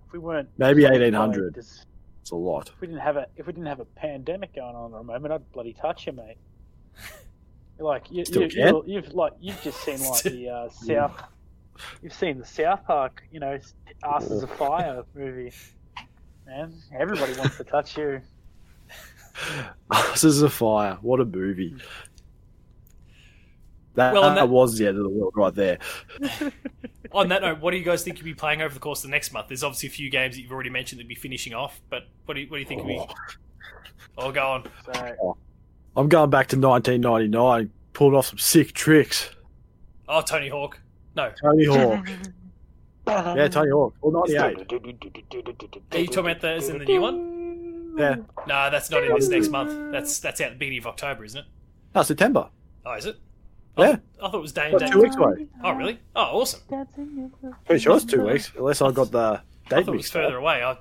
If 0.07 0.12
we 0.12 0.18
weren't 0.18 0.49
Maybe 0.59 0.85
1800. 0.85 1.55
just- 1.55 1.87
It's 2.23 2.31
a 2.31 2.37
lot. 2.37 2.68
If 2.68 2.81
we 2.81 2.87
didn't 2.87 3.03
have 3.03 3.16
a 3.16 3.27
if 3.37 3.47
we 3.47 3.53
didn't 3.53 3.66
have 3.68 3.81
a 3.81 3.85
pandemic 3.85 4.55
going 4.55 4.75
on 4.75 4.93
at 4.95 4.99
the 4.99 5.05
moment, 5.05 5.33
I'd 5.35 5.53
bloody 5.53 5.73
touch 5.75 6.07
you, 6.07 6.12
mate. 6.12 6.37
Like 7.79 8.11
you, 8.11 8.27
Still 8.27 8.43
you, 8.43 8.49
can. 8.51 8.75
you, 8.75 8.85
you've 8.87 9.14
like 9.14 9.33
you've 9.41 9.62
just 9.62 9.81
seen 9.83 10.01
like 10.05 10.23
the 10.25 10.49
uh, 10.51 10.68
South. 10.68 11.18
You've 12.03 12.14
seen 12.14 12.39
the 12.39 12.45
South 12.45 12.85
Park, 12.87 13.22
you 13.31 13.41
know, 13.41 13.59
Asses 14.05 14.43
of 14.43 14.51
oh. 14.53 14.55
Fire 14.55 15.03
movie. 15.14 15.53
Man, 16.47 16.74
everybody 16.99 17.35
wants 17.35 17.57
to 17.59 17.64
touch 17.64 17.97
you. 17.97 18.20
this 20.12 20.24
is 20.24 20.43
a 20.43 20.51
fire. 20.51 20.99
What 21.03 21.20
a 21.20 21.24
movie. 21.24 21.70
Hmm. 21.70 21.78
That, 23.95 24.14
Well, 24.14 24.35
that- 24.35 24.49
was 24.49 24.78
the 24.78 24.87
end 24.87 24.97
of 24.97 25.03
the 25.03 25.09
world 25.09 25.35
right 25.37 25.55
there. 25.55 25.78
On 27.12 27.28
that 27.28 27.43
note, 27.43 27.61
what 27.61 27.72
do 27.72 27.76
you 27.76 27.85
guys 27.85 28.05
think 28.05 28.18
you'll 28.18 28.24
be 28.24 28.35
playing 28.35 28.62
over 28.62 28.72
the 28.72 28.81
course 28.81 29.01
of 29.01 29.11
the 29.11 29.11
next 29.11 29.33
month? 29.33 29.49
There's 29.49 29.64
obviously 29.64 29.89
a 29.89 29.93
few 29.93 30.11
games 30.11 30.37
that 30.37 30.43
you've 30.43 30.53
already 30.53 30.70
mentioned 30.70 31.01
that 31.01 31.05
will 31.05 31.09
be 31.09 31.16
finishing 31.16 31.55
off, 31.55 31.81
but 31.91 32.05
what 32.24 32.35
do 32.35 32.41
you, 32.41 32.47
what 32.49 32.57
do 32.57 32.61
you 32.61 32.66
think 32.66 32.83
will 32.83 32.89
be? 32.89 32.99
Oh. 32.99 33.14
oh, 34.18 34.33
go 34.33 34.47
on. 34.47 34.70
So 34.85 35.16
oh. 35.22 35.37
I'm 35.97 36.09
going 36.09 36.31
back 36.31 36.47
to 36.49 36.57
1999, 36.57 37.70
pulling 37.93 38.14
off 38.16 38.26
some 38.26 38.39
sick 38.39 38.72
tricks. 38.72 39.31
Oh, 40.09 40.20
Tony 40.20 40.49
Hawk. 40.49 40.81
No. 41.16 41.32
Tony 41.42 41.64
Hawk. 41.66 42.08
yeah, 43.06 43.48
Tony 43.48 43.70
Hawk. 43.70 43.94
Or 44.00 44.12
98. 44.26 44.40
Are 45.92 45.98
you 45.98 46.06
talking 46.06 46.18
about 46.30 46.40
the, 46.40 46.54
is 46.56 46.68
it 46.68 46.78
the 46.78 46.84
new 46.84 47.00
one? 47.00 47.94
Yeah. 47.98 48.16
No, 48.46 48.70
that's 48.70 48.90
not 48.90 49.02
in 49.04 49.14
this 49.14 49.28
next 49.28 49.48
month. 49.48 49.92
That's 49.92 50.20
that's 50.20 50.40
out 50.40 50.46
at 50.48 50.52
the 50.52 50.58
beginning 50.58 50.78
of 50.78 50.86
October, 50.86 51.24
isn't 51.24 51.40
it? 51.40 51.46
No, 51.94 52.02
September. 52.02 52.48
Oh, 52.86 52.92
is 52.94 53.06
it? 53.06 53.16
Yeah. 53.76 53.96
I 54.22 54.26
thought 54.30 54.34
it 54.36 54.40
was 54.40 54.52
day 54.52 54.66
and 54.66 54.74
About 54.74 54.86
date. 54.86 54.92
two 54.92 55.02
weeks 55.02 55.16
away. 55.16 55.46
Oh, 55.64 55.72
really? 55.72 55.98
Oh, 56.14 56.40
awesome. 56.40 56.61
Pretty 57.66 57.82
sure 57.82 57.96
it's 57.96 58.04
two 58.04 58.24
weeks, 58.26 58.52
unless 58.56 58.80
I 58.82 58.90
got 58.92 59.11
the 59.11 59.18
I 59.18 59.34
date 59.34 59.40
thought 59.70 59.78
it 59.78 59.86
was 59.90 59.96
mixed 59.98 60.16
up. 60.16 60.22
further 60.24 60.36
away. 60.36 60.62
I'll, 60.62 60.78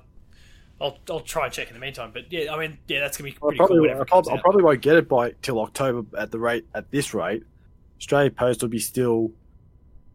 I'll, 0.80 0.98
I'll 1.10 1.20
try 1.20 1.46
and 1.46 1.52
check 1.52 1.68
in 1.68 1.74
the 1.74 1.80
meantime. 1.80 2.10
But 2.12 2.32
yeah, 2.32 2.52
I 2.54 2.58
mean, 2.58 2.78
yeah, 2.88 3.00
that's 3.00 3.16
gonna 3.18 3.30
be 3.30 3.36
pretty 3.36 3.58
cool. 3.58 3.66
probably, 3.66 3.80
Whenever 3.80 4.00
I 4.00 4.02
it 4.02 4.08
comes 4.10 4.26
prob- 4.28 4.38
I 4.38 4.40
probably 4.42 4.62
won't 4.62 4.80
get 4.82 4.96
it 4.96 5.08
by 5.08 5.32
till 5.42 5.60
October 5.60 6.16
at 6.18 6.30
the 6.30 6.38
rate 6.38 6.66
at 6.74 6.90
this 6.90 7.12
rate. 7.12 7.42
Australia 7.98 8.30
Post 8.30 8.62
will 8.62 8.68
be 8.70 8.78
still 8.78 9.30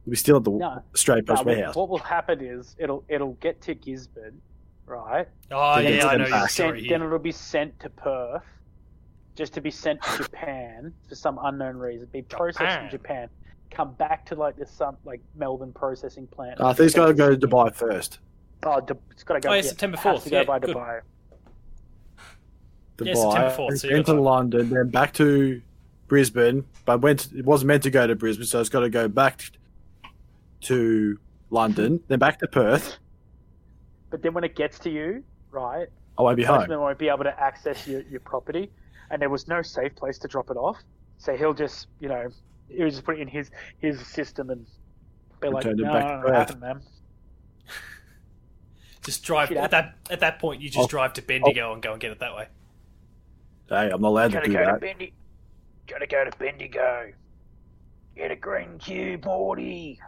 will 0.05 0.11
be 0.11 0.17
still 0.17 0.37
at 0.37 0.43
the 0.43 0.51
No. 0.51 0.83
Australia 0.93 1.23
No, 1.23 1.33
Post 1.33 1.45
what, 1.45 1.55
warehouse. 1.55 1.75
what 1.75 1.89
will 1.89 1.97
happen 1.97 2.41
is 2.41 2.75
it'll 2.79 3.03
it'll 3.09 3.33
get 3.33 3.61
to 3.61 3.75
Gisborne, 3.75 4.39
right? 4.85 5.27
Oh 5.51 5.81
Then 5.81 5.93
yeah, 5.95 6.07
I 6.07 6.17
know 6.17 6.27
your 6.27 6.47
story 6.47 6.49
Sent, 6.49 6.77
here. 6.77 6.89
then 6.99 7.07
it'll 7.07 7.19
be 7.19 7.31
sent 7.31 7.79
to 7.81 7.89
Perth, 7.89 8.43
just 9.35 9.53
to 9.55 9.61
be 9.61 9.71
sent 9.71 10.01
to 10.03 10.17
Japan 10.23 10.93
for 11.07 11.15
some 11.15 11.39
unknown 11.43 11.77
reason. 11.77 12.07
Be 12.11 12.21
processed 12.21 12.59
Japan. 12.59 12.83
in 12.85 12.89
Japan, 12.91 13.29
come 13.71 13.93
back 13.93 14.25
to 14.27 14.35
like 14.35 14.55
this 14.57 14.71
some 14.71 14.97
like 15.05 15.21
Melbourne 15.35 15.73
processing 15.73 16.27
plant. 16.27 16.61
I 16.61 16.73
think 16.73 16.87
it's 16.87 16.95
got 16.95 17.07
to 17.07 17.13
go 17.13 17.35
to 17.35 17.47
Dubai 17.47 17.73
first. 17.73 18.19
Oh, 18.63 18.77
it's 19.11 19.23
got 19.23 19.35
to 19.35 19.39
go. 19.41 19.49
Oh, 19.49 19.53
yeah, 19.53 19.57
yeah, 19.61 19.61
September 19.69 19.97
4th, 19.97 20.23
to 20.23 20.29
go 20.29 20.37
yeah, 20.39 20.43
by 20.43 20.57
good. 20.59 20.75
Dubai. 20.75 21.01
Dubai, 22.97 23.05
Yeah, 23.07 23.13
September 23.15 23.49
4th, 23.71 23.77
so 23.79 23.87
you 23.87 23.93
then 23.93 24.01
got 24.03 24.11
to 24.13 24.17
time. 24.17 24.23
London, 24.23 24.69
then 24.69 24.89
back 24.89 25.13
to 25.15 25.61
Brisbane, 26.07 26.63
but 26.85 27.01
went 27.01 27.31
it 27.33 27.45
wasn't 27.45 27.67
meant 27.67 27.83
to 27.83 27.89
go 27.91 28.07
to 28.07 28.15
Brisbane, 28.15 28.45
so 28.45 28.59
it's 28.59 28.69
got 28.69 28.79
to 28.81 28.89
go 28.89 29.07
back 29.07 29.37
to 29.39 29.51
London, 31.49 31.99
then 32.07 32.19
back 32.19 32.39
to 32.39 32.47
Perth. 32.47 32.97
But 34.09 34.21
then 34.21 34.33
when 34.33 34.43
it 34.43 34.55
gets 34.55 34.79
to 34.79 34.89
you, 34.89 35.23
right, 35.51 35.87
I 36.17 36.21
won't 36.21 36.37
be 36.37 36.43
home. 36.43 36.59
postman 36.59 36.79
won't 36.79 36.97
be 36.97 37.09
able 37.09 37.23
to 37.23 37.39
access 37.39 37.87
your, 37.87 38.01
your 38.03 38.19
property, 38.21 38.71
and 39.09 39.21
there 39.21 39.29
was 39.29 39.47
no 39.47 39.61
safe 39.61 39.95
place 39.95 40.17
to 40.19 40.27
drop 40.27 40.49
it 40.49 40.57
off. 40.57 40.77
So 41.17 41.35
he'll 41.35 41.53
just, 41.53 41.87
you 41.99 42.09
know, 42.09 42.27
he'll 42.69 42.89
just 42.89 43.03
put 43.03 43.17
it 43.17 43.21
in 43.21 43.27
his 43.27 43.51
his 43.79 44.05
system 44.05 44.49
and 44.49 44.65
be 45.41 45.49
like, 45.49 45.65
no, 45.65 45.71
back 45.83 46.05
no, 46.05 46.15
no, 46.17 46.21
Perth." 46.21 46.35
happened, 46.35 46.61
man. 46.61 46.81
Just 49.03 49.23
drive 49.23 49.49
Shit 49.49 49.57
at 49.57 49.71
that 49.71 49.95
at 50.09 50.19
that 50.21 50.39
point. 50.39 50.61
You 50.61 50.69
just 50.69 50.85
Oh. 50.85 50.87
drive 50.87 51.13
to 51.13 51.21
Bendigo 51.21 51.69
oh. 51.69 51.73
and 51.73 51.81
go 51.81 51.91
and 51.91 52.01
get 52.01 52.11
it 52.11 52.19
that 52.19 52.35
way. 52.35 52.47
Hey, 53.69 53.89
I'm 53.91 54.01
not 54.01 54.09
allowed 54.09 54.31
to 54.31 54.41
do 54.41 54.51
go 54.51 54.59
to 54.59 54.65
that. 54.65 54.81
Bendigo. 54.81 55.13
Gotta 55.87 56.07
go 56.07 56.25
to 56.25 56.37
Bendigo. 56.37 57.11
Get 58.15 58.31
a 58.31 58.35
green 58.35 58.79
cube, 58.79 59.25
Morty. 59.25 59.99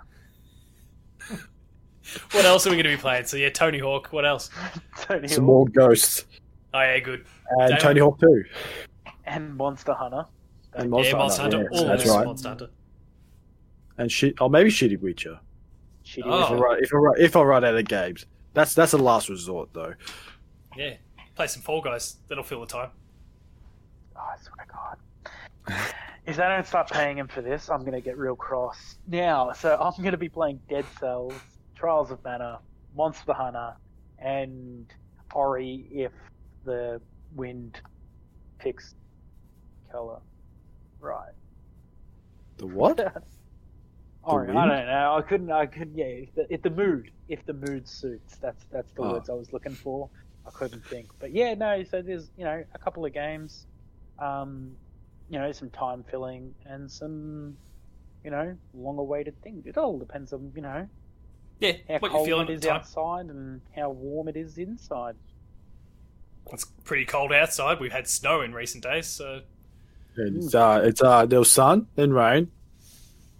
What 2.31 2.45
else 2.45 2.65
are 2.65 2.69
we 2.69 2.75
going 2.75 2.85
to 2.85 2.89
be 2.89 2.97
playing? 3.01 3.25
So 3.25 3.37
yeah, 3.37 3.49
Tony 3.49 3.79
Hawk. 3.79 4.07
What 4.11 4.25
else? 4.25 4.49
Tony 5.01 5.27
Some 5.27 5.45
Hawk 5.45 5.47
more 5.47 5.65
ghosts 5.69 6.25
Oh 6.73 6.81
yeah, 6.81 6.99
good. 6.99 7.25
and 7.59 7.69
Damn. 7.71 7.79
Tony 7.79 7.99
Hawk 8.01 8.19
2. 8.19 8.43
and 9.25 9.55
Monster 9.55 9.93
Hunter. 9.93 10.25
And 10.73 10.91
yeah, 11.03 11.13
Monster 11.13 11.41
Hunter, 11.43 11.57
Hunter. 11.57 11.69
yes, 11.71 11.81
All 11.81 11.87
that's 11.87 12.07
right. 12.07 12.25
Monster 12.25 12.49
Hunter. 12.49 12.69
And 13.97 14.11
shit, 14.11 14.35
or 14.39 14.45
oh, 14.45 14.49
maybe 14.49 14.69
Shitty 14.69 14.99
Witcher. 15.01 15.39
Shitty 16.05 16.23
Oh. 16.25 16.43
If, 16.43 16.51
I 16.51 16.53
run, 16.55 16.83
if, 16.83 16.93
I 16.93 16.97
run, 16.97 17.15
if 17.19 17.35
I 17.35 17.41
run 17.41 17.63
out 17.63 17.75
of 17.75 17.85
games, 17.85 18.25
that's 18.53 18.73
that's 18.73 18.93
a 18.93 18.97
last 18.97 19.29
resort 19.29 19.69
though. 19.73 19.93
Yeah, 20.75 20.93
play 21.35 21.47
some 21.47 21.61
Fall 21.63 21.81
Guys. 21.81 22.17
That'll 22.27 22.43
fill 22.43 22.61
the 22.61 22.67
time. 22.67 22.89
Oh, 24.15 24.19
I 24.19 24.35
swear 24.41 24.65
to 24.65 24.71
God. 25.73 25.85
if 26.27 26.35
they 26.37 26.43
don't 26.43 26.65
start 26.67 26.89
paying 26.91 27.17
him 27.17 27.27
for 27.27 27.41
this, 27.41 27.69
I'm 27.69 27.79
going 27.81 27.93
to 27.93 28.01
get 28.01 28.17
real 28.17 28.35
cross. 28.35 28.97
Now, 29.07 29.51
so 29.53 29.75
I'm 29.79 30.01
going 30.03 30.11
to 30.11 30.17
be 30.17 30.29
playing 30.29 30.59
Dead 30.69 30.85
Cells, 30.99 31.33
Trials 31.78 32.11
of 32.11 32.19
Mana, 32.23 32.59
Monster 32.95 33.34
Hunter, 33.34 33.73
and 34.19 34.91
Ori 35.34 35.88
if 35.91 36.11
the 36.65 37.01
wind 37.36 37.80
picks 38.59 38.95
color. 39.91 40.19
Right. 40.99 41.34
The 42.57 42.67
what? 42.67 42.99
Ori? 44.23 44.49
I 44.49 44.65
don't 44.65 44.88
know. 44.88 45.15
I 45.17 45.21
couldn't. 45.21 45.51
I 45.51 45.65
couldn't. 45.67 45.95
Yeah, 45.97 46.05
if 46.05 46.34
the, 46.36 46.53
if 46.53 46.61
the 46.63 46.69
mood, 46.71 47.11
if 47.28 47.45
the 47.45 47.53
mood 47.53 47.88
suits, 47.88 48.38
that's 48.41 48.65
that's 48.71 48.91
the 48.93 49.03
Oh. 49.03 49.11
words 49.11 49.30
I 49.30 49.34
was 49.34 49.53
looking 49.53 49.75
for. 49.75 50.09
I 50.45 50.49
couldn't 50.51 50.86
think, 50.86 51.09
but 51.19 51.32
yeah, 51.34 51.53
no. 51.53 51.84
So 51.84 52.01
there's 52.01 52.32
you 52.38 52.45
know 52.45 52.63
a 52.73 52.80
couple 52.80 53.05
of 53.05 53.13
games, 53.13 53.67
um, 54.19 54.78
you 55.30 55.38
know, 55.39 55.51
some 55.51 55.69
time 55.69 56.03
filling 56.09 56.55
and 56.65 56.89
some, 56.89 57.57
you 58.23 58.32
know, 58.32 58.57
long 58.73 58.97
awaited 58.97 59.36
things. 59.41 59.65
It 59.65 59.78
all 59.78 59.99
depends 59.99 60.34
on 60.34 60.51
you 60.55 60.61
know 60.61 60.88
Yeah, 61.59 61.73
how 61.87 61.97
what 61.99 62.01
you're 62.03 62.09
cold 62.11 62.27
feeling 62.27 62.47
it 62.49 62.53
is 62.53 62.61
time. 62.61 62.75
outside 62.75 63.25
and 63.27 63.61
how 63.75 63.89
warm 63.89 64.27
it 64.27 64.35
is 64.37 64.57
inside. 64.57 65.15
It's 66.53 66.65
pretty 66.83 67.05
cold 67.05 67.33
outside. 67.33 67.79
We've 67.79 67.91
had 67.91 68.07
snow 68.07 68.41
in 68.41 68.53
recent 68.53 68.83
days, 68.83 69.07
so 69.07 69.41
it's 70.15 70.53
uh, 70.55 70.81
it's 70.83 71.01
uh, 71.01 71.25
there 71.25 71.39
was 71.39 71.51
sun, 71.51 71.87
then 71.95 72.13
rain. 72.13 72.51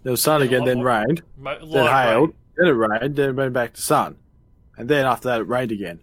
There 0.02 0.10
was 0.10 0.22
sun 0.22 0.40
Yeah, 0.40 0.46
again, 0.46 0.64
then 0.64 0.78
lot- 0.82 1.04
rained, 1.06 1.22
mo- 1.36 1.58
then 1.58 1.68
lot 1.68 1.86
of 1.86 1.92
rain. 1.92 2.06
hailed, 2.06 2.34
then 2.56 2.66
it 2.66 2.70
rained, 2.72 3.16
then 3.16 3.28
it 3.30 3.36
went 3.36 3.52
back 3.52 3.72
to 3.74 3.80
sun, 3.80 4.16
and 4.76 4.88
then 4.88 5.06
after 5.06 5.28
that 5.28 5.40
it 5.40 5.44
rained 5.44 5.72
again. 5.72 6.00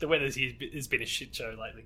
the 0.00 0.08
weather 0.08 0.24
has 0.26 0.86
been 0.88 1.02
a 1.02 1.06
shit 1.06 1.34
show 1.34 1.56
lately. 1.58 1.84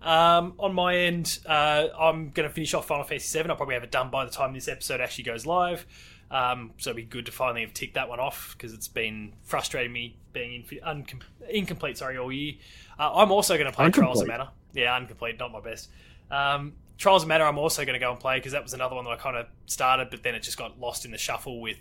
Um, 0.00 0.54
on 0.58 0.74
my 0.74 0.96
end, 0.96 1.38
uh, 1.46 1.88
I'm 1.98 2.30
going 2.30 2.48
to 2.48 2.52
finish 2.54 2.74
off 2.74 2.86
Final 2.88 3.04
Fantasy 3.04 3.40
VII. 3.40 3.50
I'll 3.50 3.56
probably 3.56 3.74
have 3.74 3.84
it 3.84 3.90
done 3.92 4.10
by 4.10 4.24
the 4.24 4.30
time 4.30 4.52
this 4.52 4.66
episode 4.68 5.00
actually 5.00 5.24
goes 5.24 5.46
live. 5.46 5.86
Um, 6.32 6.72
so 6.78 6.90
it'd 6.90 6.96
be 6.96 7.02
good 7.02 7.26
to 7.26 7.32
finally 7.32 7.60
have 7.60 7.74
ticked 7.74 7.94
that 7.94 8.08
one 8.08 8.18
off 8.18 8.54
because 8.56 8.72
it's 8.72 8.88
been 8.88 9.34
frustrating 9.42 9.92
me 9.92 10.16
being 10.32 10.64
uncom- 10.84 11.22
incomplete. 11.50 11.98
Sorry, 11.98 12.16
all 12.16 12.32
year. 12.32 12.54
Uh, 12.98 13.12
I'm 13.14 13.30
also 13.30 13.54
going 13.58 13.66
to 13.66 13.72
play 13.72 13.90
Trials 13.90 14.22
of 14.22 14.28
Incomplete? 14.28 14.38
Mana. 14.38 14.52
Yeah, 14.72 14.96
incomplete, 14.98 15.38
not 15.38 15.52
my 15.52 15.60
best. 15.60 15.90
Um, 16.30 16.72
Trials 16.96 17.22
of 17.24 17.28
Mana, 17.28 17.44
I'm 17.44 17.58
also 17.58 17.84
going 17.84 17.94
to 17.94 18.04
go 18.04 18.10
and 18.10 18.18
play 18.18 18.38
because 18.38 18.52
that 18.52 18.62
was 18.62 18.72
another 18.72 18.94
one 18.96 19.04
that 19.04 19.10
I 19.10 19.16
kind 19.16 19.36
of 19.36 19.46
started, 19.66 20.08
but 20.08 20.22
then 20.22 20.34
it 20.34 20.42
just 20.42 20.56
got 20.56 20.80
lost 20.80 21.04
in 21.04 21.10
the 21.10 21.18
shuffle 21.18 21.60
with 21.60 21.76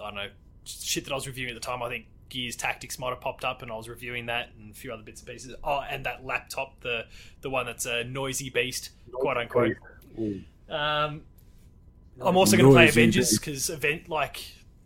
I 0.00 0.06
don't 0.06 0.14
know 0.14 0.28
shit 0.64 1.04
that 1.04 1.12
I 1.12 1.16
was 1.16 1.26
reviewing 1.26 1.50
at 1.50 1.60
the 1.60 1.66
time. 1.66 1.82
I 1.82 1.88
think 1.88 2.06
Gears 2.28 2.54
Tactics 2.54 2.98
might 2.98 3.10
have 3.10 3.20
popped 3.20 3.44
up, 3.44 3.62
and 3.62 3.72
I 3.72 3.76
was 3.76 3.88
reviewing 3.88 4.26
that 4.26 4.50
and 4.58 4.70
a 4.70 4.74
few 4.74 4.92
other 4.92 5.02
bits 5.02 5.20
and 5.22 5.28
pieces. 5.28 5.54
Oh, 5.64 5.80
and 5.80 6.06
that 6.06 6.24
laptop, 6.24 6.80
the 6.80 7.06
the 7.40 7.50
one 7.50 7.66
that's 7.66 7.86
a 7.86 8.04
noisy 8.04 8.50
beast, 8.50 8.90
quote 9.12 9.36
unquote. 9.36 9.76
Um, 10.68 11.22
I'm 12.20 12.36
also 12.36 12.56
going 12.56 12.68
to 12.68 12.74
play 12.74 12.88
Avengers 12.88 13.38
because 13.38 13.70
event 13.70 14.08
like 14.08 14.42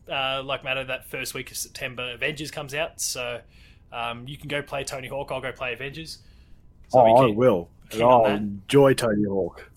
uh, 0.08 0.42
like 0.44 0.64
matter 0.64 0.84
that 0.84 1.08
first 1.10 1.34
week 1.34 1.50
of 1.50 1.56
September, 1.56 2.12
Avengers 2.12 2.50
comes 2.50 2.74
out. 2.74 3.00
So 3.00 3.40
um, 3.92 4.26
you 4.28 4.36
can 4.36 4.48
go 4.48 4.62
play 4.62 4.84
Tony 4.84 5.08
Hawk. 5.08 5.30
I'll 5.30 5.40
go 5.40 5.52
play 5.52 5.72
Avengers. 5.72 6.18
So 6.88 7.00
Oh, 7.00 7.16
I 7.16 7.26
will. 7.26 7.68
And 7.92 8.02
I'll 8.02 8.26
enjoy 8.26 8.94
Tony 8.94 9.24
Hawk. 9.24 9.70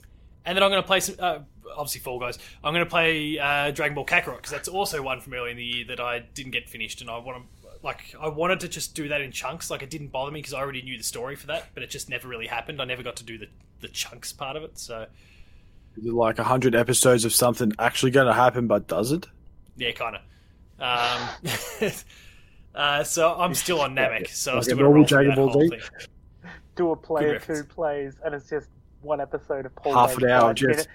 And 0.45 0.55
then 0.55 0.63
I'm 0.63 0.69
going 0.69 0.81
to 0.81 0.87
play 0.87 0.99
some, 0.99 1.15
uh, 1.19 1.39
obviously 1.75 2.01
Fall 2.01 2.19
Guys. 2.19 2.37
I'm 2.63 2.73
going 2.73 2.85
to 2.85 2.89
play 2.89 3.39
uh, 3.39 3.71
Dragon 3.71 3.95
Ball 3.95 4.05
Kakarot 4.05 4.37
because 4.37 4.51
that's 4.51 4.67
also 4.67 5.01
one 5.01 5.21
from 5.21 5.33
early 5.33 5.51
in 5.51 5.57
the 5.57 5.65
year 5.65 5.85
that 5.87 5.99
I 5.99 6.19
didn't 6.19 6.51
get 6.51 6.69
finished, 6.69 7.01
and 7.01 7.09
I 7.09 7.17
want 7.17 7.43
to 7.43 7.69
like 7.83 8.15
I 8.19 8.27
wanted 8.27 8.61
to 8.61 8.67
just 8.67 8.95
do 8.95 9.07
that 9.09 9.21
in 9.21 9.31
chunks. 9.31 9.69
Like 9.69 9.83
it 9.83 9.89
didn't 9.89 10.07
bother 10.07 10.31
me 10.31 10.39
because 10.39 10.53
I 10.53 10.59
already 10.59 10.81
knew 10.81 10.97
the 10.97 11.03
story 11.03 11.35
for 11.35 11.47
that, 11.47 11.67
but 11.73 11.83
it 11.83 11.89
just 11.89 12.09
never 12.09 12.27
really 12.27 12.47
happened. 12.47 12.81
I 12.81 12.85
never 12.85 13.03
got 13.03 13.15
to 13.17 13.23
do 13.23 13.37
the 13.37 13.47
the 13.81 13.87
chunks 13.87 14.33
part 14.33 14.55
of 14.55 14.63
it. 14.63 14.77
So 14.77 15.07
Is 15.97 16.05
it 16.05 16.13
like 16.13 16.37
hundred 16.37 16.75
episodes 16.75 17.25
of 17.25 17.33
something 17.33 17.71
actually 17.79 18.11
going 18.11 18.27
to 18.27 18.33
happen, 18.33 18.67
but 18.67 18.87
does 18.87 19.11
it? 19.11 19.27
yeah, 19.77 19.91
kind 19.91 20.17
of. 20.17 20.21
Um, 20.77 21.91
uh, 22.75 23.03
so 23.03 23.33
I'm 23.35 23.53
still 23.53 23.81
on 23.81 23.95
Namek, 23.95 24.27
so 24.29 24.51
I'm 24.51 24.57
Like 24.57 24.63
still 24.65 24.77
a 24.77 24.77
going 24.77 24.77
to 24.77 24.83
normal 24.83 24.93
roll 24.95 25.05
through 25.07 25.17
Dragon 25.17 25.29
that 25.31 25.35
Ball 25.37 25.49
whole 25.51 25.69
Z? 25.69 25.79
Do 26.75 26.91
a 26.91 26.95
player 26.95 27.31
reference. 27.33 27.61
two 27.61 27.67
plays, 27.73 28.15
and 28.25 28.35
it's 28.35 28.49
just 28.49 28.67
one 29.01 29.21
episode 29.21 29.65
of 29.65 29.75
Paul. 29.75 29.93
Half 29.93 30.17
an 30.17 30.29
hour, 30.29 30.53
just 30.53 30.69
minute- 30.69 30.87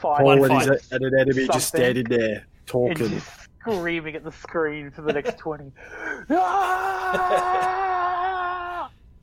five 0.00 0.18
Paul 0.18 0.44
and, 0.44 0.62
his, 0.62 0.92
and 0.92 1.04
an 1.04 1.18
enemy 1.18 1.46
just 1.46 1.70
Something. 1.70 2.04
standing 2.04 2.04
there 2.04 2.46
talking. 2.66 3.20
screaming 3.62 4.14
at 4.14 4.24
the 4.24 4.32
screen 4.32 4.90
for 4.90 5.00
the 5.02 5.12
next 5.14 5.38
twenty. 5.44 5.72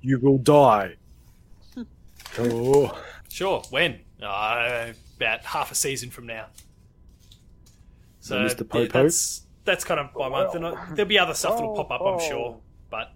You 0.02 0.20
will 0.20 0.40
die. 0.40 0.96
oh, 2.40 3.00
Sure, 3.30 3.62
when? 3.70 4.00
Uh, 4.22 4.92
about 5.22 5.44
half 5.46 5.72
a 5.72 5.76
season 5.76 6.10
from 6.10 6.26
now. 6.28 6.48
So 8.20 8.36
Mr. 8.40 8.60
yeah, 8.60 8.86
Popo? 8.88 9.04
that's 9.04 9.42
that's 9.66 9.84
kind 9.84 10.00
of 10.00 10.10
my 10.16 10.30
month, 10.30 10.56
and 10.56 10.66
I, 10.66 10.86
there'll 10.94 11.08
be 11.10 11.20
other 11.20 11.34
stuff 11.34 11.56
that'll 11.58 11.76
pop 11.76 11.92
up, 11.92 12.02
I'm 12.02 12.20
sure. 12.20 12.60
But 12.90 13.12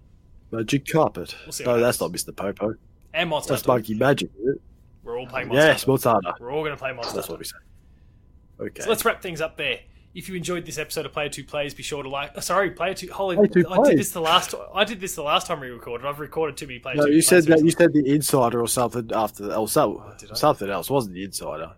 magic 0.51 0.87
carpet. 0.87 1.35
We'll 1.59 1.65
no, 1.67 1.79
that's 1.81 1.99
not 1.99 2.11
Mr. 2.11 2.35
Popo. 2.35 2.75
and 3.13 3.29
Monster 3.29 3.53
That's 3.53 3.65
Hunter. 3.65 3.79
Monkey 3.79 3.93
Magic. 3.95 4.29
Is 4.39 4.55
it? 4.55 4.61
We're 5.03 5.19
all 5.19 5.27
playing 5.27 5.49
Monster 5.49 5.65
Yes, 5.67 5.83
Hunter. 5.83 5.89
Monster 5.91 6.09
Hunter. 6.09 6.33
We're 6.39 6.51
all 6.51 6.61
going 6.63 6.71
to 6.73 6.77
play 6.77 6.91
Monster 6.93 7.15
That's 7.15 7.27
Hunter. 7.27 7.33
what 7.33 7.39
we 7.39 7.45
say. 7.45 8.67
Okay. 8.71 8.81
So 8.83 8.89
let's 8.89 9.05
wrap 9.05 9.21
things 9.21 9.41
up 9.41 9.57
there. 9.57 9.79
If 10.15 10.29
you 10.29 10.35
enjoyed 10.35 10.65
this 10.65 10.77
episode 10.77 11.05
of 11.05 11.11
Player 11.11 11.27
Two 11.29 11.43
Plays, 11.43 11.73
be 11.73 11.83
sure 11.83 12.01
to 12.01 12.07
like. 12.09 12.37
uh, 12.37 12.41
sorry, 12.41 12.71
Player 12.71 12.93
Two. 12.93 13.11
Holy, 13.11 13.35
Player 13.35 13.47
Two 13.49 13.69
I 13.69 13.89
did 13.89 13.97
this 13.99 14.11
the 14.11 14.21
last. 14.21 14.55
I 14.73 14.85
did 14.85 15.01
this 15.01 15.13
the 15.13 15.23
last 15.23 15.45
time 15.45 15.59
we 15.59 15.67
recorded. 15.67 16.07
I've 16.07 16.19
recorded 16.21 16.55
too 16.55 16.67
many 16.67 16.79
Player 16.79 16.95
no, 16.95 17.05
Two. 17.07 17.11
you 17.11 17.21
said 17.21 17.43
that 17.45 17.61
you 17.63 17.71
said 17.71 17.91
the 17.91 18.09
insider 18.13 18.61
or 18.61 18.67
something 18.69 19.11
after 19.13 19.53
or 19.53 19.67
so, 19.67 20.01
Oh, 20.31 20.33
something 20.35 20.69
else. 20.69 20.89
Wasn't 20.89 21.13
the 21.13 21.23
insider. 21.25 21.73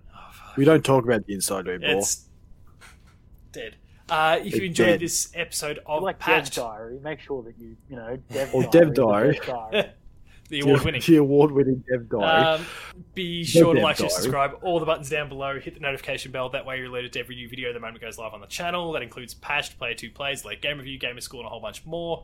Fuck. 0.57 0.59
We 0.59 0.65
don't 0.65 0.83
talk 0.85 1.03
about 1.05 1.25
the 1.25 1.33
insider 1.33 1.73
anymore. 1.75 1.97
It's 1.99 2.25
dead. 3.51 3.75
Uh, 4.09 4.37
if 4.39 4.45
you 4.45 4.57
It's 4.61 4.65
enjoyed 4.67 4.85
dead. 4.87 4.99
this 5.01 5.29
episode 5.33 5.79
of 5.85 6.01
like 6.01 6.25
Dev 6.25 6.49
Diary, 6.51 6.99
make 7.01 7.19
sure 7.19 7.43
that 7.43 7.57
you 7.59 7.75
you 7.89 7.95
know 7.97 8.15
Dev 8.31 8.53
Or 8.55 8.63
Diary, 8.63 8.71
Dev 8.71 8.95
the 8.95 9.01
Diary. 9.03 9.89
The 10.49 10.61
award 10.61 10.85
winning. 10.85 11.01
The 11.05 11.17
award 11.17 11.51
winning 11.51 11.83
Dev 11.91 12.07
Diary. 12.07 12.23
Um, 12.59 12.65
be 13.13 13.43
sure 13.43 13.73
to 13.73 13.79
Dev 13.79 13.83
like, 13.83 13.97
share, 13.97 14.07
Diary. 14.07 14.21
subscribe. 14.21 14.51
All 14.61 14.79
the 14.79 14.85
buttons 14.85 15.09
down 15.09 15.27
below. 15.27 15.59
Hit 15.59 15.73
the 15.73 15.81
notification 15.81 16.31
bell. 16.31 16.47
That 16.49 16.65
way 16.65 16.77
you're 16.77 16.85
alerted 16.87 17.11
to 17.13 17.19
every 17.19 17.35
new 17.35 17.49
video 17.49 17.73
the 17.73 17.81
moment 17.81 17.97
it 17.97 18.01
goes 18.05 18.17
live 18.17 18.33
on 18.33 18.39
the 18.39 18.47
channel. 18.47 18.93
That 18.93 19.01
includes 19.01 19.33
patched 19.33 19.77
player 19.77 19.93
two 19.93 20.09
plays, 20.09 20.45
like 20.45 20.61
game 20.61 20.77
review, 20.77 20.97
gamer 20.99 21.19
school, 21.19 21.41
and 21.41 21.47
a 21.47 21.49
whole 21.49 21.59
bunch 21.59 21.85
more. 21.85 22.23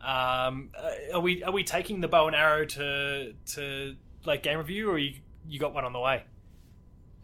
Um, 0.00 0.70
uh, 0.78 1.16
are 1.16 1.20
we 1.20 1.42
are 1.42 1.52
we 1.52 1.62
taking 1.62 2.00
the 2.00 2.08
bow 2.08 2.26
and 2.26 2.34
arrow 2.34 2.64
to 2.64 3.34
to 3.48 3.96
like 4.24 4.42
game 4.42 4.56
review, 4.56 4.90
or 4.90 4.96
you 4.96 5.16
you 5.46 5.58
got 5.58 5.74
one 5.74 5.84
on 5.84 5.92
the 5.92 6.00
way? 6.00 6.22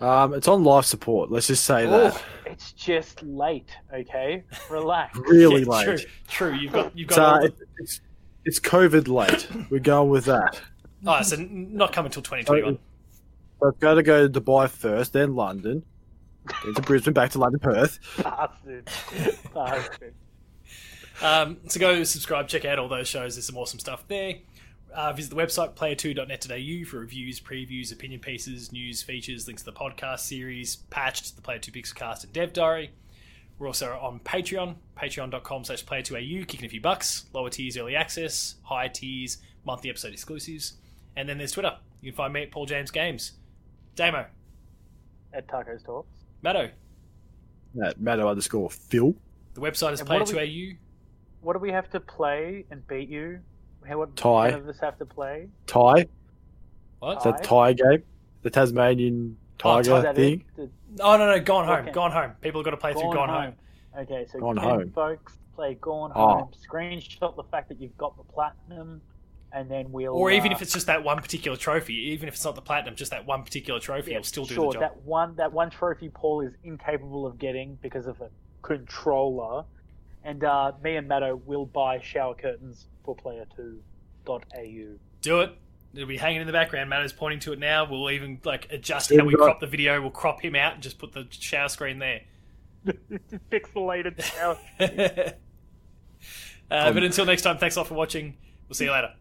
Um, 0.04 0.34
it's 0.34 0.48
on 0.48 0.64
life 0.64 0.84
support. 0.84 1.30
Let's 1.30 1.46
just 1.46 1.64
say 1.64 1.86
Oh, 1.86 2.10
that. 2.10 2.22
it's 2.46 2.72
just 2.72 3.22
late. 3.22 3.70
Okay, 3.92 4.44
relax. 4.70 5.18
Really 5.28 5.62
Yeah, 5.62 5.68
late. 5.68 5.84
True, 5.84 5.98
true. 6.28 6.54
You've 6.54 6.72
got 6.72 6.96
you've 6.96 7.08
got. 7.08 7.42
So, 7.42 7.48
the- 7.48 7.54
it's, 7.78 8.00
it's 8.44 8.60
COVID 8.60 9.08
late. 9.08 9.48
We're 9.70 9.78
going 9.80 10.10
with 10.10 10.26
that. 10.26 10.60
oh, 11.06 11.22
so 11.22 11.36
not 11.50 11.92
coming 11.92 12.10
till 12.12 12.22
2021. 12.22 12.78
I've 13.66 13.80
got 13.80 13.94
to 13.94 14.02
go 14.02 14.28
to 14.28 14.40
Dubai 14.40 14.68
first, 14.68 15.14
then 15.14 15.34
London, 15.34 15.82
then 16.64 16.74
to 16.74 16.82
Brisbane, 16.82 17.14
back 17.14 17.30
to 17.30 17.38
London, 17.38 17.60
Perth. 17.60 17.98
Bastard. 18.22 18.90
Bastard. 19.54 20.14
Um, 21.22 21.58
so 21.68 21.78
go 21.78 22.02
subscribe, 22.02 22.48
check 22.48 22.64
out 22.64 22.80
all 22.80 22.88
those 22.88 23.06
shows. 23.06 23.36
There's 23.36 23.46
some 23.46 23.56
awesome 23.56 23.78
stuff 23.78 24.02
there. 24.08 24.34
Uh, 24.94 25.12
visit 25.12 25.30
the 25.30 25.36
website 25.36 25.74
player2.net.au 25.74 26.88
for 26.88 27.00
reviews, 27.00 27.40
previews, 27.40 27.92
opinion 27.92 28.20
pieces, 28.20 28.70
news, 28.70 29.02
features, 29.02 29.48
links 29.48 29.62
to 29.62 29.66
the 29.66 29.76
podcast 29.76 30.20
series, 30.20 30.76
patched, 30.90 31.34
the 31.34 31.42
Player 31.42 31.58
2 31.58 31.72
Pixelcast, 31.72 32.22
and 32.22 32.32
Dev 32.32 32.52
Diary. 32.52 32.92
We're 33.58 33.66
also 33.66 33.98
on 34.00 34.20
Patreon, 34.20 34.76
patreon.com 34.96 35.64
slash 35.64 35.84
player2au, 35.84 36.46
kicking 36.46 36.66
a 36.66 36.68
few 36.68 36.80
bucks. 36.80 37.26
Lower 37.32 37.50
tiers, 37.50 37.76
early 37.76 37.96
access. 37.96 38.56
Higher 38.62 38.88
tiers, 38.88 39.38
monthly 39.64 39.90
episode 39.90 40.12
exclusives. 40.12 40.74
And 41.16 41.28
then 41.28 41.38
there's 41.38 41.52
Twitter. 41.52 41.76
You 42.00 42.12
can 42.12 42.16
find 42.16 42.32
me 42.32 42.42
at 42.42 42.50
Paul 42.52 42.66
James 42.66 42.90
Games. 42.90 43.32
Damo, 43.96 44.26
At 45.32 45.48
Tacos 45.48 45.84
Talks. 45.84 46.18
Matto. 46.42 46.70
At 47.84 48.00
Matto 48.00 48.28
underscore 48.28 48.70
Phil. 48.70 49.14
The 49.54 49.60
website 49.60 49.92
is 49.92 50.00
And 50.00 50.08
what 50.08 50.26
do 50.26 50.34
player2au. 50.34 50.76
What 51.40 51.52
do 51.54 51.58
we 51.58 51.70
have 51.70 51.90
to 51.90 52.00
play 52.00 52.64
and 52.70 52.86
beat 52.86 53.08
you? 53.08 53.40
How 53.88 53.98
what 53.98 54.16
Tie. 54.16 54.50
none 54.50 54.60
of 54.60 54.68
us 54.68 54.78
have 54.80 54.98
to 54.98 55.06
play? 55.06 55.48
Tie. 55.66 56.06
What? 56.98 57.14
It's 57.16 57.24
that 57.24 57.42
Thai 57.44 57.72
game. 57.74 58.02
The 58.42 58.50
Tasmanian 58.50 59.36
Oh, 59.62 59.80
tiger 59.80 59.96
Is 59.96 60.02
that 60.02 60.16
thing. 60.16 60.44
it? 60.58 60.70
Oh, 61.00 61.16
no, 61.16 61.26
no, 61.30 61.40
Gone 61.40 61.64
Home. 61.66 61.76
Okay. 61.84 61.92
Gone 61.92 62.10
Home. 62.12 62.32
People 62.42 62.60
have 62.60 62.64
got 62.66 62.70
to 62.72 62.76
play 62.76 62.92
through 62.92 63.12
Gone 63.14 63.28
Home. 63.28 63.54
Okay, 63.98 64.26
so 64.30 64.40
Gone 64.40 64.56
Home. 64.56 64.90
folks 64.90 65.38
play 65.54 65.74
Gone 65.80 66.10
Oh. 66.14 66.28
Home. 66.38 66.48
Screenshot 66.68 67.36
the 67.36 67.44
fact 67.44 67.68
that 67.68 67.80
you've 67.80 67.96
got 67.96 68.16
the 68.16 68.24
platinum, 68.24 69.00
and 69.52 69.70
then 69.70 69.90
we'll. 69.92 70.12
Or 70.14 70.30
even 70.32 70.52
uh, 70.52 70.56
if 70.56 70.62
it's 70.62 70.72
just 70.72 70.86
that 70.88 71.02
one 71.04 71.18
particular 71.22 71.56
trophy, 71.56 71.94
even 72.10 72.28
if 72.28 72.34
it's 72.34 72.44
not 72.44 72.56
the 72.56 72.60
platinum, 72.62 72.96
just 72.96 73.12
that 73.12 73.24
one 73.24 73.44
particular 73.44 73.78
trophy, 73.80 74.10
yeah, 74.10 74.18
will 74.18 74.24
still 74.24 74.44
do 74.44 74.54
sure, 74.54 74.66
the 74.72 74.80
job. 74.80 74.80
that 74.80 75.02
one 75.04 75.36
that 75.36 75.52
one 75.52 75.70
trophy 75.70 76.08
Paul 76.12 76.40
is 76.42 76.52
incapable 76.64 77.24
of 77.26 77.38
getting 77.38 77.78
because 77.80 78.06
of 78.06 78.20
a 78.20 78.28
controller, 78.62 79.64
and 80.24 80.42
uh, 80.42 80.72
me 80.82 80.96
and 80.96 81.06
Matto 81.06 81.36
will 81.44 81.66
buy 81.66 82.00
shower 82.00 82.34
curtains 82.34 82.86
for 83.04 83.14
player 83.14 83.44
two 83.54 83.80
dot 84.24 84.44
au. 84.56 84.96
Do 85.20 85.40
it. 85.40 85.52
It'll 85.94 86.08
be 86.08 86.16
hanging 86.16 86.40
in 86.40 86.46
the 86.48 86.52
background. 86.52 86.90
Matto's 86.90 87.12
pointing 87.12 87.38
to 87.40 87.52
it 87.52 87.58
now. 87.60 87.88
We'll 87.88 88.10
even 88.10 88.40
like 88.44 88.66
adjust 88.72 89.10
Yeah, 89.10 89.18
how 89.18 89.24
we 89.26 89.34
we 89.34 89.38
got- 89.38 89.44
crop 89.44 89.60
the 89.60 89.66
video. 89.68 90.00
We'll 90.00 90.10
crop 90.10 90.40
him 90.40 90.56
out 90.56 90.74
and 90.74 90.82
just 90.82 90.98
put 90.98 91.12
the 91.12 91.26
shower 91.30 91.68
screen 91.68 91.98
there. 92.00 92.22
Pixelated 93.52 94.20
shower. 94.22 94.58
uh, 96.70 96.92
but 96.92 97.02
until 97.02 97.24
next 97.26 97.42
time, 97.42 97.58
thanks 97.58 97.76
a 97.76 97.80
lot 97.80 97.86
for 97.86 97.94
watching. 97.94 98.36
We'll 98.68 98.74
see 98.74 98.86
you 98.86 98.92
later. 98.92 99.14